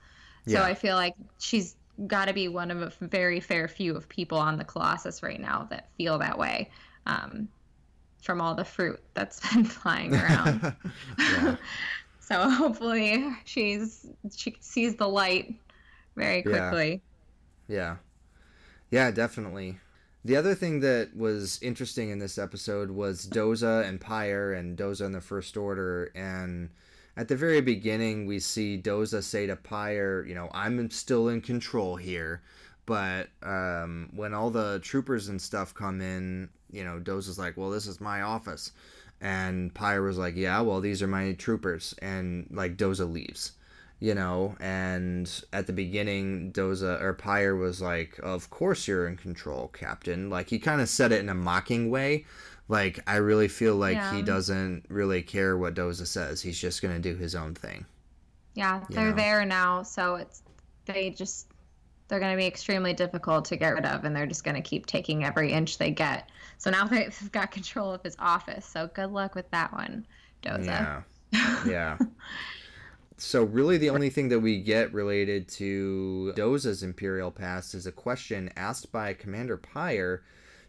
So 0.47 0.63
Yeah. 0.63 0.65
I 0.65 0.75
feel 0.75 0.97
like 0.97 1.15
she's 1.39 1.77
got 2.07 2.27
to 2.27 2.35
be 2.35 2.49
one 2.49 2.71
of 2.71 2.83
a 2.83 2.93
very 3.07 3.41
fair 3.41 3.69
few 3.69 3.95
of 3.97 4.09
people 4.09 4.39
on 4.39 4.57
the 4.59 4.65
Colossus 4.65 5.23
right 5.23 5.41
now 5.41 5.67
that 5.71 5.89
feel 5.97 6.19
that 6.19 6.39
way, 6.39 6.71
um, 7.07 7.49
from 8.23 8.41
all 8.41 8.55
the 8.55 8.65
fruit 8.65 9.01
that's 9.15 9.41
been 9.55 9.65
flying 9.65 10.15
around. 10.15 10.75
so 12.21 12.51
hopefully 12.51 13.25
she's 13.45 14.07
she 14.35 14.57
sees 14.61 14.97
the 14.97 15.09
light 15.09 15.55
very 16.17 16.43
Yeah. 16.47 16.69
quickly. 16.69 17.03
Yeah. 17.69 17.97
Yeah, 18.91 19.11
definitely. 19.11 19.79
The 20.25 20.37
other 20.37 20.55
thing 20.55 20.81
that 20.81 21.17
was 21.17 21.61
interesting 21.63 22.11
in 22.11 22.19
this 22.19 22.37
episode 22.37 22.91
was 22.91 23.27
Doza 23.27 23.85
and 23.87 24.01
Pyre 24.01 24.53
and 24.53 24.77
Doza 24.77 25.07
in 25.07 25.13
the 25.13 25.21
First 25.21 25.57
Order. 25.57 26.11
And 26.17 26.71
at 27.17 27.29
the 27.29 27.37
very 27.37 27.61
beginning, 27.61 28.27
we 28.27 28.39
see 28.39 28.81
Doza 28.81 29.23
say 29.23 29.47
to 29.47 29.57
Pyre, 29.57 30.25
you 30.27 30.35
know, 30.35 30.51
I'm 30.53 30.91
still 30.91 31.29
in 31.29 31.41
control 31.41 31.97
here. 31.97 32.43
But 32.85 33.29
um, 33.43 34.11
when 34.15 34.35
all 34.35 34.51
the 34.51 34.79
troopers 34.81 35.29
and 35.29 35.41
stuff 35.41 35.75
come 35.75 36.01
in, 36.01 36.49
you 36.71 36.85
know, 36.85 37.01
Doza's 37.01 37.39
like, 37.39 37.57
well, 37.57 37.71
this 37.71 37.87
is 37.87 38.01
my 38.01 38.23
office. 38.23 38.73
And 39.21 39.75
Pyre 39.75 40.03
was 40.03 40.19
like, 40.19 40.37
yeah, 40.37 40.61
well, 40.61 40.81
these 40.81 41.03
are 41.03 41.09
my 41.09 41.33
troopers. 41.33 41.95
And 42.01 42.47
like 42.51 42.77
Doza 42.77 43.11
leaves 43.11 43.53
you 43.99 44.15
know 44.15 44.55
and 44.61 45.43
at 45.53 45.67
the 45.67 45.73
beginning 45.73 46.53
doza 46.53 47.01
or 47.01 47.15
pyre 47.15 47.57
was 47.57 47.81
like 47.81 48.19
of 48.23 48.51
course 48.51 48.87
you're 48.87 49.09
in 49.09 49.17
control 49.17 49.69
captain 49.69 50.29
like 50.29 50.51
he 50.51 50.59
kind 50.59 50.81
of 50.81 50.89
said 50.89 51.13
it 51.13 51.21
in 51.21 51.29
a 51.29 51.35
mocking 51.35 51.89
way 51.89 52.25
like 52.69 53.01
i 53.07 53.17
really 53.17 53.49
feel 53.49 53.77
like 53.77 54.03
he 54.03 54.23
doesn't 54.23 54.85
really 54.89 55.23
care 55.23 55.57
what 55.57 55.75
doza 55.75 56.07
says 56.07 56.43
he's 56.43 56.59
just 56.59 56.83
gonna 56.83 56.99
do 56.99 57.15
his 57.17 57.35
own 57.35 57.55
thing 57.55 57.87
Yeah, 58.55 58.85
they're 58.95 59.11
know? 59.11 59.17
there 59.17 59.45
now, 59.45 59.83
so 59.83 60.17
it's 60.17 60.43
they 60.87 61.11
just 61.11 61.49
they're 62.09 62.21
going 62.21 62.33
to 62.33 62.37
be 62.39 62.47
extremely 62.47 62.95
difficult 62.95 63.45
to 63.47 63.57
get 63.57 63.71
rid 63.75 63.85
of, 63.87 64.05
and 64.05 64.15
they're 64.17 64.27
just 64.27 64.45
going 64.45 64.55
to 64.57 64.61
keep 64.63 64.87
taking 64.87 65.25
every 65.25 65.53
inch 65.53 65.79
they 65.79 65.91
get. 65.91 66.31
So 66.59 66.71
now 66.71 66.87
they've 66.89 67.33
got 67.33 67.51
control 67.51 67.93
of 67.93 68.03
his 68.03 68.17
office. 68.19 68.67
So 68.67 68.89
good 68.89 69.11
luck 69.11 69.35
with 69.35 69.51
that 69.51 69.73
one, 69.73 70.07
Doza. 70.43 70.67
yeah 70.67 71.03
yeah 71.65 71.99
so 73.19 73.45
really 73.45 73.79
the 73.79 73.91
only 73.91 74.11
thing 74.11 74.29
that 74.29 74.41
we 74.41 74.61
get 74.61 74.93
related 74.93 75.49
to 75.49 76.33
doza's 76.37 76.83
imperial 76.83 77.31
past 77.31 77.75
is 77.75 77.87
a 77.87 77.93
question 77.93 78.51
asked 78.57 78.93
by 78.93 79.13
commander 79.15 79.57
pyre 79.57 80.23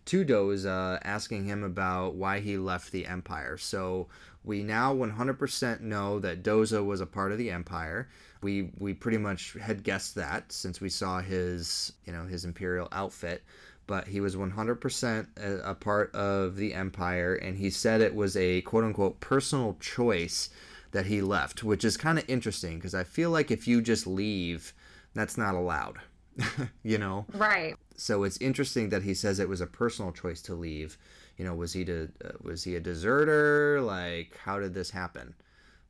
to 0.08 0.26
Doza, 0.26 0.95
uh, 0.95 0.99
asking 1.03 1.45
him 1.45 1.64
about 1.64 2.16
why 2.16 2.39
he 2.39 2.58
left 2.58 2.91
the 2.91 3.05
Empire. 3.05 3.58
So 3.58 4.08
we 4.43 4.64
now 4.64 4.95
100% 4.95 5.82
know 5.82 6.20
that 6.20 6.43
Doza 6.43 6.84
was 6.84 7.01
a 7.01 7.05
part 7.05 7.32
of 7.32 7.38
the 7.38 7.51
Empire. 7.51 8.10
We 8.41 8.72
we 8.78 8.93
pretty 8.93 9.18
much 9.18 9.55
had 9.62 9.84
guessed 9.84 10.16
that 10.16 10.51
since 10.51 10.80
we 10.80 10.89
saw 10.89 11.20
his 11.20 11.93
you 12.05 12.14
know 12.14 12.26
his 12.26 12.45
Imperial 12.45 12.88
outfit, 12.91 13.43
but 13.88 14.08
he 14.08 14.22
was 14.22 14.36
100% 14.36 15.28
a, 15.38 15.72
a 15.72 15.76
part 15.76 16.14
of 16.16 16.55
the 16.55 16.74
Empire, 16.74 17.36
and 17.36 17.58
he 17.58 17.70
said 17.70 18.01
it 18.01 18.16
was 18.16 18.38
a 18.38 18.62
quote 18.62 18.84
unquote 18.84 19.20
personal 19.20 19.76
choice 19.80 20.49
that 20.91 21.08
he 21.08 21.22
left, 21.22 21.64
which 21.64 21.84
is 21.84 21.97
kind 21.97 22.18
of 22.18 22.30
interesting 22.30 22.78
because 22.78 22.95
I 22.95 23.03
feel 23.03 23.32
like 23.32 23.51
if 23.51 23.68
you 23.68 23.82
just 23.82 24.08
leave, 24.08 24.74
that's 25.14 25.38
not 25.38 25.55
allowed. 25.55 25.99
you 26.84 26.98
know 26.98 27.26
Right. 27.34 27.76
so 27.96 28.24
it's 28.24 28.38
interesting 28.38 28.90
that 28.90 29.04
he 29.04 29.14
says 29.14 29.40
it 29.40 29.50
was 29.50 29.62
a 29.62 29.68
personal 29.68 30.12
choice 30.12 30.42
to 30.44 30.54
leave. 30.56 30.98
You 31.38 31.46
know, 31.46 31.54
was 31.56 31.74
he 31.74 31.86
to 31.86 32.10
uh, 32.24 32.30
was 32.42 32.64
he 32.64 32.76
a 32.76 32.80
deserter? 32.80 33.82
Like, 33.82 34.38
how 34.44 34.60
did 34.60 34.74
this 34.74 34.90
happen? 34.92 35.36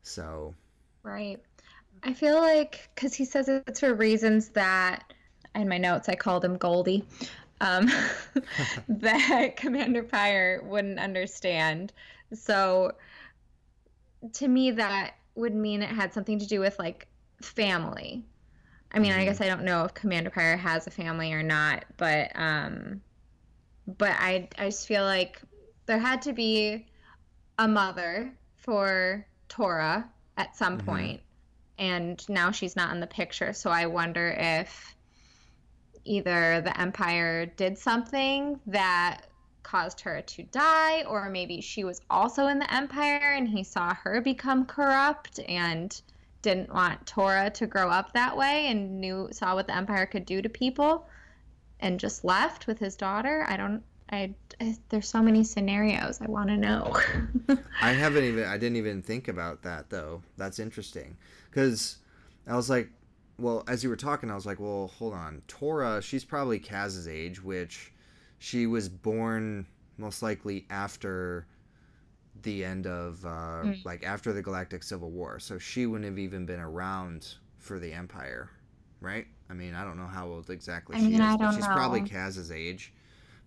So 0.04 0.56
Right. 1.04 1.42
I 2.04 2.14
feel 2.14 2.36
like 2.36 2.90
because 2.96 3.14
he 3.14 3.26
says 3.26 3.48
it's 3.50 3.80
for 3.80 3.94
reasons 3.94 4.50
that 4.50 5.14
in 5.56 5.68
my 5.68 5.78
notes 5.78 6.10
I 6.10 6.16
called 6.16 6.46
him 6.46 6.58
Goldie, 6.58 7.04
um, 7.62 7.90
that 8.90 9.54
Commander 9.58 10.04
Pyre 10.04 10.62
wouldn't 10.64 11.00
understand. 11.00 11.92
So 12.34 12.94
to 14.34 14.48
me, 14.48 14.72
that 14.72 15.16
would 15.36 15.54
mean 15.56 15.82
it 15.82 15.90
had 15.90 16.14
something 16.14 16.40
to 16.40 16.48
do 16.48 16.60
with 16.60 16.78
like 16.80 17.08
family. 17.42 18.24
I 18.92 19.00
mean, 19.00 19.12
I 19.12 19.26
guess 19.26 19.42
I 19.42 19.48
don't 19.48 19.64
know 19.64 19.84
if 19.86 19.94
Commander 19.94 20.30
Pyre 20.30 20.58
has 20.58 20.88
a 20.88 20.92
family 20.92 21.34
or 21.34 21.44
not, 21.44 21.86
but 21.98 22.32
um, 22.36 23.02
but 23.88 24.12
I 24.12 24.50
I 24.58 24.66
just 24.66 24.88
feel 24.88 25.04
like 25.04 25.42
there 25.86 26.00
had 26.00 26.22
to 26.24 26.34
be 26.34 26.88
a 27.58 27.68
mother 27.68 28.38
for 28.56 29.28
Torra 29.50 30.10
at 30.38 30.56
some 30.56 30.78
Mhm. 30.78 30.86
point, 30.86 31.24
and 31.78 32.28
now 32.30 32.52
she's 32.52 32.76
not 32.76 32.94
in 32.94 33.00
the 33.02 33.08
picture. 33.08 33.54
So 33.54 33.70
I 33.72 33.88
wonder 33.88 34.30
if 34.38 34.96
either 36.06 36.62
the 36.62 36.80
Empire 36.80 37.46
did 37.46 37.78
something 37.78 38.60
that 38.68 39.22
caused 39.64 40.02
her 40.02 40.22
to 40.22 40.44
die, 40.44 41.04
or 41.04 41.30
maybe 41.30 41.62
she 41.62 41.84
was 41.84 42.02
also 42.10 42.48
in 42.48 42.60
the 42.60 42.74
Empire 42.74 43.34
and 43.34 43.48
he 43.50 43.64
saw 43.64 43.94
her 43.94 44.22
become 44.22 44.66
corrupt 44.66 45.40
and 45.48 46.02
didn't 46.42 46.74
want 46.74 47.06
Torra 47.06 47.50
to 47.52 47.68
grow 47.68 47.90
up 47.90 48.14
that 48.14 48.38
way 48.38 48.68
and 48.68 49.00
knew 49.00 49.30
saw 49.32 49.56
what 49.56 49.68
the 49.68 49.76
Empire 49.76 50.06
could 50.06 50.26
do 50.26 50.42
to 50.42 50.50
people 50.50 51.08
and 51.80 52.00
just 52.00 52.24
left 52.24 52.68
with 52.68 52.80
his 52.80 52.96
daughter. 52.96 53.46
I 53.48 53.58
don't. 53.58 53.84
I, 54.10 54.34
I 54.62 54.78
there's 54.90 55.10
so 55.10 55.22
many 55.22 55.44
scenarios 55.44 56.22
I 56.22 56.28
want 56.28 56.50
to 56.50 56.58
know. 56.58 56.96
I 57.82 57.92
haven't 57.92 58.24
even 58.24 58.46
I 58.46 58.58
didn't 58.58 58.78
even 58.78 59.02
think 59.02 59.28
about 59.28 59.64
that 59.64 59.90
though. 59.90 60.22
That's 60.38 60.60
interesting 60.60 61.18
because 61.50 61.98
I 62.48 62.56
was 62.56 62.70
like, 62.70 62.90
well, 63.38 63.64
as 63.68 63.84
you 63.84 63.90
were 63.90 63.98
talking, 63.98 64.32
I 64.32 64.36
was 64.36 64.46
like, 64.46 64.60
well, 64.60 64.88
hold 64.98 65.14
on, 65.14 65.42
Torra, 65.48 66.02
she's 66.02 66.24
probably 66.24 66.60
Kaz's 66.60 67.08
age, 67.08 67.44
which 67.44 67.92
she 68.40 68.66
was 68.66 68.88
born 68.88 69.66
most 69.98 70.22
likely 70.22 70.66
after 70.70 71.46
the 72.44 72.64
end 72.66 72.88
of 72.88 73.24
uh, 73.26 73.64
Mm. 73.64 73.86
like 73.86 74.04
after 74.06 74.34
the 74.34 74.42
Galactic 74.42 74.84
Civil 74.84 75.12
War, 75.12 75.40
so 75.40 75.58
she 75.58 75.86
wouldn't 75.86 76.10
have 76.10 76.20
even 76.20 76.46
been 76.46 76.60
around 76.60 77.36
for 77.58 77.80
the 77.80 77.92
Empire, 77.94 78.50
right? 79.02 79.26
I 79.50 79.54
mean, 79.54 79.74
I 79.74 79.84
don't 79.84 79.98
know 79.98 80.08
how 80.08 80.28
old 80.28 80.50
exactly 80.50 80.96
I 80.96 81.00
she 81.00 81.06
mean, 81.06 81.16
is, 81.16 81.22
I 81.22 81.32
but 81.38 81.44
don't 81.44 81.56
she's 81.56 81.66
probably. 81.66 82.02
Kaz's 82.02 82.52
age, 82.52 82.94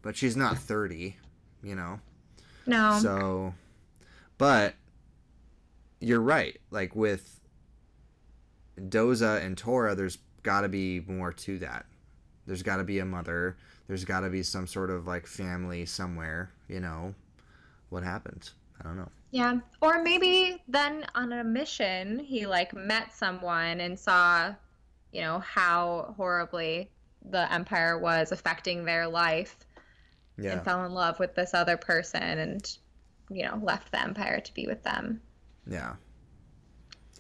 but 0.03 0.17
she's 0.17 0.37
not 0.37 0.59
thirty, 0.59 1.17
you 1.63 1.75
know. 1.75 2.01
no. 2.67 2.99
So, 3.01 3.55
but 4.39 4.75
you're 6.01 6.21
right. 6.21 6.59
Like 6.71 6.97
with 6.97 7.41
Doza 8.79 9.45
and 9.45 9.57
Torra, 9.57 9.95
there's 9.95 10.19
got 10.43 10.63
to 10.63 10.69
be 10.69 11.01
more 11.01 11.33
to 11.33 11.59
that. 11.59 11.87
There's 12.47 12.63
got 12.63 12.77
to 12.79 12.85
be 12.85 12.99
a 12.99 13.05
mother. 13.05 13.57
There's 13.87 14.05
got 14.05 14.21
to 14.21 14.31
be 14.31 14.43
some 14.43 14.67
sort 14.67 14.91
of 14.91 15.07
like 15.07 15.27
family 15.27 15.85
somewhere. 15.87 16.51
You 16.69 16.81
know, 16.81 17.15
what 17.91 18.03
happened? 18.03 18.51
I 18.81 18.83
don't 18.85 18.97
know. 18.97 19.09
Yeah. 19.31 19.59
Or 19.81 20.03
maybe 20.03 20.63
then 20.69 21.07
on 21.15 21.33
a 21.33 21.45
mission, 21.45 22.19
he 22.19 22.47
like 22.47 22.75
met 22.75 23.15
someone 23.15 23.81
and 23.81 23.99
saw, 23.99 24.55
you 25.13 25.21
know, 25.21 25.39
how 25.41 26.15
horribly 26.17 26.91
the 27.31 27.53
Empire 27.53 27.99
was 27.99 28.33
affecting 28.33 28.85
their 28.85 29.07
life 29.07 29.57
Yeah. 30.39 30.53
and 30.53 30.65
fell 30.65 30.85
in 30.85 30.93
love 30.93 31.19
with 31.21 31.35
this 31.35 31.53
other 31.55 31.77
person 31.77 32.23
and, 32.23 32.77
you 33.31 33.45
know, 33.45 33.61
left 33.63 33.93
the 33.93 34.01
Empire 34.01 34.41
to 34.41 34.55
be 34.55 34.67
with 34.67 34.83
them. 34.83 35.21
Yeah. 35.67 35.95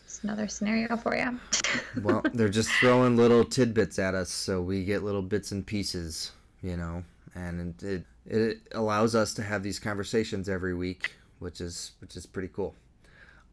It's 0.04 0.24
another 0.24 0.48
scenario 0.48 0.96
for 0.96 1.16
you. 1.16 1.38
Well, 2.02 2.22
they're 2.34 2.48
just 2.48 2.70
throwing 2.80 3.16
little 3.16 3.44
tidbits 3.44 3.98
at 3.98 4.14
us, 4.14 4.30
so 4.30 4.60
we 4.60 4.84
get 4.84 5.02
little 5.04 5.22
bits 5.22 5.52
and 5.52 5.64
pieces, 5.66 6.32
you 6.62 6.76
know, 6.76 7.04
and 7.34 7.80
it 7.82 8.04
it 8.26 8.58
allows 8.72 9.14
us 9.14 9.34
to 9.34 9.42
have 9.42 9.62
these 9.62 9.78
conversations 9.78 10.48
every 10.48 10.74
week, 10.74 11.12
which 11.40 11.60
is 11.60 11.92
which 11.98 12.16
is 12.16 12.26
pretty 12.26 12.48
cool. 12.48 12.76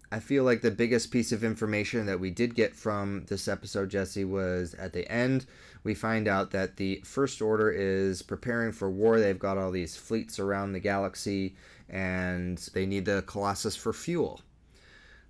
I 0.10 0.20
feel 0.20 0.46
like 0.46 0.62
the 0.62 0.72
biggest 0.72 1.12
piece 1.12 1.34
of 1.34 1.44
information 1.44 2.06
that 2.06 2.20
we 2.20 2.32
did 2.32 2.56
get 2.56 2.74
from 2.74 3.26
this 3.26 3.50
episode, 3.50 3.90
Jesse, 3.90 4.24
was 4.24 4.74
at 4.76 4.94
the 4.94 5.10
end. 5.12 5.46
We 5.84 5.96
find 5.96 6.30
out 6.30 6.52
that 6.52 6.78
the 6.78 7.02
First 7.04 7.42
Order 7.42 7.72
is 7.72 8.22
preparing 8.22 8.72
for 8.72 8.90
war. 8.90 9.20
They've 9.20 9.38
got 9.38 9.58
all 9.58 9.72
these 9.72 9.98
fleets 9.98 10.40
around 10.40 10.72
the 10.72 10.80
galaxy, 10.80 11.58
and 11.90 12.58
they 12.74 12.86
need 12.86 13.04
the 13.04 13.24
Colossus 13.28 13.76
for 13.76 13.92
fuel. 13.92 14.40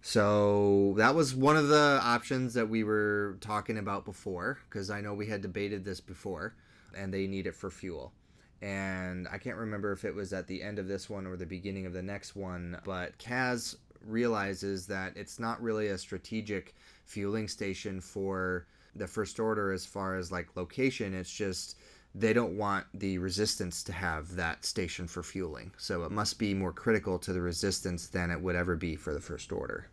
So 0.01 0.93
that 0.97 1.15
was 1.15 1.33
one 1.33 1.57
of 1.57 1.69
the 1.69 1.99
options 2.03 2.53
that 2.53 2.69
we 2.69 2.83
were 2.83 3.37
talking 3.41 3.79
about 3.79 4.05
before, 4.05 4.59
because 4.69 4.91
I 4.91 5.01
know 5.01 5.15
we 5.15 5.25
had 5.25 5.41
debated 5.41 5.85
this 5.85 6.01
before, 6.01 6.53
and 6.95 7.11
they 7.11 7.25
need 7.25 7.47
it 7.47 7.55
for 7.55 7.71
fuel. 7.71 8.13
And 8.61 9.27
I 9.29 9.37
can't 9.37 9.57
remember 9.57 9.91
if 9.91 10.03
it 10.05 10.15
was 10.15 10.33
at 10.33 10.47
the 10.47 10.61
end 10.63 10.79
of 10.79 10.87
this 10.87 11.09
one 11.09 11.27
or 11.27 11.37
the 11.37 11.45
beginning 11.45 11.85
of 11.85 11.93
the 11.93 12.01
next 12.01 12.35
one, 12.35 12.79
but 12.83 13.17
Kaz 13.19 13.75
realizes 14.05 14.87
that 14.87 15.15
it's 15.15 15.39
not 15.39 15.61
really 15.61 15.87
a 15.87 15.97
strategic 15.97 16.75
fueling 17.05 17.47
station 17.47 18.01
for 18.01 18.65
the 18.95 19.07
First 19.07 19.39
Order 19.39 19.71
as 19.71 19.85
far 19.85 20.15
as 20.15 20.31
like 20.31 20.55
location. 20.55 21.13
It's 21.13 21.31
just 21.31 21.77
they 22.15 22.33
don't 22.33 22.57
want 22.57 22.85
the 22.93 23.17
resistance 23.19 23.83
to 23.83 23.93
have 23.93 24.35
that 24.35 24.65
station 24.65 25.07
for 25.07 25.21
fueling. 25.23 25.71
So 25.77 26.03
it 26.03 26.11
must 26.11 26.39
be 26.39 26.53
more 26.53 26.73
critical 26.73 27.19
to 27.19 27.33
the 27.33 27.41
resistance 27.41 28.07
than 28.07 28.31
it 28.31 28.41
would 28.41 28.55
ever 28.55 28.75
be 28.75 28.95
for 28.95 29.13
the 29.13 29.21
First 29.21 29.51
Order. 29.51 29.87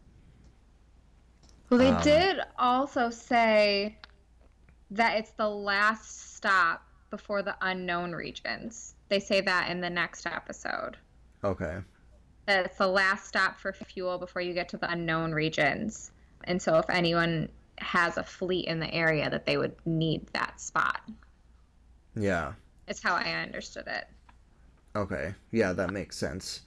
Well, 1.68 1.78
they 1.78 1.90
Um, 1.90 2.00
did 2.00 2.40
also 2.58 3.10
say 3.10 3.98
that 4.90 5.18
it's 5.18 5.32
the 5.32 5.48
last 5.50 6.34
stop 6.36 6.82
before 7.16 7.42
the 7.42 7.56
unknown 7.60 8.10
regions. 8.10 8.96
They 9.08 9.20
say 9.20 9.40
that 9.42 9.70
in 9.70 9.80
the 9.80 9.88
next 9.88 10.26
episode. 10.26 10.96
Okay. 11.44 11.76
That 12.46 12.66
it's 12.66 12.78
the 12.78 12.88
last 12.88 13.28
stop 13.28 13.60
for 13.60 13.72
fuel 13.72 14.18
before 14.18 14.42
you 14.42 14.52
get 14.52 14.68
to 14.70 14.76
the 14.76 14.90
unknown 14.90 15.30
regions. 15.30 16.10
And 16.42 16.60
so 16.60 16.76
if 16.78 16.90
anyone 16.90 17.50
has 17.78 18.16
a 18.16 18.24
fleet 18.24 18.66
in 18.66 18.80
the 18.80 18.92
area 18.92 19.30
that 19.30 19.46
they 19.46 19.56
would 19.56 19.76
need 19.86 20.26
that 20.32 20.60
spot. 20.60 21.02
Yeah. 22.16 22.54
Is 22.88 23.00
how 23.00 23.14
I 23.14 23.30
understood 23.42 23.86
it. 23.86 24.06
Okay. 24.96 25.34
Yeah, 25.52 25.72
that 25.72 25.90
makes 25.90 26.16
sense. 26.16 26.62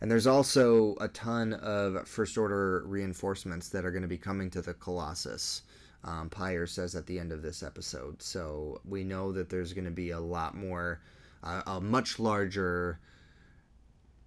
And 0.00 0.08
there's 0.08 0.28
also 0.28 0.94
a 1.00 1.08
ton 1.08 1.54
of 1.54 2.06
First 2.06 2.38
Order 2.38 2.84
reinforcements 2.86 3.68
that 3.70 3.84
are 3.84 3.90
going 3.90 4.02
to 4.02 4.08
be 4.08 4.16
coming 4.16 4.48
to 4.50 4.62
the 4.62 4.74
Colossus. 4.74 5.62
Um, 6.04 6.30
Pyre 6.30 6.66
says 6.66 6.94
at 6.94 7.06
the 7.06 7.18
end 7.18 7.32
of 7.32 7.42
this 7.42 7.62
episode. 7.62 8.22
So 8.22 8.80
we 8.84 9.02
know 9.04 9.32
that 9.32 9.50
there's 9.50 9.72
going 9.72 9.84
to 9.84 9.90
be 9.90 10.10
a 10.10 10.20
lot 10.20 10.54
more, 10.54 11.00
uh, 11.42 11.62
a 11.66 11.80
much 11.80 12.18
larger 12.18 13.00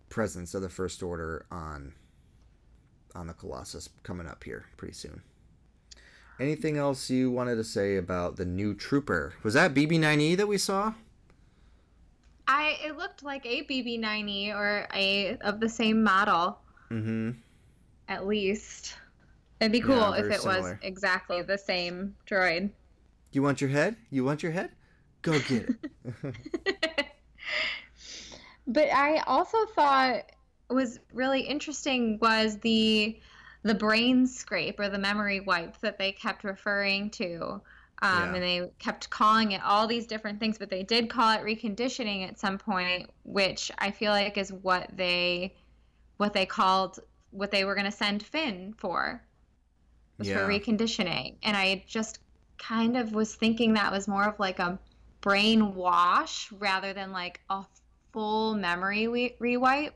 presence 0.09 0.53
of 0.53 0.61
the 0.61 0.69
First 0.69 1.01
Order 1.01 1.45
on 1.51 1.93
on 3.15 3.27
the 3.27 3.33
Colossus 3.33 3.89
coming 4.03 4.27
up 4.27 4.43
here 4.43 4.65
pretty 4.77 4.93
soon. 4.93 5.21
Anything 6.39 6.77
else 6.77 7.09
you 7.09 7.29
wanted 7.29 7.55
to 7.55 7.63
say 7.63 7.97
about 7.97 8.35
the 8.37 8.45
new 8.45 8.73
trooper? 8.73 9.33
Was 9.43 9.53
that 9.53 9.73
BB9E 9.73 10.37
that 10.37 10.47
we 10.47 10.57
saw? 10.57 10.93
I 12.47 12.77
it 12.83 12.97
looked 12.97 13.21
like 13.23 13.45
a 13.45 13.63
BB9E 13.63 14.53
or 14.55 14.87
a 14.93 15.37
of 15.37 15.59
the 15.59 15.69
same 15.69 16.03
model 16.03 16.59
Mm-hmm. 16.89 17.31
at 18.09 18.27
least. 18.27 18.95
It'd 19.61 19.71
be 19.71 19.79
cool 19.79 19.95
Yeah, 19.95 20.15
if 20.17 20.31
it 20.31 20.43
was 20.43 20.73
exactly 20.81 21.43
the 21.43 21.57
same 21.57 22.15
droid. 22.29 22.71
You 23.31 23.43
want 23.43 23.61
your 23.61 23.69
head? 23.69 23.95
You 24.09 24.25
want 24.25 24.41
your 24.41 24.51
head? 24.51 24.71
Go 25.21 25.39
get 25.39 25.69
it. 26.25 27.05
But 28.67 28.89
I 28.93 29.19
also 29.27 29.65
thought 29.65 30.31
was 30.69 30.99
really 31.13 31.41
interesting 31.41 32.17
was 32.21 32.57
the 32.59 33.19
the 33.63 33.75
brain 33.75 34.25
scrape 34.25 34.79
or 34.79 34.87
the 34.87 34.97
memory 34.97 35.41
wipe 35.41 35.77
that 35.81 35.99
they 35.99 36.11
kept 36.11 36.43
referring 36.43 37.09
to. 37.11 37.61
Um, 38.01 38.29
Yeah. 38.29 38.33
And 38.33 38.43
they 38.43 38.71
kept 38.79 39.09
calling 39.09 39.51
it 39.51 39.61
all 39.63 39.87
these 39.87 40.07
different 40.07 40.39
things, 40.39 40.57
but 40.57 40.69
they 40.69 40.83
did 40.83 41.09
call 41.09 41.31
it 41.31 41.41
reconditioning 41.43 42.27
at 42.27 42.39
some 42.39 42.57
point, 42.57 43.09
which 43.23 43.71
I 43.77 43.91
feel 43.91 44.11
like 44.11 44.37
is 44.37 44.53
what 44.53 44.89
they 44.95 45.55
what 46.17 46.33
they 46.33 46.45
called 46.45 46.99
what 47.31 47.51
they 47.51 47.65
were 47.65 47.75
going 47.75 47.85
to 47.85 47.91
send 47.91 48.23
Finn 48.23 48.73
for 48.77 49.21
was 50.21 50.29
Yeah. 50.29 50.37
for 50.37 50.47
reconditioning. 50.47 51.35
And 51.43 51.57
I 51.57 51.83
just 51.87 52.19
kind 52.57 52.95
of 52.95 53.13
was 53.13 53.33
thinking 53.35 53.73
that 53.73 53.91
was 53.91 54.07
more 54.07 54.25
of 54.25 54.39
like 54.39 54.59
a 54.59 54.79
brain 55.21 55.73
wash 55.75 56.51
rather 56.51 56.93
than 56.93 57.11
like 57.11 57.41
a 57.49 57.63
full 58.13 58.53
memory 58.55 59.07
we- 59.07 59.35
rewipe. 59.41 59.93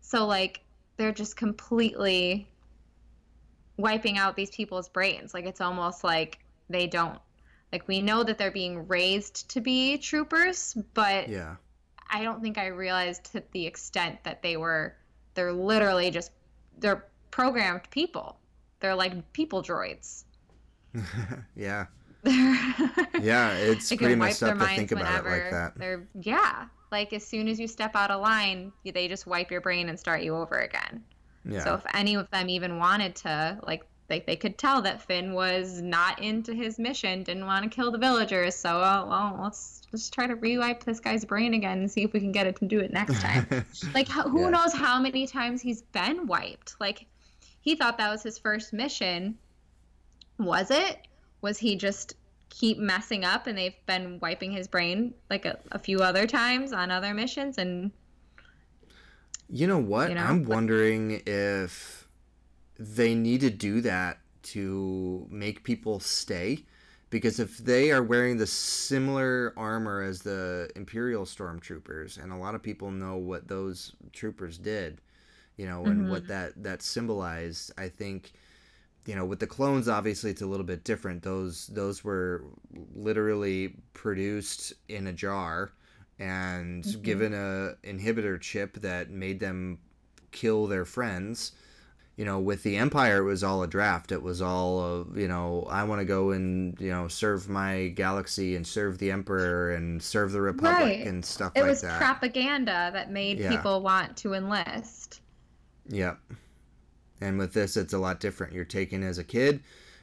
So 0.00 0.26
like 0.26 0.60
they're 0.96 1.12
just 1.12 1.36
completely 1.36 2.48
wiping 3.76 4.18
out 4.18 4.36
these 4.36 4.50
people's 4.50 4.88
brains. 4.88 5.34
Like 5.34 5.46
it's 5.46 5.60
almost 5.60 6.04
like 6.04 6.38
they 6.68 6.86
don't 6.86 7.18
like 7.72 7.88
we 7.88 8.00
know 8.02 8.22
that 8.22 8.38
they're 8.38 8.52
being 8.52 8.86
raised 8.86 9.50
to 9.50 9.60
be 9.60 9.98
troopers, 9.98 10.76
but 10.94 11.28
yeah. 11.28 11.56
I 12.08 12.22
don't 12.22 12.40
think 12.40 12.58
I 12.58 12.66
realized 12.66 13.32
to 13.32 13.42
the 13.52 13.66
extent 13.66 14.22
that 14.24 14.42
they 14.42 14.56
were 14.56 14.94
they're 15.34 15.52
literally 15.52 16.10
just 16.10 16.30
they're 16.78 17.06
programmed 17.32 17.90
people. 17.90 18.38
They're 18.84 18.94
like 18.94 19.32
people 19.32 19.62
droids. 19.62 20.24
yeah. 21.56 21.86
Yeah, 23.22 23.52
it's 23.54 23.88
they 23.88 23.96
pretty 23.96 24.14
messed 24.14 24.42
up 24.42 24.58
to 24.58 24.66
think 24.66 24.92
about 24.92 25.24
it 25.24 25.30
like 25.30 25.50
that. 25.50 25.72
They're 25.78 26.06
yeah, 26.20 26.66
like 26.92 27.14
as 27.14 27.26
soon 27.26 27.48
as 27.48 27.58
you 27.58 27.66
step 27.66 27.96
out 27.96 28.10
of 28.10 28.20
line, 28.20 28.72
they 28.84 29.08
just 29.08 29.26
wipe 29.26 29.50
your 29.50 29.62
brain 29.62 29.88
and 29.88 29.98
start 29.98 30.22
you 30.22 30.36
over 30.36 30.56
again. 30.58 31.02
Yeah. 31.48 31.64
So 31.64 31.74
if 31.74 31.86
any 31.94 32.14
of 32.16 32.28
them 32.30 32.50
even 32.50 32.78
wanted 32.78 33.16
to, 33.16 33.58
like, 33.66 33.84
they, 34.08 34.20
they 34.20 34.36
could 34.36 34.58
tell 34.58 34.82
that 34.82 35.00
Finn 35.00 35.32
was 35.32 35.80
not 35.80 36.20
into 36.20 36.52
his 36.52 36.78
mission, 36.78 37.22
didn't 37.22 37.46
want 37.46 37.62
to 37.64 37.74
kill 37.74 37.90
the 37.90 37.98
villagers. 37.98 38.54
So, 38.54 38.80
uh, 38.80 39.06
well, 39.08 39.40
let's 39.42 39.80
let's 39.92 40.10
try 40.10 40.26
to 40.26 40.36
rewipe 40.36 40.84
this 40.84 41.00
guy's 41.00 41.24
brain 41.24 41.54
again 41.54 41.78
and 41.78 41.90
see 41.90 42.02
if 42.02 42.12
we 42.12 42.20
can 42.20 42.32
get 42.32 42.46
it 42.46 42.56
to 42.56 42.66
do 42.66 42.80
it 42.80 42.92
next 42.92 43.20
time. 43.22 43.46
like, 43.94 44.08
who 44.08 44.42
Yeah. 44.42 44.50
knows 44.50 44.74
how 44.74 45.00
many 45.00 45.26
times 45.26 45.62
he's 45.62 45.80
been 45.80 46.26
wiped? 46.26 46.74
Like, 46.80 47.06
he 47.64 47.74
thought 47.74 47.96
that 47.96 48.10
was 48.10 48.22
his 48.22 48.36
first 48.36 48.74
mission. 48.74 49.38
Was 50.38 50.70
it? 50.70 51.08
Was 51.40 51.56
he 51.58 51.76
just 51.76 52.14
keep 52.50 52.76
messing 52.78 53.24
up 53.24 53.46
and 53.46 53.56
they've 53.56 53.74
been 53.86 54.20
wiping 54.20 54.52
his 54.52 54.68
brain 54.68 55.14
like 55.30 55.46
a, 55.46 55.58
a 55.72 55.78
few 55.78 56.00
other 56.00 56.26
times 56.26 56.74
on 56.74 56.90
other 56.90 57.14
missions 57.14 57.56
and 57.56 57.90
You 59.48 59.66
know 59.66 59.78
what? 59.78 60.10
You 60.10 60.16
know, 60.16 60.22
I'm 60.22 60.44
wondering 60.44 61.22
if 61.26 62.06
they 62.78 63.14
need 63.14 63.40
to 63.40 63.50
do 63.50 63.80
that 63.80 64.18
to 64.42 65.26
make 65.30 65.64
people 65.64 66.00
stay. 66.00 66.64
Because 67.08 67.38
if 67.38 67.58
they 67.58 67.92
are 67.92 68.02
wearing 68.02 68.36
the 68.36 68.46
similar 68.46 69.54
armor 69.56 70.02
as 70.02 70.20
the 70.20 70.68
Imperial 70.74 71.24
Stormtroopers, 71.24 72.20
and 72.20 72.32
a 72.32 72.36
lot 72.36 72.54
of 72.56 72.62
people 72.62 72.90
know 72.90 73.16
what 73.16 73.46
those 73.46 73.94
troopers 74.12 74.58
did, 74.58 75.00
you 75.56 75.66
know, 75.66 75.84
and 75.84 76.02
mm-hmm. 76.02 76.10
what 76.10 76.26
that, 76.28 76.62
that 76.62 76.82
symbolized, 76.82 77.72
I 77.78 77.88
think, 77.88 78.32
you 79.06 79.14
know, 79.14 79.24
with 79.24 79.38
the 79.38 79.46
clones, 79.46 79.88
obviously 79.88 80.30
it's 80.30 80.42
a 80.42 80.46
little 80.46 80.66
bit 80.66 80.82
different. 80.84 81.22
Those 81.22 81.66
those 81.68 82.02
were 82.02 82.44
literally 82.94 83.76
produced 83.92 84.72
in 84.88 85.06
a 85.06 85.12
jar 85.12 85.72
and 86.18 86.84
mm-hmm. 86.84 87.02
given 87.02 87.34
a 87.34 87.74
inhibitor 87.86 88.40
chip 88.40 88.80
that 88.80 89.10
made 89.10 89.40
them 89.40 89.78
kill 90.32 90.66
their 90.66 90.84
friends. 90.84 91.52
You 92.16 92.24
know, 92.24 92.38
with 92.38 92.62
the 92.62 92.76
Empire, 92.76 93.18
it 93.18 93.24
was 93.24 93.42
all 93.42 93.64
a 93.64 93.66
draft. 93.66 94.12
It 94.12 94.22
was 94.22 94.40
all, 94.40 94.80
of, 94.80 95.18
you 95.18 95.26
know, 95.26 95.66
I 95.68 95.82
want 95.82 96.00
to 96.00 96.04
go 96.04 96.30
and 96.30 96.80
you 96.80 96.90
know 96.90 97.08
serve 97.08 97.48
my 97.48 97.88
galaxy 97.88 98.54
and 98.54 98.64
serve 98.64 98.98
the 98.98 99.10
Emperor 99.10 99.72
and 99.72 100.00
serve 100.00 100.30
the 100.30 100.40
Republic 100.40 100.80
Right. 100.80 101.06
and 101.06 101.24
stuff 101.24 101.52
it 101.56 101.62
like 101.62 101.70
was 101.70 101.80
that. 101.82 101.98
propaganda 101.98 102.90
that 102.92 103.10
made 103.10 103.38
Yeah. 103.40 103.50
people 103.50 103.82
want 103.82 104.16
to 104.18 104.34
enlist. 104.34 105.22
Yep. 105.88 106.18
And 107.20 107.38
with 107.38 107.52
this, 107.52 107.76
it's 107.76 107.92
a 107.92 107.98
lot 107.98 108.20
different. 108.20 108.52
You're 108.52 108.64
taken 108.64 109.02
as 109.02 109.18
a 109.18 109.24
kid, 109.24 109.60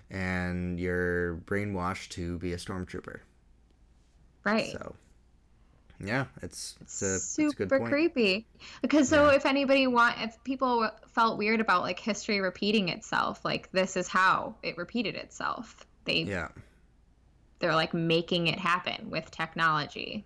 and 0.10 0.80
you're 0.80 1.36
brainwashed 1.46 2.10
to 2.10 2.38
be 2.40 2.54
a 2.54 2.58
stormtrooper. 2.58 3.20
Right. 4.44 4.72
So, 4.72 4.96
yeah, 6.04 6.26
it's 6.42 6.76
it's 6.82 7.02
a, 7.04 7.16
it's 7.16 7.24
a 7.24 7.28
super 7.28 7.66
good 7.66 7.70
point. 7.70 7.92
creepy 7.92 8.48
because 8.82 9.08
so 9.08 9.28
if 9.30 9.46
anybody 9.46 9.86
want 9.86 10.16
if 10.20 10.44
people 10.44 10.90
felt 11.08 11.38
weird 11.38 11.62
about 11.62 11.84
like 11.84 12.00
history 12.00 12.40
repeating 12.40 12.90
itself 12.90 13.46
like 13.46 13.72
this 13.72 13.96
is 13.96 14.08
how 14.08 14.56
it 14.64 14.78
repeated 14.78 15.14
itself 15.14 15.86
they 16.06 16.24
Yeah. 16.24 16.48
they're 17.60 17.76
like 17.76 17.94
making 17.94 18.48
it 18.48 18.58
happen 18.58 19.12
with 19.12 19.30
technology 19.30 20.26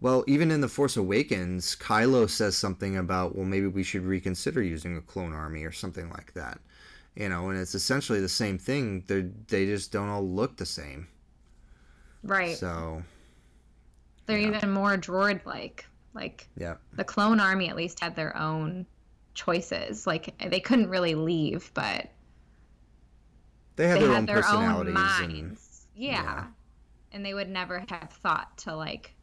Well, 0.00 0.24
even 0.26 0.50
in 0.50 0.60
the 0.62 0.68
Force 0.68 0.96
Awakens, 0.96 1.76
Kylo 1.76 2.28
says 2.28 2.56
something 2.56 2.96
about, 2.96 3.36
well, 3.36 3.44
maybe 3.46 3.66
we 3.66 3.82
should 3.82 4.02
reconsider 4.04 4.62
using 4.62 4.96
a 4.96 5.02
clone 5.02 5.32
army 5.34 5.64
or 5.64 5.72
something 5.72 6.10
like 6.10 6.32
that. 6.34 6.60
You 7.14 7.28
know, 7.28 7.50
and 7.50 7.58
it's 7.58 7.74
essentially 7.74 8.20
the 8.20 8.28
same 8.28 8.58
thing. 8.58 9.04
They 9.06 9.22
they 9.48 9.66
just 9.66 9.92
don't 9.92 10.08
all 10.08 10.26
look 10.26 10.56
the 10.56 10.66
same. 10.66 11.08
right 12.22 12.60
So, 12.60 13.02
they're 14.26 14.38
even 14.38 14.70
more 14.70 14.96
droid 14.96 15.44
like 15.44 15.86
like 16.14 16.48
yeah. 16.56 16.76
the 16.92 17.04
clone 17.04 17.40
army 17.40 17.68
at 17.68 17.76
least 17.76 18.00
had 18.00 18.16
their 18.16 18.36
own 18.36 18.86
choices 19.34 20.06
like 20.06 20.34
they 20.50 20.60
couldn't 20.60 20.88
really 20.88 21.14
leave 21.14 21.70
but 21.74 22.10
They 23.76 23.88
have 23.88 23.98
they 23.98 24.00
their 24.00 24.12
had 24.12 24.18
own 24.18 24.26
their 24.26 24.46
own 24.48 24.76
and 24.78 24.92
minds 24.92 25.86
yeah. 25.94 26.22
yeah. 26.22 26.46
and 27.12 27.24
they 27.24 27.34
would 27.34 27.48
never 27.48 27.84
have 27.88 28.10
thought 28.22 28.56
to 28.58 28.74
like 28.76 29.14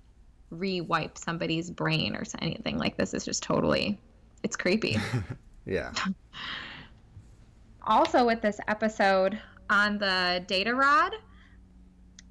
re-wipe 0.49 1.17
somebody's 1.17 1.69
brain 1.69 2.15
or 2.15 2.23
anything 2.39 2.77
like 2.77 2.95
this 2.97 3.13
is 3.13 3.25
just 3.25 3.43
totally 3.43 3.99
it's 4.43 4.55
creepy 4.55 4.97
yeah. 5.65 5.91
also 7.85 8.25
with 8.25 8.41
this 8.41 8.59
episode 8.67 9.39
on 9.69 9.97
the 9.97 10.43
data 10.47 10.73
rod, 10.73 11.11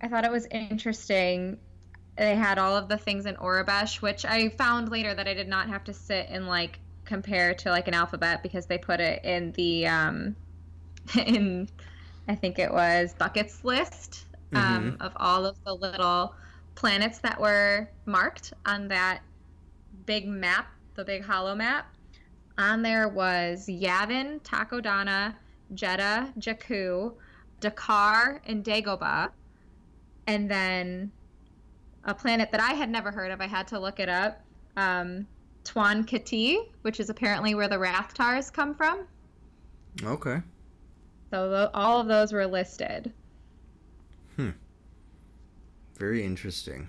I 0.01 0.09
thought 0.09 0.25
it 0.25 0.31
was 0.31 0.47
interesting. 0.47 1.59
They 2.17 2.35
had 2.35 2.59
all 2.59 2.77
of 2.77 2.89
the 2.89 2.97
things 2.97 3.27
in 3.27 3.35
Aurebesh, 3.37 4.01
which 4.01 4.25
I 4.25 4.49
found 4.51 4.91
later 4.91 5.15
that 5.15 5.29
I 5.29 5.35
did 5.35 5.49
not 5.49 5.69
have 5.69 5.85
to 5.85 5.93
sit 5.93 6.27
and 6.31 6.47
like 6.47 6.79
compare 7.05 7.55
to 7.55 7.71
like 7.71 7.89
an 7.89 7.95
alphabet 7.95 8.43
because 8.43 8.67
they 8.67 8.79
put 8.79 9.01
it 9.01 9.25
in 9.25 9.53
the 9.53 9.87
um 9.87 10.37
in 11.27 11.69
I 12.29 12.35
think 12.35 12.59
it 12.59 12.73
was 12.73 13.15
Bucket's 13.15 13.65
list 13.65 14.25
um, 14.55 14.97
Mhm. 14.99 15.01
of 15.01 15.13
all 15.17 15.45
of 15.45 15.57
the 15.65 15.75
little 15.75 16.35
planets 16.77 17.19
that 17.19 17.41
were 17.41 17.89
marked 18.05 18.53
on 18.65 18.87
that 18.89 19.23
big 20.05 20.29
map, 20.29 20.69
the 20.95 21.05
big 21.05 21.25
hollow 21.25 21.57
map. 21.57 21.93
On 22.59 22.83
there 22.83 23.09
was 23.09 23.67
Yavin, 23.67 24.41
Takodana, 24.43 25.35
Jedha, 25.75 26.33
Jakku, 26.39 27.15
D'Qar, 27.61 28.41
and 28.47 28.65
Dagobah. 28.65 29.31
And 30.29 30.51
then 30.51 31.11
a 32.05 32.15
planet 32.15 32.53
that 32.53 32.61
I 32.61 32.75
had 32.75 32.91
never 32.91 33.11
heard 33.11 33.33
of, 33.33 33.41
I 33.41 33.47
had 33.47 33.67
to 33.69 33.81
look 33.81 33.99
it 33.99 34.09
up. 34.09 34.41
Um, 34.77 35.27
Twon 35.65 36.07
Ketee, 36.07 36.69
which 36.83 37.01
is 37.01 37.11
apparently 37.11 37.55
where 37.55 37.69
the 37.69 37.77
Rathtars 37.77 38.53
come 38.53 38.75
from. 38.75 39.07
Okay. 40.05 40.41
So 41.31 41.71
all 41.75 42.01
of 42.01 42.07
those 42.07 42.33
were 42.33 42.47
listed. 42.47 43.13
Very 45.99 46.25
interesting. 46.25 46.89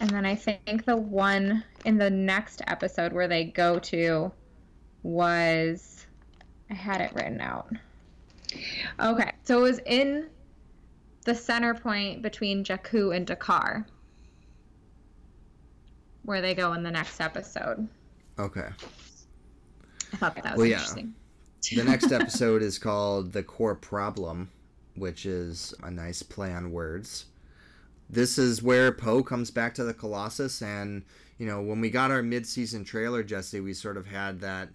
And 0.00 0.10
then 0.10 0.26
I 0.26 0.34
think 0.34 0.84
the 0.84 0.96
one 0.96 1.64
in 1.84 1.96
the 1.96 2.10
next 2.10 2.62
episode 2.66 3.12
where 3.12 3.28
they 3.28 3.44
go 3.44 3.78
to 3.78 4.32
was 5.02 6.06
I 6.70 6.74
had 6.74 7.00
it 7.00 7.12
written 7.14 7.40
out. 7.40 7.68
Okay, 9.00 9.32
so 9.44 9.58
it 9.58 9.62
was 9.62 9.80
in 9.86 10.28
the 11.24 11.34
center 11.34 11.74
point 11.74 12.22
between 12.22 12.64
Jakku 12.64 13.14
and 13.14 13.26
D'Qar 13.26 13.84
where 16.24 16.40
they 16.40 16.54
go 16.54 16.72
in 16.72 16.82
the 16.82 16.90
next 16.90 17.20
episode. 17.20 17.88
Okay. 18.38 18.68
I 20.12 20.16
thought 20.16 20.34
that 20.36 20.44
was 20.44 20.56
Well, 20.56 20.66
yeah. 20.66 20.76
interesting. 20.76 21.14
The 21.74 21.84
next 21.90 22.12
episode 22.12 22.62
is 22.62 22.78
called 22.78 23.32
The 23.32 23.42
Core 23.42 23.74
Problem, 23.74 24.50
which 24.94 25.26
is 25.26 25.74
a 25.82 25.90
nice 25.90 26.22
play 26.22 26.52
on 26.52 26.70
words. 26.72 27.26
This 28.12 28.36
is 28.36 28.62
where 28.62 28.92
Poe 28.92 29.22
comes 29.22 29.50
back 29.50 29.74
to 29.74 29.84
the 29.84 29.94
Colossus, 29.94 30.60
and 30.60 31.02
you 31.38 31.46
know 31.46 31.62
when 31.62 31.80
we 31.80 31.88
got 31.88 32.10
our 32.10 32.22
mid-season 32.22 32.84
trailer, 32.84 33.22
Jesse, 33.22 33.60
we 33.60 33.72
sort 33.72 33.96
of 33.96 34.06
had 34.06 34.40
that 34.40 34.68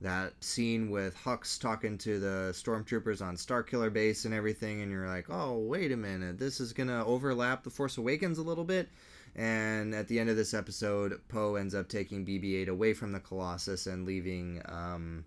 that 0.00 0.32
scene 0.42 0.90
with 0.90 1.14
Hux 1.16 1.60
talking 1.60 1.98
to 1.98 2.18
the 2.18 2.52
stormtroopers 2.52 3.20
on 3.20 3.36
Starkiller 3.36 3.92
Base 3.92 4.24
and 4.24 4.32
everything, 4.32 4.80
and 4.80 4.90
you're 4.90 5.06
like, 5.06 5.26
oh 5.28 5.58
wait 5.58 5.92
a 5.92 5.96
minute, 5.98 6.38
this 6.38 6.60
is 6.60 6.72
gonna 6.72 7.04
overlap 7.04 7.62
The 7.62 7.70
Force 7.70 7.98
Awakens 7.98 8.38
a 8.38 8.42
little 8.42 8.64
bit. 8.64 8.88
And 9.36 9.94
at 9.94 10.08
the 10.08 10.18
end 10.18 10.30
of 10.30 10.36
this 10.36 10.54
episode, 10.54 11.20
Poe 11.28 11.56
ends 11.56 11.74
up 11.74 11.88
taking 11.88 12.24
BB-8 12.24 12.68
away 12.68 12.94
from 12.94 13.12
the 13.12 13.20
Colossus 13.20 13.86
and 13.86 14.06
leaving 14.06 14.62
um, 14.64 15.24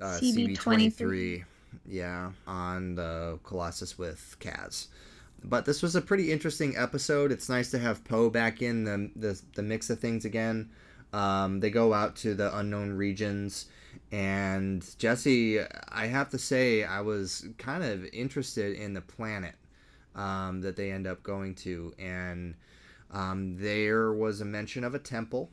uh, 0.00 0.18
CB-23. 0.20 0.56
CB-23, 0.56 1.44
yeah, 1.84 2.32
on 2.46 2.94
the 2.94 3.38
Colossus 3.44 3.98
with 3.98 4.36
Kaz. 4.40 4.88
But 5.48 5.64
this 5.64 5.80
was 5.80 5.94
a 5.94 6.00
pretty 6.00 6.32
interesting 6.32 6.76
episode. 6.76 7.30
It's 7.30 7.48
nice 7.48 7.70
to 7.70 7.78
have 7.78 8.02
Poe 8.04 8.28
back 8.30 8.62
in 8.62 8.84
the, 8.84 9.10
the 9.14 9.40
the 9.54 9.62
mix 9.62 9.90
of 9.90 10.00
things 10.00 10.24
again. 10.24 10.70
Um, 11.12 11.60
they 11.60 11.70
go 11.70 11.94
out 11.94 12.16
to 12.16 12.34
the 12.34 12.56
unknown 12.58 12.92
regions, 12.92 13.66
and 14.10 14.84
Jesse, 14.98 15.60
I 15.60 16.06
have 16.06 16.30
to 16.30 16.38
say, 16.38 16.82
I 16.82 17.00
was 17.00 17.46
kind 17.58 17.84
of 17.84 18.04
interested 18.12 18.76
in 18.76 18.92
the 18.92 19.00
planet 19.00 19.54
um, 20.16 20.62
that 20.62 20.74
they 20.74 20.90
end 20.90 21.06
up 21.06 21.22
going 21.22 21.54
to, 21.56 21.94
and 21.96 22.56
um, 23.12 23.56
there 23.56 24.12
was 24.12 24.40
a 24.40 24.44
mention 24.44 24.82
of 24.82 24.94
a 24.94 24.98
temple. 24.98 25.50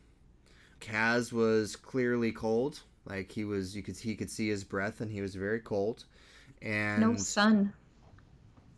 Kaz 0.81 1.31
was 1.31 1.75
clearly 1.75 2.31
cold, 2.31 2.81
like 3.05 3.31
he 3.31 3.45
was. 3.45 3.75
You 3.75 3.83
could 3.83 3.97
he 3.97 4.15
could 4.15 4.31
see 4.31 4.49
his 4.49 4.63
breath, 4.63 5.01
and 5.01 5.11
he 5.11 5.21
was 5.21 5.35
very 5.35 5.59
cold. 5.59 6.05
And 6.63 7.01
No 7.01 7.15
sun. 7.15 7.73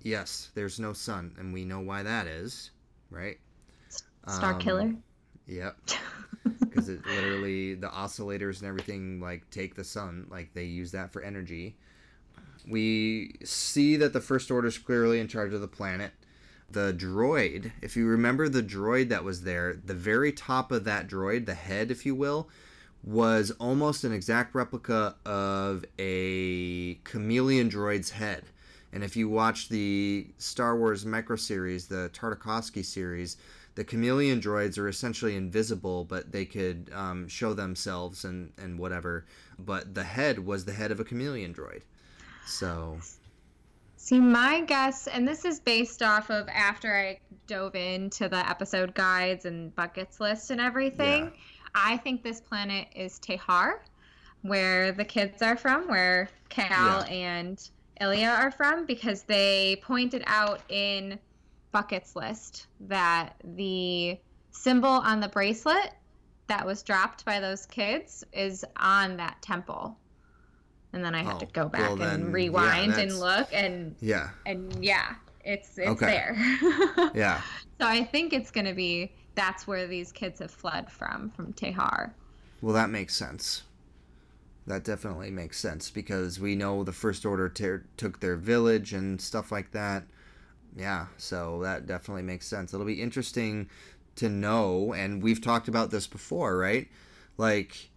Yes, 0.06 0.52
there's 0.56 0.80
no 0.80 0.94
sun, 0.94 1.36
and 1.38 1.54
we 1.54 1.66
know 1.66 1.82
why 1.82 2.04
that 2.04 2.28
is, 2.28 2.72
right? 3.10 3.40
Star 4.28 4.54
Um, 4.54 4.60
Killer. 4.60 4.96
Yep. 5.48 5.78
Because 6.60 6.90
it 6.90 7.06
literally 7.08 7.74
the 7.76 7.88
oscillators 7.88 8.60
and 8.60 8.68
everything 8.68 9.20
like 9.20 9.50
take 9.50 9.76
the 9.76 9.84
sun, 9.84 10.28
like 10.30 10.54
they 10.54 10.66
use 10.66 10.92
that 10.92 11.12
for 11.12 11.22
energy. 11.24 11.76
We 12.68 13.36
see 13.44 13.96
that 13.98 14.14
the 14.14 14.22
First 14.22 14.52
Order 14.52 14.68
is 14.68 14.78
clearly 14.78 15.20
in 15.20 15.28
charge 15.28 15.54
of 15.54 15.62
the 15.62 15.68
planet. 15.68 16.12
The 16.70 16.94
droid, 16.94 17.72
if 17.82 17.96
you 17.98 18.08
remember 18.08 18.50
the 18.50 18.64
droid 18.64 19.10
that 19.10 19.24
was 19.24 19.44
there, 19.44 19.76
the 19.86 19.94
very 19.96 20.32
top 20.32 20.72
of 20.72 20.84
that 20.86 21.08
droid, 21.08 21.46
the 21.48 21.56
head, 21.56 21.92
if 21.92 22.06
you 22.06 22.16
will, 22.16 22.50
was 23.04 23.52
almost 23.60 24.04
an 24.04 24.14
exact 24.14 24.56
replica 24.56 25.16
of 25.26 25.86
a 26.00 26.96
chameleon 27.06 27.70
droid's 27.70 28.12
head. 28.12 28.46
And 28.94 29.04
if 29.04 29.16
you 29.16 29.28
watch 29.28 29.70
the 29.70 30.28
Star 30.38 30.78
Wars 30.78 31.06
Micro 31.06 31.36
series, 31.36 31.88
the 31.88 32.10
Tartakovsky 32.14 32.84
series, 32.86 33.38
the 33.76 33.84
chameleon 33.84 34.40
droids 34.40 34.78
are 34.78 34.88
essentially 34.88 35.36
invisible, 35.36 36.06
but 36.06 36.32
they 36.32 36.46
could 36.46 36.90
um, 36.94 37.28
show 37.28 37.54
themselves 37.54 38.24
and, 38.24 38.54
and 38.58 38.80
whatever. 38.80 39.26
But 39.60 39.94
the 39.94 40.04
head 40.04 40.40
was 40.46 40.64
the 40.64 40.72
head 40.72 40.92
of 40.92 41.00
a 41.00 41.04
chameleon 41.04 41.54
droid. 41.54 41.82
So, 42.46 43.00
See, 43.98 44.20
my 44.20 44.62
guess, 44.62 45.08
and 45.08 45.28
this 45.28 45.46
is 45.46 45.60
based 45.60 46.04
off 46.04 46.30
of 46.30 46.48
after 46.48 46.96
I 46.96 47.20
dove 47.48 47.76
into 47.76 48.30
the 48.30 48.48
episode 48.48 48.94
guides 48.94 49.46
and 49.46 49.76
Bucket's 49.76 50.20
list 50.20 50.52
and 50.52 50.62
everything. 50.62 51.26
Yeah. 51.26 51.30
I 51.74 51.98
think 51.98 52.24
this 52.24 52.40
planet 52.40 52.88
is 52.96 53.20
Tehar, 53.20 53.80
where 54.44 54.92
the 54.92 55.04
kids 55.04 55.42
are 55.42 55.58
from, 55.58 55.88
where 55.88 56.30
Kel 56.50 56.68
Yeah. 56.70 57.00
and 57.10 57.70
Eila 58.02 58.38
are 58.40 58.52
from, 58.52 58.86
because 58.86 59.24
they 59.24 59.78
pointed 59.84 60.24
out 60.28 60.62
in 60.70 61.20
Bucket's 61.72 62.16
list 62.16 62.68
that 62.82 63.36
the 63.44 64.18
symbol 64.52 64.90
on 64.90 65.20
the 65.20 65.28
bracelet 65.30 65.92
that 66.48 66.66
was 66.66 66.84
dropped 66.84 67.26
by 67.26 67.40
those 67.40 67.66
kids 67.66 68.24
is 68.32 68.64
on 68.78 69.18
that 69.18 69.42
temple. 69.42 69.98
And 70.94 71.04
then 71.04 71.14
I 71.14 71.24
had 71.24 71.40
to 71.40 71.46
Oh, 71.46 71.50
go 71.54 71.68
back 71.68 71.82
well 71.90 71.96
then, 71.98 72.08
and 72.14 72.24
yeah, 72.28 72.32
rewind 72.32 72.94
and 72.94 73.20
look 73.20 73.50
and 73.52 73.96
yeah, 74.00 74.30
and 74.46 74.84
yeah, 74.84 75.16
it's 75.44 75.78
it's 75.78 75.90
Okay. 75.90 76.06
there. 76.06 77.12
yeah. 77.14 77.42
so 77.82 77.88
I 77.88 78.04
think 78.04 78.32
it's 78.32 78.52
gonna 78.52 78.74
be 78.74 79.12
that's 79.36 79.68
where 79.68 79.88
these 79.88 80.14
kids 80.14 80.40
have 80.40 80.52
fled 80.52 80.90
from 80.90 81.32
from 81.32 81.52
Tehar. 81.52 82.12
Well, 82.62 82.74
that 82.74 82.90
makes 82.90 83.14
sense. 83.16 83.64
That 84.68 84.84
definitely 84.84 85.30
makes 85.30 85.60
sense 85.60 85.92
because 85.92 86.40
we 86.40 86.56
know 86.56 86.84
the 86.84 86.92
First 86.92 87.26
Order 87.26 87.50
ter- 87.50 87.86
took 87.98 88.20
their 88.20 88.36
village 88.36 88.94
and 88.94 89.22
stuff 89.22 89.52
like 89.52 89.72
that. 89.72 90.04
Yeah, 90.76 91.08
so 91.18 91.62
that 91.62 91.86
definitely 91.86 92.24
makes 92.24 92.48
sense. 92.48 92.74
It'll 92.74 92.86
be 92.86 93.02
interesting 93.02 93.70
to 94.16 94.30
know, 94.30 94.94
and 94.94 95.22
we've 95.22 95.42
talked 95.42 95.68
about 95.68 95.92
this 95.92 96.08
before, 96.08 96.58
right? 96.58 96.88
Like, 97.38 97.90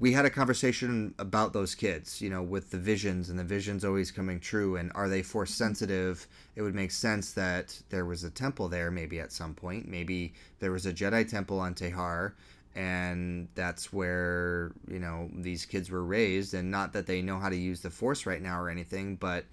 we 0.00 0.12
had 0.12 0.24
a 0.24 0.30
conversation 0.30 1.14
about 1.18 1.52
those 1.52 1.74
kids, 1.74 2.20
you 2.20 2.30
know, 2.30 2.42
with 2.42 2.70
the 2.70 2.78
visions 2.78 3.30
and 3.30 3.38
the 3.38 3.44
visions 3.44 3.84
always 3.84 4.12
coming 4.12 4.38
true. 4.38 4.76
And 4.76 4.92
are 4.94 5.08
they 5.08 5.22
force 5.22 5.52
sensitive? 5.52 6.28
It 6.54 6.62
would 6.62 6.74
make 6.74 6.92
sense 6.92 7.32
that 7.32 7.80
there 7.90 8.04
was 8.04 8.22
a 8.22 8.30
temple 8.30 8.68
there, 8.68 8.90
maybe 8.90 9.18
at 9.18 9.32
some 9.32 9.54
point. 9.54 9.88
Maybe 9.88 10.34
there 10.60 10.70
was 10.70 10.86
a 10.86 10.92
Jedi 10.92 11.28
temple 11.28 11.58
on 11.58 11.74
Tehar, 11.74 12.34
and 12.74 13.48
that's 13.54 13.92
where, 13.92 14.72
you 14.88 14.98
know, 14.98 15.28
these 15.34 15.66
kids 15.66 15.90
were 15.90 16.04
raised. 16.04 16.54
And 16.54 16.70
not 16.70 16.92
that 16.92 17.06
they 17.06 17.22
know 17.22 17.38
how 17.38 17.48
to 17.48 17.56
use 17.56 17.80
the 17.80 17.90
force 17.90 18.26
right 18.26 18.42
now 18.42 18.60
or 18.60 18.68
anything, 18.68 19.16
but 19.16 19.44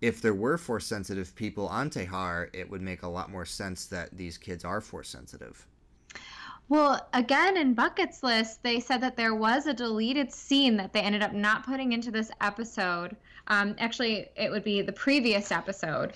if 0.00 0.20
there 0.20 0.34
were 0.34 0.58
force 0.58 0.86
sensitive 0.86 1.34
people 1.34 1.66
on 1.68 1.88
Tehar, 1.88 2.48
it 2.52 2.68
would 2.68 2.82
make 2.82 3.02
a 3.02 3.08
lot 3.08 3.30
more 3.30 3.46
sense 3.46 3.86
that 3.86 4.16
these 4.16 4.36
kids 4.36 4.64
are 4.64 4.80
force 4.80 5.08
sensitive. 5.08 5.66
Well, 6.68 7.06
again 7.12 7.56
in 7.56 7.74
Bucket's 7.74 8.22
list, 8.22 8.62
they 8.62 8.80
said 8.80 9.00
that 9.02 9.16
there 9.16 9.34
was 9.34 9.66
a 9.66 9.74
deleted 9.74 10.32
scene 10.32 10.76
that 10.78 10.92
they 10.92 11.00
ended 11.00 11.22
up 11.22 11.32
not 11.32 11.64
putting 11.64 11.92
into 11.92 12.10
this 12.10 12.30
episode. 12.40 13.16
Um, 13.48 13.76
actually, 13.78 14.28
it 14.36 14.50
would 14.50 14.64
be 14.64 14.80
the 14.80 14.92
previous 14.92 15.52
episode 15.52 16.14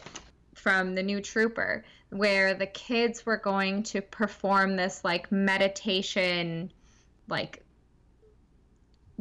from 0.54 0.94
the 0.94 1.02
new 1.02 1.20
trooper 1.20 1.84
where 2.11 2.54
the 2.54 2.66
kids 2.66 3.26
were 3.26 3.36
going 3.36 3.82
to 3.82 4.00
perform 4.00 4.76
this 4.76 5.04
like 5.04 5.30
meditation 5.30 6.72
like 7.28 7.62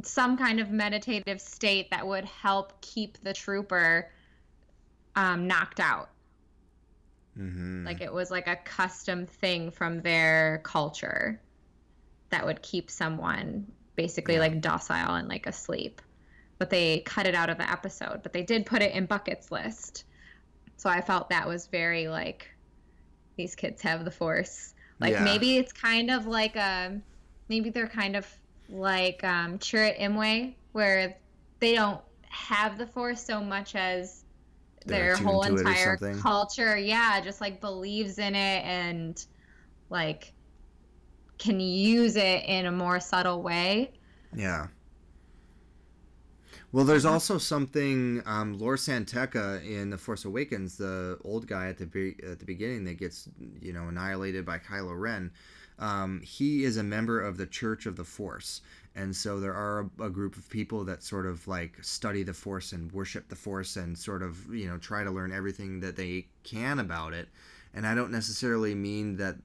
some 0.03 0.37
kind 0.37 0.59
of 0.59 0.69
meditative 0.69 1.41
state 1.41 1.89
that 1.91 2.05
would 2.07 2.23
help 2.25 2.79
keep 2.81 3.17
the 3.23 3.33
trooper 3.33 4.09
um, 5.15 5.47
knocked 5.47 5.79
out 5.79 6.09
Mm-hmm. 7.37 7.85
like 7.85 8.01
it 8.01 8.11
was 8.11 8.31
like 8.31 8.47
a 8.47 8.55
custom 8.55 9.27
thing 9.27 9.69
from 9.69 10.01
their 10.01 10.59
culture 10.63 11.39
that 12.31 12.43
would 12.47 12.63
keep 12.63 12.89
someone 12.89 13.71
basically 13.95 14.35
Yeah. 14.35 14.39
like 14.39 14.59
docile 14.61 15.13
and 15.13 15.27
like 15.27 15.45
asleep 15.45 16.01
but 16.57 16.71
they 16.71 17.01
cut 17.01 17.27
it 17.27 17.35
out 17.35 17.51
of 17.51 17.59
the 17.59 17.71
episode. 17.71 18.23
But 18.23 18.33
they 18.33 18.41
did 18.41 18.65
put 18.65 18.81
it 18.81 18.91
in 18.95 19.05
Bucket's 19.05 19.51
list. 19.51 20.05
So 20.77 20.89
I 20.89 21.01
felt 21.01 21.29
that 21.29 21.47
was 21.47 21.67
very 21.67 22.07
like 22.07 22.49
these 23.37 23.55
kids 23.55 23.81
have 23.83 24.05
the 24.05 24.11
force. 24.11 24.73
Like 24.99 25.19
Yeah. 25.19 25.19
maybe 25.19 25.57
it's 25.57 25.73
kind 25.73 26.11
of 26.11 26.25
like 26.25 26.55
a 26.55 27.01
maybe 27.49 27.69
they're 27.69 27.87
kind 27.89 28.15
of 28.15 28.27
like 28.69 29.23
um 29.23 29.59
Chirrut 29.59 29.99
Imwe 29.99 30.55
where 30.73 31.15
they 31.59 31.73
don't 31.73 32.01
have 32.29 32.77
the 32.77 32.87
force 32.87 33.23
so 33.25 33.41
much 33.43 33.75
as 33.75 34.23
They're 34.85 35.07
their 35.07 35.17
whole 35.17 35.43
to 35.43 35.57
it 35.57 35.67
or 35.67 35.67
entire 35.67 36.01
culture, 36.11 36.77
yeah, 36.77 37.21
just 37.21 37.41
like 37.41 37.61
believes 37.61 38.17
in 38.19 38.35
it 38.35 38.63
and 38.65 39.17
like 39.89 40.33
can 41.39 41.59
use 41.59 42.15
it 42.15 42.43
in 42.45 42.65
a 42.65 42.71
more 42.71 42.99
subtle 42.99 43.41
way. 43.43 43.93
Yeah. 44.33 44.67
Well, 46.73 46.83
there's 46.83 47.05
also 47.05 47.37
something 47.37 48.21
um, 48.25 48.59
Lor 48.59 48.75
San 48.75 49.05
Tekka 49.05 49.65
in 49.65 49.89
The 49.89 49.97
Force 49.97 50.25
Awakens, 50.25 50.77
the 50.77 51.17
old 51.23 51.47
guy 51.47 51.69
at 51.69 51.77
the 51.77 51.85
be- 51.85 52.17
at 52.29 52.39
the 52.39 52.45
beginning 52.45 52.83
that 52.85 52.97
gets 52.97 53.29
you 53.61 53.71
know 53.71 53.87
annihilated 53.87 54.45
by 54.45 54.59
Kylo 54.59 54.99
Ren. 54.99 55.31
Um, 55.79 56.21
he 56.21 56.63
is 56.65 56.77
a 56.77 56.83
member 56.83 57.21
of 57.21 57.37
the 57.37 57.45
Church 57.45 57.85
of 57.85 57.95
the 57.95 58.03
Force, 58.03 58.61
and 58.95 59.15
so 59.15 59.39
there 59.39 59.53
are 59.53 59.89
a, 59.99 60.03
a 60.03 60.09
group 60.09 60.35
of 60.35 60.49
people 60.49 60.83
that 60.85 61.03
sort 61.03 61.25
of 61.25 61.47
like 61.47 61.81
study 61.83 62.23
the 62.23 62.33
Force 62.33 62.73
and 62.73 62.91
worship 62.91 63.29
the 63.29 63.35
Force 63.35 63.77
and 63.77 63.97
sort 63.97 64.21
of 64.21 64.53
you 64.53 64.67
know 64.67 64.77
try 64.77 65.03
to 65.05 65.11
learn 65.11 65.31
everything 65.31 65.79
that 65.79 65.95
they 65.95 66.27
can 66.43 66.79
about 66.79 67.13
it. 67.13 67.29
And 67.73 67.87
I 67.87 67.95
don't 67.95 68.11
necessarily 68.11 68.75
mean 68.75 69.17
that 69.17 69.37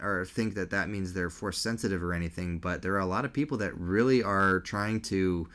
or 0.00 0.24
think 0.24 0.54
that 0.54 0.70
that 0.70 0.88
means 0.88 1.12
they're 1.12 1.30
force 1.30 1.58
sensitive 1.58 2.02
or 2.02 2.12
anything, 2.12 2.58
but 2.58 2.82
there 2.82 2.94
are 2.94 3.00
a 3.00 3.06
lot 3.06 3.24
of 3.24 3.32
people 3.32 3.56
that 3.58 3.78
really 3.78 4.22
are 4.22 4.60
trying 4.60 5.00
to, 5.00 5.48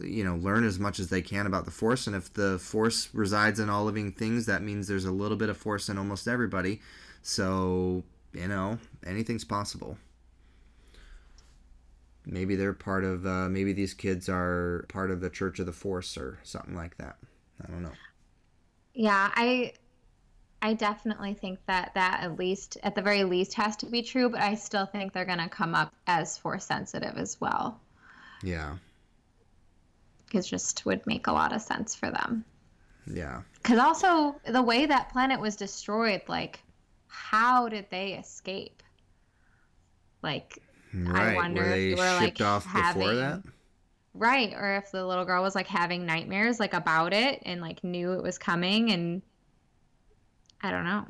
you 0.00 0.24
know, 0.24 0.36
learn 0.36 0.64
as 0.64 0.78
much 0.78 0.98
as 0.98 1.08
they 1.08 1.22
can 1.22 1.46
about 1.46 1.64
the 1.64 1.70
force. 1.70 2.06
And 2.06 2.14
if 2.16 2.32
the 2.32 2.58
force 2.58 3.08
resides 3.12 3.60
in 3.60 3.70
all 3.70 3.84
living 3.84 4.12
things, 4.12 4.46
that 4.46 4.62
means 4.62 4.86
there's 4.86 5.04
a 5.04 5.12
little 5.12 5.36
bit 5.36 5.48
of 5.48 5.56
force 5.56 5.88
in 5.88 5.98
almost 5.98 6.28
everybody. 6.28 6.80
So, 7.22 8.04
you 8.32 8.48
know, 8.48 8.78
anything's 9.06 9.44
possible. 9.44 9.98
Maybe 12.26 12.54
they're 12.54 12.72
part 12.72 13.04
of, 13.04 13.26
uh, 13.26 13.48
maybe 13.48 13.72
these 13.72 13.94
kids 13.94 14.28
are 14.28 14.84
part 14.88 15.10
of 15.10 15.20
the 15.20 15.30
Church 15.30 15.58
of 15.58 15.66
the 15.66 15.72
Force 15.72 16.16
or 16.16 16.38
something 16.42 16.74
like 16.74 16.96
that. 16.98 17.16
I 17.62 17.70
don't 17.70 17.82
know. 17.82 17.92
Yeah, 18.94 19.30
I 19.34 19.72
I 20.62 20.74
definitely 20.74 21.34
think 21.34 21.58
that 21.66 21.92
that 21.94 22.20
at 22.22 22.38
least 22.38 22.76
at 22.82 22.94
the 22.94 23.02
very 23.02 23.24
least 23.24 23.54
has 23.54 23.76
to 23.76 23.86
be 23.86 24.02
true, 24.02 24.28
but 24.28 24.40
I 24.40 24.54
still 24.56 24.86
think 24.86 25.12
they're 25.12 25.24
going 25.24 25.38
to 25.38 25.48
come 25.48 25.74
up 25.74 25.94
as 26.06 26.36
force 26.36 26.66
sensitive 26.66 27.16
as 27.16 27.40
well. 27.40 27.80
Yeah. 28.42 28.76
It 30.34 30.42
just 30.42 30.84
would 30.86 31.06
make 31.06 31.26
a 31.26 31.32
lot 31.32 31.52
of 31.52 31.60
sense 31.62 31.94
for 31.94 32.10
them. 32.10 32.44
Yeah. 33.06 33.42
Cuz 33.62 33.78
also 33.78 34.40
the 34.46 34.62
way 34.62 34.86
that 34.86 35.10
planet 35.10 35.40
was 35.40 35.56
destroyed, 35.56 36.22
like 36.28 36.62
how 37.08 37.68
did 37.68 37.86
they 37.90 38.14
escape? 38.14 38.82
Like 40.22 40.58
Right. 40.92 41.36
wonder 41.36 41.62
were 41.62 41.66
if 41.68 41.72
they 41.74 41.88
they 41.90 41.94
were, 41.94 42.18
shipped 42.20 42.40
like, 42.40 42.48
off 42.48 42.64
before 42.64 42.80
having- 42.82 43.16
that? 43.16 43.42
Right, 44.12 44.52
or 44.54 44.76
if 44.76 44.90
the 44.90 45.06
little 45.06 45.24
girl 45.24 45.40
was 45.42 45.54
like 45.54 45.68
having 45.68 46.04
nightmares 46.04 46.58
like 46.58 46.74
about 46.74 47.12
it 47.12 47.42
and 47.46 47.60
like 47.60 47.84
knew 47.84 48.12
it 48.14 48.22
was 48.22 48.38
coming 48.38 48.90
and 48.90 49.22
I 50.60 50.70
don't 50.72 50.84
know. 50.84 51.06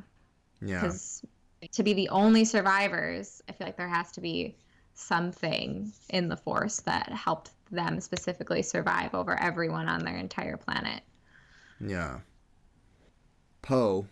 Yeah. 0.60 0.80
Because 0.82 1.24
to 1.72 1.82
be 1.82 1.94
the 1.94 2.10
only 2.10 2.44
survivors, 2.44 3.42
I 3.48 3.52
feel 3.52 3.66
like 3.66 3.76
there 3.76 3.88
has 3.88 4.12
to 4.12 4.20
be 4.20 4.56
something 4.94 5.92
in 6.10 6.28
the 6.28 6.36
force 6.36 6.80
that 6.80 7.10
helped 7.10 7.50
them 7.70 8.00
specifically 8.00 8.62
survive 8.62 9.14
over 9.14 9.38
everyone 9.40 9.88
on 9.88 10.04
their 10.04 10.16
entire 10.16 10.56
planet. 10.56 11.02
Yeah. 11.80 12.20
Poe. 13.62 14.06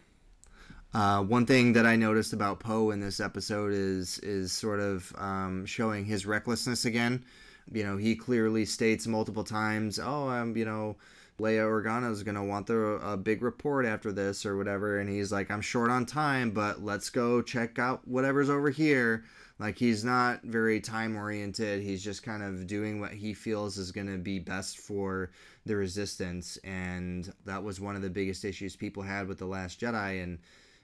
Uh, 0.95 1.23
one 1.23 1.45
thing 1.45 1.75
that 1.75 1.85
I 1.87 1.97
noticed 1.97 2.33
about 2.33 2.61
Poe 2.61 2.91
in 2.91 3.01
this 3.01 3.21
episode 3.21 3.73
is 3.73 4.19
is 4.21 4.53
sort 4.53 4.81
of 4.81 5.13
um, 5.19 5.67
showing 5.67 6.05
his 6.05 6.25
recklessness 6.25 6.85
again. 6.87 7.25
You 7.71 7.85
know, 7.85 7.97
he 7.99 8.17
clearly 8.17 8.65
states 8.65 9.07
multiple 9.07 9.45
times, 9.45 9.99
"Oh, 9.99 10.29
um, 10.29 10.57
you 10.57 10.65
know, 10.65 10.97
Leia 11.39 11.67
Organa 11.69 12.11
is 12.11 12.23
gonna 12.23 12.45
want 12.45 12.67
the, 12.67 12.77
a 12.77 13.19
big 13.19 13.43
report 13.43 13.85
after 13.85 14.13
this 14.13 14.47
or 14.47 14.57
whatever," 14.57 14.99
and 14.99 15.11
he's 15.11 15.31
like, 15.31 15.51
"I'm 15.51 15.61
short 15.61 15.91
on 15.91 16.07
time, 16.07 16.53
but 16.53 16.83
let's 16.83 17.11
go 17.11 17.43
check 17.43 17.79
out 17.79 18.09
whatever's 18.09 18.49
over 18.49 18.71
here." 18.71 19.25
Like 19.59 19.77
he's 19.77 20.05
not 20.05 20.43
very 20.45 20.81
time 20.81 21.17
oriented. 21.17 21.83
He's 21.83 22.03
just 22.03 22.23
kind 22.23 22.43
of 22.43 22.67
doing 22.67 23.01
what 23.01 23.13
he 23.13 23.35
feels 23.35 23.77
is 23.77 23.91
going 23.91 24.07
to 24.07 24.19
be 24.19 24.39
best 24.39 24.79
for 24.79 25.31
the 25.67 25.75
resistance, 25.75 26.59
and 26.63 27.33
that 27.45 27.63
was 27.63 27.81
one 27.81 27.97
of 27.97 28.03
the 28.03 28.11
biggest 28.11 28.45
issues 28.45 28.77
people 28.77 29.03
had 29.03 29.27
with 29.27 29.39
the 29.39 29.47
Last 29.47 29.81
Jedi, 29.81 30.23
and 30.23 30.39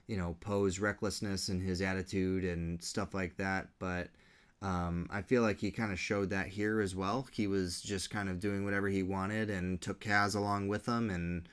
you 0.09 0.16
know 0.16 0.37
Poe's 0.41 0.81
recklessness 0.81 1.49
and 1.49 1.62
his 1.62 1.81
attitude 1.81 2.45
and 2.45 2.83
stuff 2.83 3.14
like 3.14 3.37
that. 3.37 3.68
But 3.79 4.09
um, 4.61 5.07
I 5.11 5.22
feel 5.22 5.43
like 5.43 5.61
he 5.61 5.70
kind 5.70 5.93
of 5.93 6.01
showed 6.01 6.31
that 6.31 6.49
here 6.49 6.81
as 6.81 6.97
well. 6.97 7.29
He 7.33 7.47
was 7.47 7.81
just 7.81 8.11
kind 8.11 8.29
of 8.29 8.41
doing 8.41 8.64
whatever 8.64 8.89
he 8.89 9.05
wanted 9.05 9.51
and 9.51 9.81
took 9.81 10.01
Kaz 10.01 10.35
along 10.35 10.66
with 10.66 10.87
him, 10.87 11.11
and 11.11 11.49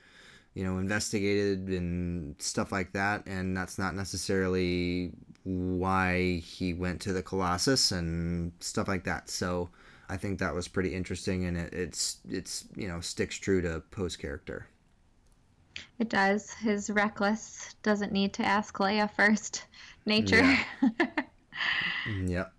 you 0.54 0.64
know 0.64 0.78
investigated 0.78 1.68
and 1.68 2.40
stuff 2.40 2.72
like 2.72 2.92
that. 2.92 3.26
And 3.26 3.56
that's 3.56 3.78
not 3.78 3.94
necessarily 3.94 5.12
why 5.44 6.36
he 6.36 6.74
went 6.74 7.00
to 7.02 7.12
the 7.12 7.22
Colossus 7.22 7.92
and 7.92 8.52
stuff 8.60 8.88
like 8.88 9.04
that. 9.04 9.28
So 9.30 9.70
I 10.08 10.16
think 10.16 10.38
that 10.38 10.54
was 10.54 10.68
pretty 10.68 10.94
interesting, 10.94 11.44
and 11.46 11.56
it, 11.56 11.72
it's 11.72 12.18
it's 12.28 12.66
you 12.76 12.88
know 12.88 13.00
sticks 13.00 13.36
true 13.36 13.62
to 13.62 13.82
Poe's 13.90 14.16
character. 14.16 14.66
It 15.98 16.10
does. 16.10 16.52
His 16.52 16.90
reckless 16.90 17.74
doesn't 17.82 18.12
need 18.12 18.34
to 18.34 18.44
ask 18.44 18.76
Leia 18.76 19.10
first. 19.10 19.64
Nature. 20.06 20.42
Yeah. 20.42 21.06
Mm, 22.08 22.30
yep. 22.30 22.52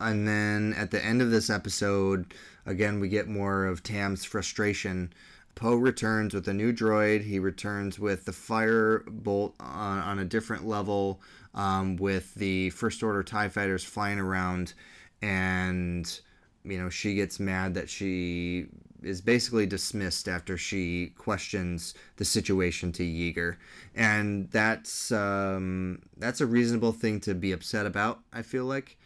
And 0.00 0.26
then 0.26 0.74
at 0.74 0.90
the 0.90 1.04
end 1.04 1.22
of 1.22 1.30
this 1.30 1.50
episode, 1.50 2.34
again, 2.66 3.00
we 3.00 3.08
get 3.08 3.28
more 3.28 3.66
of 3.66 3.82
Tam's 3.82 4.24
frustration. 4.24 5.12
Poe 5.60 5.76
returns 5.76 6.32
with 6.32 6.48
a 6.48 6.54
new 6.54 6.72
droid. 6.72 7.22
He 7.22 7.38
returns 7.38 7.98
with 7.98 8.24
the 8.24 8.32
Fireball 8.32 9.54
on, 9.60 9.98
on 9.98 10.18
a 10.18 10.24
different 10.24 10.66
level, 10.66 11.20
um, 11.54 11.96
with 11.96 12.34
the 12.34 12.70
First 12.70 13.02
Order 13.02 13.22
TIE 13.22 13.50
fighters 13.50 13.84
flying 13.84 14.18
around. 14.18 14.72
And, 15.20 16.20
you 16.64 16.78
know, 16.78 16.88
she 16.88 17.14
gets 17.14 17.38
mad 17.38 17.74
that 17.74 17.90
she 17.90 18.68
is 19.02 19.20
basically 19.20 19.66
dismissed 19.66 20.28
after 20.28 20.56
she 20.56 21.12
questions 21.18 21.92
the 22.16 22.24
situation 22.24 22.90
to 22.92 23.02
Yeager, 23.02 23.56
and 23.94 24.50
that's 24.50 25.12
um, 25.12 26.00
that's 26.16 26.40
a 26.40 26.46
reasonable 26.46 26.92
thing 26.92 27.20
to 27.20 27.34
be 27.34 27.52
upset 27.52 27.84
about. 27.86 28.20
I 28.32 28.42
feel 28.42 28.64
like, 28.64 28.96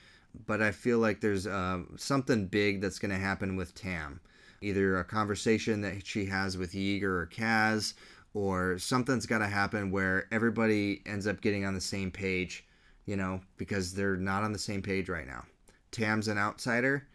but 0.46 0.62
I 0.62 0.70
feel 0.70 0.98
like 0.98 1.20
there's 1.20 1.46
uh, 1.46 1.80
something 1.96 2.46
big 2.46 2.80
that's 2.80 2.98
going 2.98 3.12
to 3.12 3.18
happen 3.18 3.56
with 3.56 3.74
Tam, 3.74 4.20
either 4.64 4.98
a 4.98 5.04
conversation 5.04 5.80
that 5.82 6.06
she 6.06 6.26
has 6.26 6.56
with 6.56 6.72
Yeager 6.72 7.02
or 7.04 7.30
Kaz, 7.32 7.94
or 8.32 8.78
something's 8.78 9.26
got 9.26 9.38
to 9.38 9.46
happen 9.46 9.90
where 9.90 10.26
everybody 10.32 11.02
ends 11.06 11.26
up 11.26 11.40
getting 11.40 11.64
on 11.64 11.74
the 11.74 11.80
same 11.80 12.10
page, 12.10 12.64
you 13.06 13.16
know, 13.16 13.40
because 13.56 13.94
they're 13.94 14.16
not 14.16 14.42
on 14.42 14.52
the 14.52 14.58
same 14.58 14.82
page 14.82 15.08
right 15.08 15.26
now. 15.26 15.44
Tam's 15.92 16.28
an 16.28 16.38
outsider, 16.38 17.06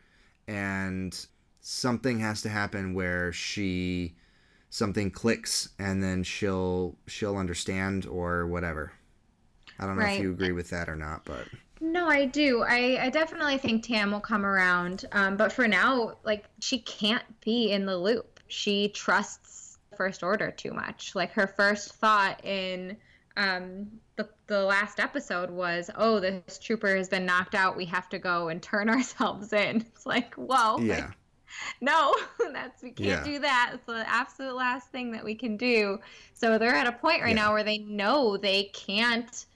and 0.48 1.26
something 1.62 2.20
has 2.20 2.42
to 2.44 2.50
happen 2.50 2.94
where 2.94 3.34
she 3.34 4.16
something 4.72 5.10
clicks 5.12 5.70
and 5.80 6.02
then 6.04 6.24
she'll 6.24 6.96
she'll 7.08 7.38
understand 7.38 8.06
or 8.06 8.48
whatever. 8.48 8.92
I 9.80 9.86
don't 9.86 9.98
know 9.98 10.04
Right. 10.04 10.18
if 10.18 10.24
you 10.24 10.32
agree 10.32 10.52
with 10.52 10.70
that 10.70 10.90
or 10.90 10.96
not, 10.96 11.26
but 11.26 11.48
No, 11.82 12.08
I 12.08 12.26
do. 12.26 12.62
I, 12.64 12.98
I 13.06 13.10
definitely 13.10 13.58
think 13.58 13.84
Tam 13.84 14.12
will 14.12 14.20
come 14.20 14.46
around. 14.46 15.06
Um, 15.14 15.38
but 15.38 15.52
for 15.54 15.68
now, 15.68 16.18
like, 16.24 16.46
she 16.60 16.80
can't 16.80 17.24
be 17.42 17.72
in 17.72 17.86
the 17.86 17.98
loop. 17.98 18.40
She 18.48 18.90
trusts 18.90 19.78
First 19.96 20.22
Order 20.24 20.52
too 20.52 20.74
much. 20.74 21.16
Like, 21.16 21.32
her 21.32 21.48
first 21.48 21.94
thought 21.96 22.44
in 22.44 22.98
um, 23.38 23.88
the, 24.18 24.28
the 24.48 24.62
last 24.64 25.00
episode 25.00 25.50
was, 25.50 25.90
oh, 25.96 26.20
this 26.20 26.60
trooper 26.60 26.96
has 26.98 27.08
been 27.08 27.26
knocked 27.26 27.56
out. 27.56 27.78
We 27.78 27.86
have 27.86 28.10
to 28.10 28.20
go 28.20 28.50
and 28.50 28.62
turn 28.62 28.90
ourselves 28.96 29.54
in. 29.54 29.78
It's 29.78 30.06
like, 30.06 30.36
whoa. 30.36 30.76
like, 30.76 30.86
yeah. 30.88 31.12
no 31.82 32.16
that's 32.54 32.84
we 32.84 32.92
can't 32.92 33.08
Yeah. 33.10 33.24
do 33.24 33.40
that 33.40 33.72
it's 33.74 33.86
the 33.88 34.04
absolute 34.08 34.56
last 34.56 34.90
thing 34.92 35.12
that 35.14 35.24
we 35.26 35.34
can 35.34 35.58
do 35.58 35.98
so 36.36 36.60
they're 36.60 36.76
at 36.76 36.86
a 36.86 36.92
point 36.92 37.24
right 37.24 37.30
Yeah. 37.36 37.42
now 37.46 37.54
where 37.54 37.64
they 37.64 37.80
know 37.80 38.38
they 38.38 38.66
can't 38.66 39.48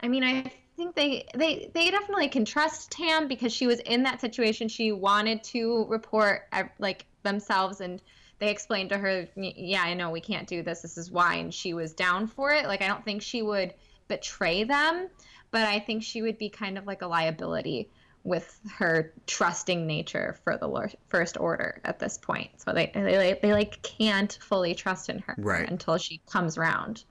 i 0.00 0.08
mean 0.08 0.24
i 0.24 0.50
think 0.76 0.94
they 0.94 1.26
they 1.34 1.70
they 1.74 1.90
definitely 1.90 2.28
can 2.28 2.44
trust 2.44 2.90
tam 2.90 3.28
because 3.28 3.52
she 3.52 3.66
was 3.66 3.80
in 3.80 4.02
that 4.02 4.20
situation 4.20 4.68
she 4.68 4.92
wanted 4.92 5.42
to 5.44 5.86
report 5.88 6.42
uh, 6.52 6.64
like 6.78 7.06
themselves 7.22 7.80
and 7.80 8.02
they 8.38 8.50
explained 8.50 8.90
to 8.90 8.98
her 8.98 9.28
yeah 9.36 9.82
i 9.82 9.94
know 9.94 10.10
we 10.10 10.20
can't 10.20 10.48
do 10.48 10.62
this 10.62 10.82
this 10.82 10.98
is 10.98 11.10
why 11.10 11.34
and 11.36 11.52
she 11.52 11.74
was 11.74 11.92
down 11.92 12.26
for 12.26 12.52
it 12.52 12.66
like 12.66 12.82
i 12.82 12.88
don't 12.88 13.04
think 13.04 13.22
she 13.22 13.42
would 13.42 13.74
betray 14.08 14.64
them 14.64 15.08
but 15.50 15.66
i 15.68 15.78
think 15.78 16.02
she 16.02 16.22
would 16.22 16.38
be 16.38 16.48
kind 16.48 16.76
of 16.76 16.86
like 16.86 17.02
a 17.02 17.06
liability 17.06 17.88
with 18.24 18.60
her 18.76 19.12
trusting 19.26 19.86
nature 19.86 20.36
for 20.44 20.56
the 20.56 20.94
First 21.08 21.38
Order 21.38 21.80
at 21.84 21.98
this 21.98 22.18
point. 22.18 22.50
So 22.60 22.72
they, 22.72 22.90
they 22.94 23.38
they 23.42 23.52
like 23.52 23.82
can't 23.82 24.38
fully 24.40 24.74
trust 24.74 25.08
in 25.08 25.18
her 25.20 25.34
Right. 25.38 25.68
until 25.68 25.98
she 25.98 26.20
comes 26.30 26.56
around. 26.56 27.04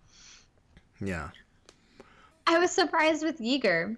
Yeah. 1.02 1.30
I 2.48 2.60
was 2.60 2.72
surprised 2.72 3.24
with 3.24 3.40
Yeager 3.40 3.96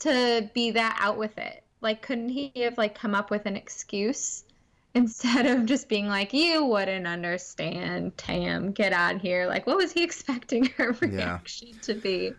to 0.00 0.50
be 0.54 0.70
that 0.72 0.98
out 1.00 1.18
with 1.18 1.36
it. 1.38 1.64
Like, 1.80 2.02
couldn't 2.02 2.30
he 2.30 2.52
have 2.56 2.78
like 2.78 2.94
come 2.94 3.14
up 3.14 3.30
with 3.30 3.46
an 3.46 3.56
excuse 3.56 4.44
instead 4.94 5.46
of 5.46 5.66
just 5.66 5.88
being 5.88 6.08
like, 6.08 6.32
"You 6.32 6.64
wouldn't 6.64 7.06
understand, 7.06 8.16
Tam, 8.16 8.72
get 8.72 8.92
out 8.92 9.20
here"? 9.20 9.46
Like, 9.46 9.66
what 9.66 9.76
was 9.76 9.92
he 9.92 10.02
expecting 10.04 10.66
her 10.76 10.92
reaction 11.00 11.78
to 11.82 11.94
be? 11.94 12.32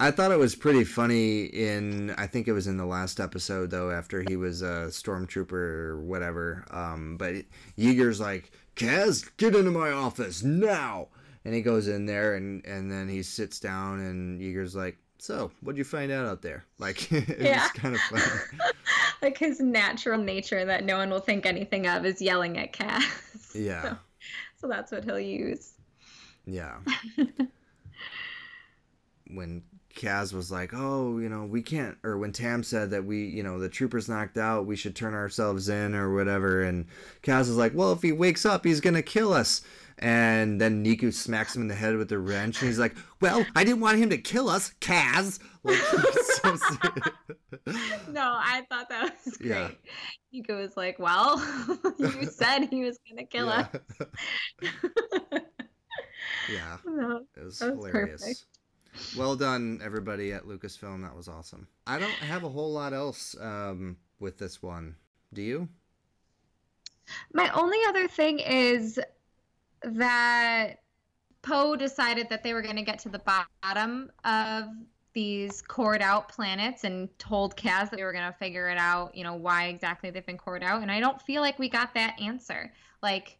I 0.00 0.12
thought 0.12 0.30
it 0.30 0.38
was 0.38 0.54
pretty 0.54 0.84
funny 0.84 1.46
in 1.46 2.10
I 2.16 2.28
think 2.28 2.46
it 2.46 2.52
was 2.52 2.68
in 2.68 2.76
the 2.76 2.86
last 2.86 3.18
episode 3.18 3.70
though 3.70 3.90
after 3.90 4.24
he 4.28 4.36
was 4.36 4.62
a 4.62 4.86
stormtrooper 4.90 5.52
or 5.52 6.00
whatever. 6.00 6.64
Um, 6.70 7.16
but 7.16 7.34
Yeager's 7.76 8.20
like, 8.20 8.52
Kaz, 8.76 9.28
get 9.38 9.56
into 9.56 9.72
my 9.72 9.90
office 9.90 10.44
now, 10.44 11.08
and 11.48 11.54
he 11.56 11.62
goes 11.62 11.88
in 11.88 12.04
there 12.04 12.34
and 12.34 12.62
and 12.66 12.92
then 12.92 13.08
he 13.08 13.22
sits 13.22 13.58
down 13.58 14.00
and 14.00 14.38
Yeager's 14.38 14.76
like, 14.76 14.98
so 15.18 15.50
what'd 15.62 15.78
you 15.78 15.84
find 15.84 16.12
out 16.12 16.26
out 16.26 16.42
there? 16.42 16.66
Like 16.78 17.10
it's 17.12 17.40
Yeah. 17.40 17.66
kind 17.74 17.94
of 17.94 18.00
funny. 18.02 18.22
Like 19.22 19.36
his 19.38 19.58
natural 19.58 20.18
nature 20.20 20.64
that 20.66 20.84
no 20.84 20.96
one 20.98 21.10
will 21.10 21.18
think 21.18 21.44
anything 21.46 21.88
of 21.88 22.04
is 22.06 22.20
yelling 22.22 22.56
at 22.58 22.72
Kaz. 22.72 23.02
Yeah, 23.54 23.82
So, 23.82 23.96
so 24.60 24.68
that's 24.68 24.92
what 24.92 25.04
he'll 25.04 25.18
use. 25.18 25.72
yeah. 26.46 26.76
when 29.30 29.62
Kaz 29.96 30.32
was 30.32 30.50
like, 30.52 30.70
"Oh, 30.74 31.18
you 31.18 31.28
know, 31.28 31.44
we 31.44 31.62
can't," 31.62 31.98
or 32.04 32.16
when 32.18 32.32
Tam 32.32 32.62
said 32.62 32.90
that 32.90 33.04
we, 33.04 33.24
you 33.26 33.42
know, 33.42 33.58
the 33.58 33.68
trooper's 33.68 34.08
knocked 34.08 34.38
out, 34.38 34.66
we 34.66 34.76
should 34.76 34.94
turn 34.94 35.14
ourselves 35.14 35.68
in 35.68 35.94
or 35.94 36.14
whatever, 36.14 36.62
and 36.62 36.86
Kaz 37.22 37.40
was 37.48 37.56
like, 37.56 37.72
"Well, 37.74 37.92
if 37.92 38.02
he 38.02 38.12
wakes 38.12 38.46
up, 38.46 38.64
he's 38.64 38.80
gonna 38.80 39.02
kill 39.02 39.32
us." 39.32 39.62
And 40.00 40.60
then 40.60 40.84
Neeku 40.84 41.12
smacks 41.12 41.56
him 41.56 41.62
in 41.62 41.68
the 41.68 41.74
head 41.74 41.96
with 41.96 42.12
a 42.12 42.18
wrench, 42.18 42.60
and 42.60 42.68
he's 42.68 42.78
like, 42.78 42.94
"Well, 43.20 43.44
I 43.56 43.64
didn't 43.64 43.80
want 43.80 43.98
him 43.98 44.10
to 44.10 44.18
kill 44.18 44.48
us, 44.48 44.72
Kaz." 44.80 45.40
Like, 45.64 45.76
so. 46.42 46.56
No, 48.12 48.22
I 48.38 48.62
thought 48.70 48.88
that 48.90 49.14
was 49.24 49.36
great. 49.38 49.48
Yeah. 49.50 49.70
Neeku 50.32 50.56
was 50.56 50.76
like, 50.76 50.98
"Well, 50.98 51.38
you 51.98 52.26
said 52.30 52.66
he 52.70 52.84
was 52.84 52.98
gonna 53.08 53.24
kill 53.24 53.46
yeah. 53.46 53.66
us." 54.62 54.70
yeah, 56.52 56.76
No, 56.84 57.22
it 57.36 57.44
was 57.44 57.60
was 57.60 57.70
hilarious. 57.70 58.22
perfect. 58.22 58.44
Well 59.16 59.36
done, 59.36 59.80
everybody 59.82 60.32
at 60.32 60.44
Lucasfilm. 60.44 61.02
That 61.02 61.14
was 61.16 61.28
awesome. 61.28 61.68
I 61.86 61.98
don't 61.98 62.10
have 62.10 62.44
a 62.44 62.48
whole 62.48 62.72
lot 62.72 62.92
else 62.92 63.36
um, 63.40 63.96
with 64.18 64.38
this 64.38 64.62
one. 64.62 64.96
Do 65.32 65.42
you? 65.42 65.68
My 67.32 67.48
only 67.50 67.78
other 67.88 68.06
thing 68.08 68.38
is 68.38 68.98
that 69.82 70.74
Poe 71.42 71.76
decided 71.76 72.28
that 72.30 72.42
they 72.42 72.52
were 72.52 72.62
going 72.62 72.76
to 72.76 72.82
get 72.82 72.98
to 73.00 73.08
the 73.08 73.20
bottom 73.20 74.10
of 74.24 74.64
these 75.14 75.62
cored 75.62 76.02
out 76.02 76.28
planets 76.28 76.84
and 76.84 77.08
told 77.18 77.56
Kaz 77.56 77.90
that 77.90 77.96
they 77.96 78.04
were 78.04 78.12
going 78.12 78.30
to 78.30 78.38
figure 78.38 78.68
it 78.68 78.78
out, 78.78 79.14
you 79.14 79.24
know, 79.24 79.34
why 79.34 79.64
exactly 79.64 80.10
they've 80.10 80.26
been 80.26 80.38
cored 80.38 80.62
out. 80.62 80.82
And 80.82 80.90
I 80.90 81.00
don't 81.00 81.20
feel 81.22 81.42
like 81.42 81.58
we 81.58 81.68
got 81.68 81.94
that 81.94 82.20
answer. 82.20 82.72
Like, 83.02 83.38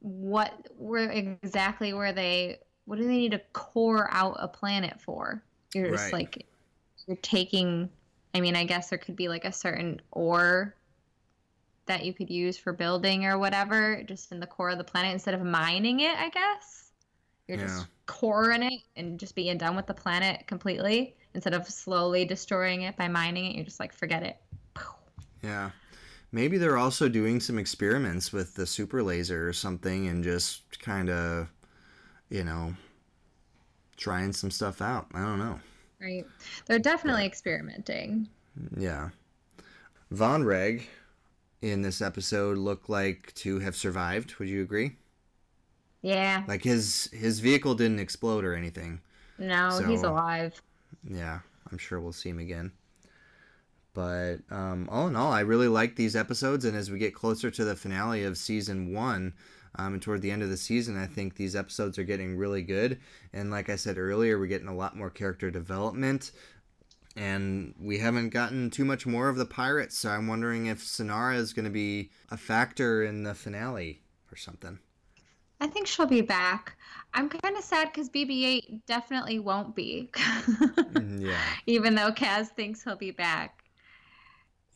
what 0.00 0.68
were 0.76 1.08
exactly 1.10 1.92
were 1.92 2.12
they, 2.12 2.58
what 2.84 2.98
do 2.98 3.06
they 3.06 3.16
need 3.16 3.32
to 3.32 3.40
core 3.52 4.08
out 4.12 4.36
a 4.40 4.48
planet 4.48 5.00
for? 5.00 5.42
You're 5.74 5.90
just 5.90 6.12
Right. 6.12 6.24
like, 6.24 6.46
you're 7.06 7.16
taking, 7.18 7.88
I 8.34 8.40
mean, 8.40 8.56
I 8.56 8.64
guess 8.64 8.90
there 8.90 8.98
could 8.98 9.16
be 9.16 9.28
like 9.28 9.44
a 9.44 9.52
certain 9.52 10.00
ore 10.10 10.74
that 11.86 12.04
you 12.04 12.12
could 12.12 12.30
use 12.30 12.56
for 12.56 12.72
building 12.72 13.24
or 13.24 13.38
whatever, 13.38 14.02
just 14.04 14.32
in 14.32 14.40
the 14.40 14.46
core 14.46 14.70
of 14.70 14.78
the 14.78 14.84
planet 14.84 15.12
instead 15.12 15.34
of 15.34 15.42
mining 15.42 16.00
it, 16.00 16.16
I 16.16 16.28
guess. 16.30 16.92
You're 17.48 17.58
Yeah. 17.58 17.66
just 17.66 17.86
coring 18.06 18.62
it 18.62 18.82
and 18.96 19.18
just 19.18 19.34
being 19.34 19.58
done 19.58 19.74
with 19.76 19.86
the 19.86 19.94
planet 19.94 20.46
completely 20.46 21.16
instead 21.34 21.54
of 21.54 21.66
slowly 21.66 22.24
destroying 22.24 22.82
it 22.82 22.96
by 22.96 23.08
mining 23.08 23.46
it. 23.46 23.56
You're 23.56 23.64
just 23.64 23.80
like, 23.80 23.92
forget 23.92 24.22
it. 24.22 24.36
Yeah. 25.42 25.70
Maybe 26.30 26.56
they're 26.56 26.78
also 26.78 27.08
doing 27.08 27.40
some 27.40 27.58
experiments 27.58 28.32
with 28.32 28.54
the 28.54 28.66
super 28.66 29.02
laser 29.02 29.48
or 29.48 29.52
something 29.52 30.06
and 30.06 30.22
just 30.24 30.80
kind 30.80 31.10
of, 31.10 31.48
you 32.30 32.44
know, 32.44 32.74
trying 33.96 34.32
some 34.32 34.50
stuff 34.50 34.80
out. 34.80 35.08
I 35.12 35.20
don't 35.20 35.38
know. 35.38 35.60
Right. 36.00 36.26
They're 36.66 36.78
definitely 36.78 37.26
experimenting. 37.26 38.28
Yeah. 38.76 39.10
Vonreg 40.12 40.84
in 41.62 41.82
this 41.82 42.02
episode 42.02 42.58
look 42.58 42.88
like 42.88 43.32
to 43.36 43.60
have 43.60 43.76
survived. 43.76 44.34
Would 44.38 44.48
you 44.48 44.62
agree? 44.62 44.96
Yeah. 46.02 46.42
Like 46.46 46.64
his 46.64 47.08
his 47.12 47.40
vehicle 47.40 47.74
didn't 47.74 48.00
explode 48.00 48.44
or 48.44 48.54
anything. 48.54 49.00
No, 49.38 49.80
he's 49.86 50.02
alive. 50.02 50.60
Yeah, 51.08 51.40
I'm 51.70 51.78
sure 51.78 52.00
we'll 52.00 52.12
see 52.12 52.28
him 52.28 52.38
again. 52.38 52.72
But 53.94 54.38
um, 54.50 54.88
all 54.90 55.08
in 55.08 55.16
all, 55.16 55.32
I 55.32 55.40
really 55.40 55.68
like 55.68 55.96
these 55.96 56.16
episodes, 56.16 56.64
and 56.64 56.76
as 56.76 56.90
we 56.90 56.98
get 56.98 57.14
closer 57.14 57.50
to 57.50 57.64
the 57.64 57.76
finale 57.76 58.24
of 58.24 58.38
season 58.38 58.94
one, 58.94 59.34
um, 59.76 59.94
and 59.94 60.02
toward 60.02 60.22
the 60.22 60.30
end 60.30 60.42
of 60.42 60.50
the 60.50 60.56
season, 60.56 60.96
I 60.96 61.06
think 61.06 61.36
these 61.36 61.56
episodes 61.56 61.98
are 61.98 62.04
getting 62.04 62.36
really 62.36 62.62
good. 62.62 63.00
And 63.32 63.50
like 63.50 63.68
I 63.68 63.76
said 63.76 63.98
earlier, 63.98 64.38
we're 64.38 64.46
getting 64.46 64.68
a 64.68 64.74
lot 64.74 64.96
more 64.96 65.10
character 65.10 65.50
development, 65.50 66.32
and 67.16 67.74
we 67.80 67.98
haven't 67.98 68.30
gotten 68.30 68.70
too 68.70 68.84
much 68.84 69.06
more 69.06 69.28
of 69.28 69.36
the 69.36 69.46
pirates. 69.46 69.98
So 69.98 70.10
I'm 70.10 70.26
wondering 70.26 70.66
if 70.66 70.78
Synara 70.78 71.36
is 71.36 71.52
going 71.52 71.64
to 71.64 71.70
be 71.70 72.10
a 72.30 72.36
factor 72.36 73.02
in 73.02 73.22
the 73.22 73.34
finale 73.34 74.02
or 74.30 74.36
something. 74.36 74.78
I 75.60 75.68
think 75.68 75.86
she'll 75.86 76.06
be 76.06 76.22
back. 76.22 76.76
I'm 77.14 77.28
kind 77.28 77.56
of 77.56 77.62
sad 77.62 77.92
because 77.92 78.08
BB-8 78.08 78.80
definitely 78.86 79.38
won't 79.38 79.76
be. 79.76 80.10
Mm, 80.14 81.20
yeah. 81.20 81.38
Even 81.66 81.94
though 81.94 82.10
Kaz 82.10 82.48
thinks 82.48 82.82
he'll 82.82 82.96
be 82.96 83.12
back. 83.12 83.62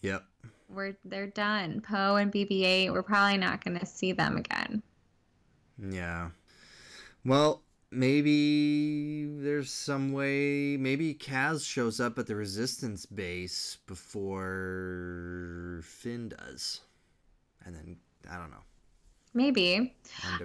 Yep. 0.02 0.22
We're 0.68 0.96
they're 1.04 1.26
done. 1.26 1.80
Poe 1.80 2.16
and 2.16 2.32
BB-8. 2.32 2.92
We're 2.92 3.02
probably 3.02 3.38
not 3.38 3.64
going 3.64 3.78
to 3.78 3.86
see 3.86 4.12
them 4.12 4.36
again. 4.36 4.82
Yeah. 5.78 6.30
Well, 7.24 7.62
maybe 7.96 9.24
there's 9.24 9.70
some 9.70 10.12
way. 10.12 10.76
Maybe 10.76 11.14
Kaz 11.14 11.66
shows 11.66 11.98
up 12.00 12.18
at 12.18 12.26
the 12.26 12.36
Resistance 12.36 13.06
base 13.06 13.78
before 13.86 15.80
Finn 15.82 16.28
does, 16.28 16.82
and 17.64 17.74
then 17.74 17.96
I 18.30 18.36
don't 18.36 18.50
know. 18.50 18.62
Maybe. 19.34 19.94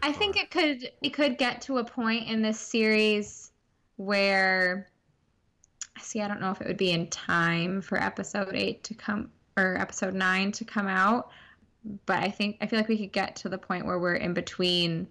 I 0.01 0.11
think 0.11 0.35
it 0.37 0.49
could 0.51 0.91
it 1.01 1.13
could 1.13 1.37
get 1.37 1.61
to 1.63 1.77
a 1.77 1.83
point 1.83 2.27
in 2.27 2.41
this 2.41 2.59
series 2.59 3.51
where 3.97 4.87
I 5.95 6.01
see, 6.01 6.21
I 6.21 6.27
don't 6.27 6.41
know 6.41 6.51
if 6.51 6.61
it 6.61 6.67
would 6.67 6.77
be 6.77 6.91
in 6.91 7.07
time 7.09 7.81
for 7.81 8.01
episode 8.01 8.55
8 8.55 8.83
to 8.83 8.93
come 8.93 9.29
or 9.57 9.77
episode 9.77 10.13
9 10.13 10.51
to 10.53 10.65
come 10.65 10.87
out, 10.87 11.29
but 12.05 12.23
I 12.23 12.29
think 12.29 12.57
I 12.61 12.67
feel 12.67 12.79
like 12.79 12.87
we 12.87 12.97
could 12.97 13.11
get 13.11 13.35
to 13.37 13.49
the 13.49 13.57
point 13.57 13.85
where 13.85 13.99
we're 13.99 14.15
in 14.15 14.33
between 14.33 15.07